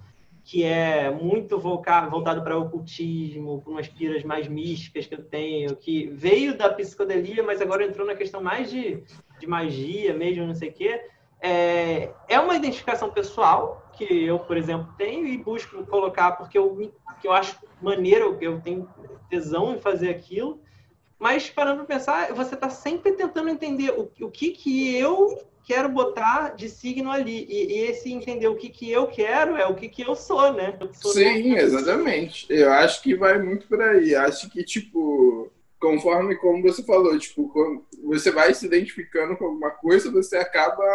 que 0.48 0.64
é 0.64 1.12
muito 1.12 1.60
voltado 1.60 2.42
para 2.42 2.58
ocultismo, 2.58 3.62
para 3.62 3.70
umas 3.70 3.90
piras 3.90 4.24
mais 4.24 4.48
místicas 4.48 5.06
que 5.06 5.14
eu 5.14 5.22
tenho, 5.22 5.76
que 5.76 6.08
veio 6.08 6.58
da 6.58 6.70
psicodelia, 6.70 7.44
mas 7.44 7.62
agora 7.62 7.84
entrou 7.84 8.08
na 8.08 8.16
questão 8.16 8.42
mais 8.42 8.72
de, 8.72 9.04
de 9.38 9.46
magia 9.46 10.14
mesmo, 10.14 10.48
não 10.48 10.56
sei 10.56 10.70
o 10.70 10.74
quê. 10.74 11.02
É, 11.42 12.12
é 12.30 12.40
uma 12.40 12.56
identificação 12.56 13.12
pessoal 13.12 13.92
que 13.92 14.06
eu, 14.06 14.40
por 14.40 14.56
exemplo, 14.56 14.88
tenho 14.98 15.28
e 15.28 15.38
busco 15.38 15.86
colocar 15.86 16.32
porque 16.38 16.58
eu, 16.58 16.94
que 17.20 17.28
eu 17.28 17.34
acho 17.34 17.60
maneiro, 17.82 18.38
eu 18.40 18.62
tenho 18.62 18.88
tesão 19.30 19.76
em 19.76 19.82
fazer 19.82 20.10
aquilo. 20.10 20.62
Mas 21.20 21.50
parando 21.50 21.84
para 21.84 21.98
pensar, 21.98 22.34
você 22.34 22.56
está 22.56 22.70
sempre 22.70 23.12
tentando 23.12 23.50
entender 23.50 23.90
o, 23.90 24.10
o 24.26 24.32
que, 24.32 24.52
que 24.52 24.96
eu 24.96 25.46
quero 25.68 25.90
botar 25.90 26.56
de 26.56 26.70
signo 26.70 27.12
ali. 27.12 27.46
E, 27.50 27.74
e, 27.74 27.80
esse 27.90 28.12
entender 28.12 28.48
o 28.48 28.56
que, 28.56 28.70
que 28.70 28.90
eu 28.90 29.06
quero 29.08 29.58
é 29.58 29.68
o 29.68 29.76
que, 29.76 29.90
que 29.90 30.02
eu 30.02 30.16
sou, 30.16 30.54
né? 30.54 30.78
Eu 30.80 30.90
sou 30.94 31.12
Sim, 31.12 31.56
exatamente. 31.56 32.48
Eu 32.50 32.72
acho 32.72 33.04
que 33.04 33.14
vai 33.14 33.38
muito 33.38 33.68
por 33.68 33.82
aí. 33.82 34.16
Acho 34.16 34.50
que, 34.50 34.64
tipo, 34.64 35.52
conforme 35.78 36.38
como 36.38 36.64
você 36.64 36.82
falou, 36.84 37.20
tipo, 37.20 37.52
você 38.06 38.32
vai 38.32 38.54
se 38.54 38.66
identificando 38.66 39.36
com 39.36 39.46
alguma 39.46 39.72
coisa, 39.72 40.10
você 40.10 40.38
acaba 40.38 40.86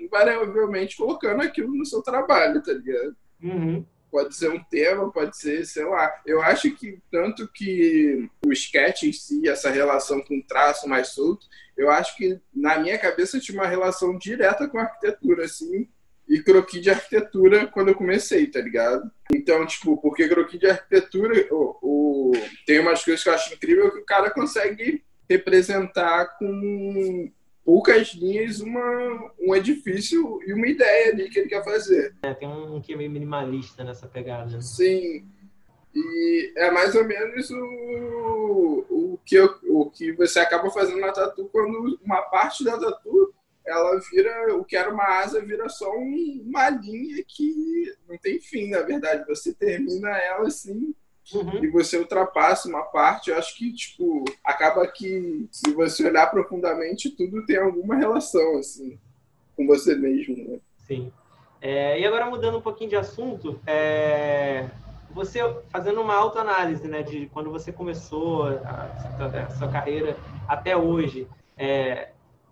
invariavelmente 0.00 0.96
colocando 0.96 1.42
aquilo 1.42 1.72
no 1.72 1.86
seu 1.86 2.02
trabalho, 2.02 2.60
tá 2.60 2.72
ligado? 2.72 3.16
Uhum 3.40 3.84
pode 4.16 4.34
ser 4.34 4.48
um 4.48 4.64
tema, 4.64 5.12
pode 5.12 5.36
ser, 5.36 5.66
sei 5.66 5.84
lá. 5.84 6.10
Eu 6.24 6.40
acho 6.40 6.70
que 6.74 6.98
tanto 7.10 7.46
que 7.52 8.26
o 8.46 8.50
sketch 8.50 9.02
em 9.02 9.12
si, 9.12 9.46
essa 9.46 9.68
relação 9.68 10.22
com 10.22 10.40
traço 10.40 10.88
mais 10.88 11.08
solto, 11.08 11.46
eu 11.76 11.90
acho 11.90 12.16
que 12.16 12.40
na 12.54 12.78
minha 12.78 12.98
cabeça 12.98 13.38
tinha 13.38 13.60
uma 13.60 13.68
relação 13.68 14.16
direta 14.16 14.66
com 14.68 14.78
a 14.78 14.84
arquitetura, 14.84 15.44
assim, 15.44 15.86
e 16.26 16.40
croquis 16.40 16.80
de 16.80 16.88
arquitetura 16.88 17.66
quando 17.66 17.88
eu 17.88 17.94
comecei, 17.94 18.46
tá 18.46 18.58
ligado? 18.58 19.10
Então, 19.30 19.66
tipo, 19.66 19.98
porque 19.98 20.26
croquis 20.26 20.60
de 20.60 20.70
arquitetura, 20.70 21.46
o, 21.50 21.76
o, 21.82 22.32
tem 22.66 22.80
umas 22.80 23.04
coisas 23.04 23.22
que 23.22 23.28
eu 23.28 23.34
acho 23.34 23.52
incrível 23.52 23.92
que 23.92 23.98
o 23.98 24.06
cara 24.06 24.30
consegue 24.30 25.04
representar 25.28 26.38
com 26.38 27.30
poucas 27.66 28.14
linhas 28.14 28.60
uma, 28.60 29.32
um 29.40 29.52
edifício 29.52 30.40
e 30.46 30.52
uma 30.52 30.68
ideia 30.68 31.10
ali 31.10 31.28
que 31.28 31.40
ele 31.40 31.48
quer 31.48 31.64
fazer. 31.64 32.14
É, 32.22 32.32
tem 32.32 32.48
um 32.48 32.80
que 32.80 32.92
é 32.92 32.96
meio 32.96 33.10
minimalista 33.10 33.82
nessa 33.82 34.06
pegada. 34.06 34.48
Né? 34.52 34.60
Sim. 34.60 35.26
E 35.92 36.52
é 36.56 36.70
mais 36.70 36.94
ou 36.94 37.04
menos 37.04 37.50
o, 37.50 38.86
o, 38.88 39.20
que, 39.24 39.34
eu, 39.34 39.58
o 39.64 39.90
que 39.90 40.12
você 40.12 40.38
acaba 40.38 40.70
fazendo 40.70 41.00
na 41.00 41.10
tatu 41.10 41.48
quando 41.52 41.98
uma 42.04 42.22
parte 42.22 42.62
da 42.62 42.78
tatu 42.78 43.34
ela 43.66 43.98
vira, 44.12 44.54
o 44.54 44.64
que 44.64 44.76
era 44.76 44.92
uma 44.92 45.18
asa 45.18 45.44
vira 45.44 45.68
só 45.68 45.90
um, 45.90 46.44
uma 46.46 46.70
linha 46.70 47.20
que 47.26 47.92
não 48.08 48.16
tem 48.16 48.38
fim, 48.38 48.70
na 48.70 48.82
verdade. 48.82 49.26
Você 49.26 49.52
termina 49.52 50.16
ela 50.18 50.46
assim 50.46 50.94
uhum. 51.32 51.64
e 51.64 51.68
você 51.68 51.98
ultrapassa 51.98 52.68
uma 52.68 52.82
parte, 52.82 53.30
eu 53.30 53.38
acho 53.38 53.56
que, 53.56 53.72
tipo, 53.72 54.24
acaba 54.44 54.86
que, 54.86 55.48
se 55.50 55.72
você 55.72 56.06
olhar 56.06 56.30
profundamente, 56.30 57.10
tudo 57.10 57.44
tem 57.46 57.58
alguma 57.58 57.96
relação, 57.96 58.58
assim, 58.58 58.98
com 59.56 59.66
você 59.66 59.94
mesmo, 59.94 60.36
né? 60.36 60.58
Sim. 60.86 61.12
É, 61.60 61.98
e 61.98 62.06
agora, 62.06 62.26
mudando 62.26 62.58
um 62.58 62.62
pouquinho 62.62 62.90
de 62.90 62.96
assunto, 62.96 63.60
é, 63.66 64.68
você 65.10 65.40
fazendo 65.70 66.00
uma 66.00 66.14
autoanálise, 66.14 66.86
né, 66.86 67.02
de 67.02 67.26
quando 67.32 67.50
você 67.50 67.72
começou 67.72 68.44
a, 68.44 68.90
a 69.44 69.50
sua 69.50 69.68
carreira 69.68 70.16
até 70.46 70.76
hoje, 70.76 71.26
é, 71.56 72.10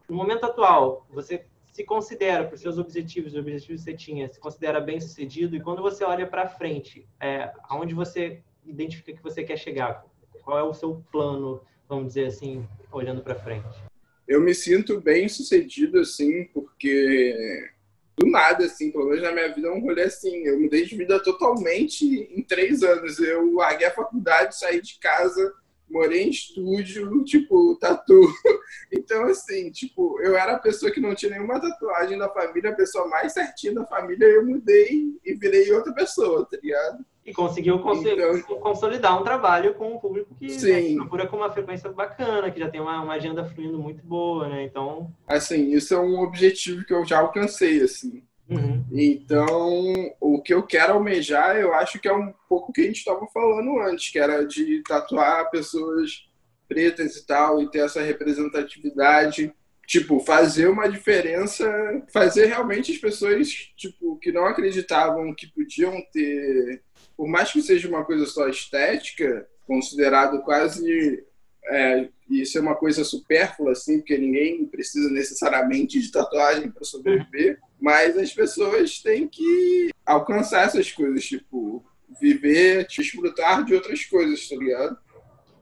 no 0.08 0.16
momento 0.16 0.46
atual, 0.46 1.06
você 1.10 1.44
se 1.74 1.84
considera, 1.84 2.44
para 2.44 2.54
os 2.54 2.60
seus 2.60 2.78
objetivos, 2.78 3.32
os 3.32 3.38
objetivos 3.38 3.82
que 3.82 3.90
você 3.90 3.94
tinha, 3.96 4.28
se 4.28 4.38
considera 4.38 4.80
bem 4.80 5.00
sucedido, 5.00 5.56
e 5.56 5.60
quando 5.60 5.82
você 5.82 6.04
olha 6.04 6.26
para 6.26 6.48
frente, 6.48 7.06
é, 7.20 7.52
aonde 7.68 7.94
você 7.94 8.42
identifica 8.66 9.16
que 9.16 9.22
você 9.22 9.42
quer 9.42 9.56
chegar? 9.56 10.04
Qual 10.42 10.58
é 10.58 10.62
o 10.62 10.74
seu 10.74 11.02
plano, 11.10 11.60
vamos 11.88 12.08
dizer 12.08 12.26
assim, 12.26 12.66
olhando 12.92 13.22
para 13.22 13.34
frente? 13.34 13.82
Eu 14.26 14.40
me 14.40 14.54
sinto 14.54 15.00
bem 15.00 15.28
sucedido, 15.28 16.00
assim, 16.00 16.44
porque 16.52 17.70
do 18.16 18.26
nada, 18.26 18.64
assim, 18.64 18.90
pelo 18.90 19.06
menos 19.06 19.22
na 19.22 19.32
minha 19.32 19.52
vida, 19.52 19.68
é 19.68 19.70
um 19.70 19.80
rolê 19.80 20.02
assim. 20.02 20.46
Eu 20.46 20.60
mudei 20.60 20.84
de 20.84 20.96
vida 20.96 21.22
totalmente 21.22 22.06
em 22.06 22.42
três 22.42 22.82
anos. 22.82 23.18
Eu 23.18 23.54
larguei 23.54 23.86
a 23.86 23.94
faculdade, 23.94 24.56
saí 24.56 24.80
de 24.80 24.98
casa, 24.98 25.52
morei 25.90 26.22
em 26.22 26.30
estúdio, 26.30 27.24
tipo, 27.24 27.76
tatu. 27.76 28.20
Então, 28.96 29.24
assim, 29.24 29.70
tipo, 29.72 30.20
eu 30.20 30.36
era 30.36 30.52
a 30.52 30.58
pessoa 30.58 30.90
que 30.90 31.00
não 31.00 31.14
tinha 31.14 31.32
nenhuma 31.32 31.60
tatuagem 31.60 32.16
da 32.16 32.28
família, 32.28 32.70
a 32.70 32.76
pessoa 32.76 33.08
mais 33.08 33.32
certinha 33.32 33.74
da 33.74 33.84
família, 33.84 34.24
eu 34.24 34.46
mudei 34.46 35.18
e 35.24 35.34
virei 35.34 35.70
outra 35.72 35.92
pessoa, 35.92 36.46
tá 36.48 36.56
ligado? 36.62 37.04
E 37.24 37.32
conseguiu 37.32 37.76
então, 37.76 38.58
consolidar 38.60 39.18
um 39.18 39.24
trabalho 39.24 39.72
com 39.74 39.94
um 39.94 39.98
público 39.98 40.34
que 40.34 40.46
né, 40.46 40.94
procura 40.94 41.26
com 41.26 41.38
uma 41.38 41.50
frequência 41.50 41.90
bacana, 41.90 42.50
que 42.50 42.60
já 42.60 42.68
tem 42.68 42.82
uma, 42.82 43.00
uma, 43.00 43.14
agenda 43.14 43.44
fluindo 43.46 43.78
muito 43.78 44.04
boa, 44.04 44.46
né? 44.46 44.64
Então. 44.64 45.10
Assim, 45.26 45.70
isso 45.70 45.94
é 45.94 45.98
um 45.98 46.20
objetivo 46.20 46.84
que 46.84 46.92
eu 46.92 47.04
já 47.06 47.20
alcancei, 47.20 47.80
assim. 47.80 48.22
Uhum. 48.46 48.84
Então, 48.92 49.92
o 50.20 50.42
que 50.42 50.52
eu 50.52 50.62
quero 50.64 50.92
almejar, 50.92 51.56
eu 51.56 51.72
acho 51.72 51.98
que 51.98 52.06
é 52.06 52.12
um 52.12 52.30
pouco 52.46 52.70
o 52.70 52.74
que 52.74 52.82
a 52.82 52.84
gente 52.84 52.98
estava 52.98 53.26
falando 53.32 53.78
antes, 53.80 54.10
que 54.10 54.18
era 54.18 54.46
de 54.46 54.82
tatuar 54.82 55.50
pessoas 55.50 56.26
pretas 56.68 57.16
e 57.16 57.26
tal, 57.26 57.62
e 57.62 57.70
ter 57.70 57.78
essa 57.78 58.02
representatividade 58.02 59.50
tipo, 59.86 60.20
fazer 60.20 60.68
uma 60.68 60.88
diferença, 60.88 61.66
fazer 62.12 62.46
realmente 62.46 62.92
as 62.92 62.98
pessoas, 62.98 63.48
tipo, 63.76 64.18
que 64.18 64.32
não 64.32 64.46
acreditavam 64.46 65.34
que 65.34 65.46
podiam 65.46 65.92
ter 66.12 66.82
por 67.16 67.28
mais 67.28 67.52
que 67.52 67.62
seja 67.62 67.88
uma 67.88 68.04
coisa 68.04 68.26
só 68.26 68.48
estética, 68.48 69.46
considerado 69.66 70.42
quase 70.42 71.24
é, 71.66 72.08
isso 72.28 72.58
é 72.58 72.60
uma 72.60 72.74
coisa 72.74 73.04
supérflua, 73.04 73.72
assim, 73.72 73.98
porque 73.98 74.18
ninguém 74.18 74.66
precisa 74.66 75.10
necessariamente 75.10 76.00
de 76.00 76.10
tatuagem 76.10 76.70
para 76.70 76.84
sobreviver, 76.84 77.58
mas 77.80 78.16
as 78.16 78.32
pessoas 78.32 78.98
têm 79.00 79.28
que 79.28 79.90
alcançar 80.04 80.66
essas 80.66 80.90
coisas, 80.90 81.24
tipo, 81.24 81.84
viver, 82.20 82.86
desfrutar 82.86 83.64
de 83.64 83.74
outras 83.74 84.04
coisas, 84.04 84.48
tá 84.48 84.56
ligado? 84.56 84.98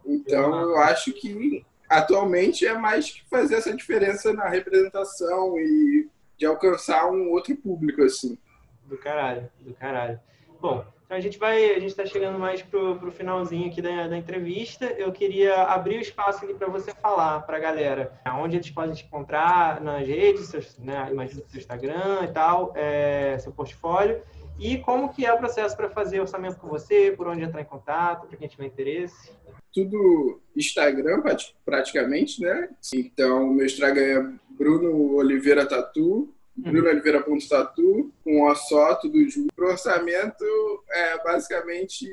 Então, 0.04 0.60
eu 0.60 0.76
acho 0.78 1.12
que 1.12 1.64
atualmente 1.88 2.66
é 2.66 2.74
mais 2.74 3.10
que 3.10 3.28
fazer 3.28 3.56
essa 3.56 3.74
diferença 3.74 4.32
na 4.32 4.48
representação 4.48 5.58
e 5.58 6.08
de 6.36 6.46
alcançar 6.46 7.10
um 7.10 7.30
outro 7.30 7.56
público, 7.56 8.02
assim. 8.02 8.38
Do 8.86 8.98
caralho, 8.98 9.48
do 9.60 9.74
caralho. 9.74 10.18
Bom, 10.60 10.84
então 11.12 11.18
a 11.18 11.20
gente 11.20 11.38
vai, 11.38 11.72
a 11.72 11.78
gente 11.78 11.90
está 11.90 12.06
chegando 12.06 12.38
mais 12.38 12.62
pro, 12.62 12.96
pro 12.96 13.12
finalzinho 13.12 13.66
aqui 13.66 13.82
da, 13.82 14.08
da 14.08 14.16
entrevista. 14.16 14.86
Eu 14.86 15.12
queria 15.12 15.64
abrir 15.64 15.98
o 15.98 16.00
espaço 16.00 16.42
aqui 16.42 16.54
para 16.54 16.68
você 16.68 16.90
falar 16.94 17.40
para 17.40 17.58
a 17.58 17.60
galera 17.60 18.18
onde 18.38 18.56
eles 18.56 18.70
podem 18.70 18.94
te 18.94 19.04
encontrar 19.04 19.78
nas 19.82 20.08
redes, 20.08 20.46
seus, 20.46 20.78
né, 20.78 21.06
seu 21.28 21.60
Instagram 21.60 22.24
e 22.24 22.28
tal, 22.28 22.72
é, 22.74 23.36
seu 23.40 23.52
portfólio. 23.52 24.22
E 24.58 24.78
como 24.78 25.12
que 25.12 25.26
é 25.26 25.32
o 25.34 25.36
processo 25.36 25.76
para 25.76 25.90
fazer 25.90 26.18
orçamento 26.18 26.56
com 26.56 26.66
você, 26.66 27.12
por 27.14 27.28
onde 27.28 27.42
entrar 27.42 27.60
em 27.60 27.66
contato, 27.66 28.26
para 28.26 28.38
quem 28.38 28.48
tiver 28.48 28.64
interesse? 28.64 29.32
Tudo 29.70 30.40
Instagram, 30.56 31.22
praticamente, 31.62 32.40
né? 32.40 32.70
Então, 32.94 33.52
meu 33.52 33.66
Instagram 33.66 34.02
é 34.02 34.54
Bruno 34.56 35.16
Oliveira 35.16 35.68
Tatu. 35.68 36.32
Bruno 36.56 36.88
Oliveira.tatu, 36.88 38.12
com 38.22 38.42
o 38.42 38.54
só, 38.54 38.94
tudo 38.96 39.28
junto. 39.28 39.48
O 39.58 39.64
orçamento 39.64 40.44
é 40.90 41.22
basicamente 41.24 42.06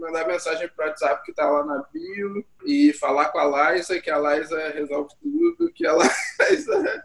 mandar 0.00 0.26
mensagem 0.26 0.68
pro 0.68 0.86
WhatsApp 0.86 1.22
que 1.24 1.32
tá 1.32 1.48
lá 1.48 1.64
na 1.64 1.84
bio 1.92 2.44
e 2.64 2.92
falar 2.94 3.26
com 3.26 3.38
a 3.38 3.72
Liza, 3.72 4.00
que 4.00 4.10
a 4.10 4.18
Liza 4.18 4.58
resolve 4.70 5.14
tudo, 5.22 5.72
que 5.72 5.86
a 5.86 5.92
Liza 6.50 7.04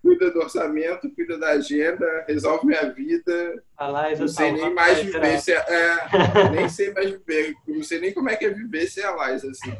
cuida 0.00 0.30
do 0.30 0.40
orçamento, 0.40 1.10
cuida 1.14 1.38
da 1.38 1.50
agenda, 1.50 2.24
resolve 2.26 2.66
minha 2.66 2.90
vida. 2.92 3.62
A 3.76 4.08
Liza 4.08 4.20
não 4.22 4.28
sei 4.28 4.52
nem 4.52 4.74
mais 4.74 4.98
viver 4.98 5.40
se 5.40 5.52
é, 5.52 5.64
é, 5.68 6.50
nem 6.50 6.68
sei 6.68 6.92
mais 6.94 7.10
viver, 7.10 7.54
não 7.66 7.82
sei 7.82 8.00
nem 8.00 8.12
como 8.12 8.28
é 8.28 8.36
que 8.36 8.44
é 8.44 8.50
viver 8.50 8.86
sem 8.86 9.04
a 9.04 9.28
Liza, 9.28 9.48
assim. 9.50 9.76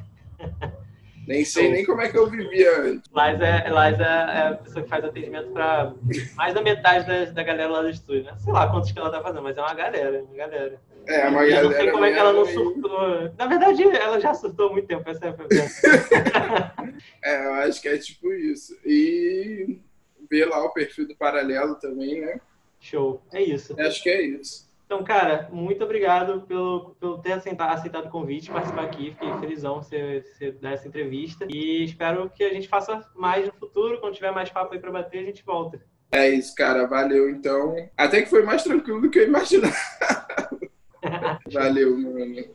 Nem 1.32 1.46
sei 1.46 1.70
nem 1.70 1.86
como 1.86 2.02
é 2.02 2.10
que 2.10 2.18
eu 2.18 2.28
vivia 2.28 2.78
antes. 2.78 3.10
Liza 3.10 3.46
é, 3.46 3.68
Liza 3.68 4.04
é 4.04 4.48
a 4.48 4.54
pessoa 4.54 4.82
que 4.82 4.90
faz 4.90 5.02
atendimento 5.02 5.50
para 5.50 5.94
mais 6.36 6.52
da 6.52 6.60
metade 6.60 7.06
da, 7.06 7.24
da 7.24 7.42
galera 7.42 7.70
lá 7.70 7.80
do 7.80 7.88
estúdio, 7.88 8.24
né? 8.24 8.34
Sei 8.38 8.52
lá 8.52 8.70
quantos 8.70 8.92
que 8.92 8.98
ela 8.98 9.10
tá 9.10 9.22
fazendo, 9.22 9.42
mas 9.42 9.56
é 9.56 9.62
uma 9.62 9.72
galera, 9.72 10.22
uma 10.24 10.36
galera. 10.36 10.78
É, 11.06 11.26
uma 11.28 11.40
galera. 11.40 11.60
Eu 11.60 11.70
não 11.70 11.76
sei 11.76 11.90
como 11.90 12.04
é 12.04 12.12
que 12.12 12.18
ela 12.18 12.32
não 12.34 12.44
surtou. 12.44 13.32
Na 13.38 13.46
verdade, 13.46 13.82
ela 13.82 14.20
já 14.20 14.34
surtou 14.34 14.68
há 14.68 14.72
muito 14.72 14.86
tempo, 14.86 15.08
essa 15.08 15.24
é 15.24 15.30
a 15.30 16.92
É, 17.24 17.46
eu 17.46 17.54
acho 17.54 17.80
que 17.80 17.88
é 17.88 17.96
tipo 17.96 18.30
isso. 18.34 18.78
E 18.84 19.78
ver 20.30 20.44
lá 20.44 20.62
o 20.62 20.72
perfil 20.74 21.08
do 21.08 21.16
paralelo 21.16 21.76
também, 21.76 22.20
né? 22.20 22.40
Show. 22.78 23.22
É 23.32 23.42
isso. 23.42 23.74
Acho 23.80 24.02
que 24.02 24.10
é 24.10 24.20
isso. 24.20 24.70
Então, 24.92 25.02
cara, 25.04 25.48
muito 25.50 25.82
obrigado 25.82 26.42
pelo, 26.42 26.94
pelo 27.00 27.16
ter 27.16 27.32
aceitado, 27.32 27.72
aceitado 27.72 28.08
o 28.08 28.10
convite, 28.10 28.50
participar 28.50 28.84
aqui. 28.84 29.12
Fiquei 29.12 29.38
felizão 29.38 29.76
você, 29.76 30.20
você 30.20 30.52
dar 30.52 30.72
essa 30.72 30.86
entrevista. 30.86 31.46
E 31.48 31.82
espero 31.82 32.28
que 32.28 32.44
a 32.44 32.52
gente 32.52 32.68
faça 32.68 33.02
mais 33.16 33.46
no 33.46 33.54
futuro. 33.54 33.98
Quando 34.00 34.14
tiver 34.14 34.32
mais 34.32 34.50
papo 34.50 34.74
aí 34.74 34.78
para 34.78 34.92
bater, 34.92 35.20
a 35.20 35.24
gente 35.24 35.42
volta. 35.46 35.80
É 36.12 36.28
isso, 36.28 36.54
cara. 36.54 36.86
Valeu, 36.86 37.30
então. 37.30 37.74
Até 37.96 38.20
que 38.20 38.28
foi 38.28 38.42
mais 38.42 38.64
tranquilo 38.64 39.00
do 39.00 39.08
que 39.08 39.20
eu 39.20 39.28
imaginava. 39.28 39.74
Valeu, 41.50 41.96
mano. 41.96 42.54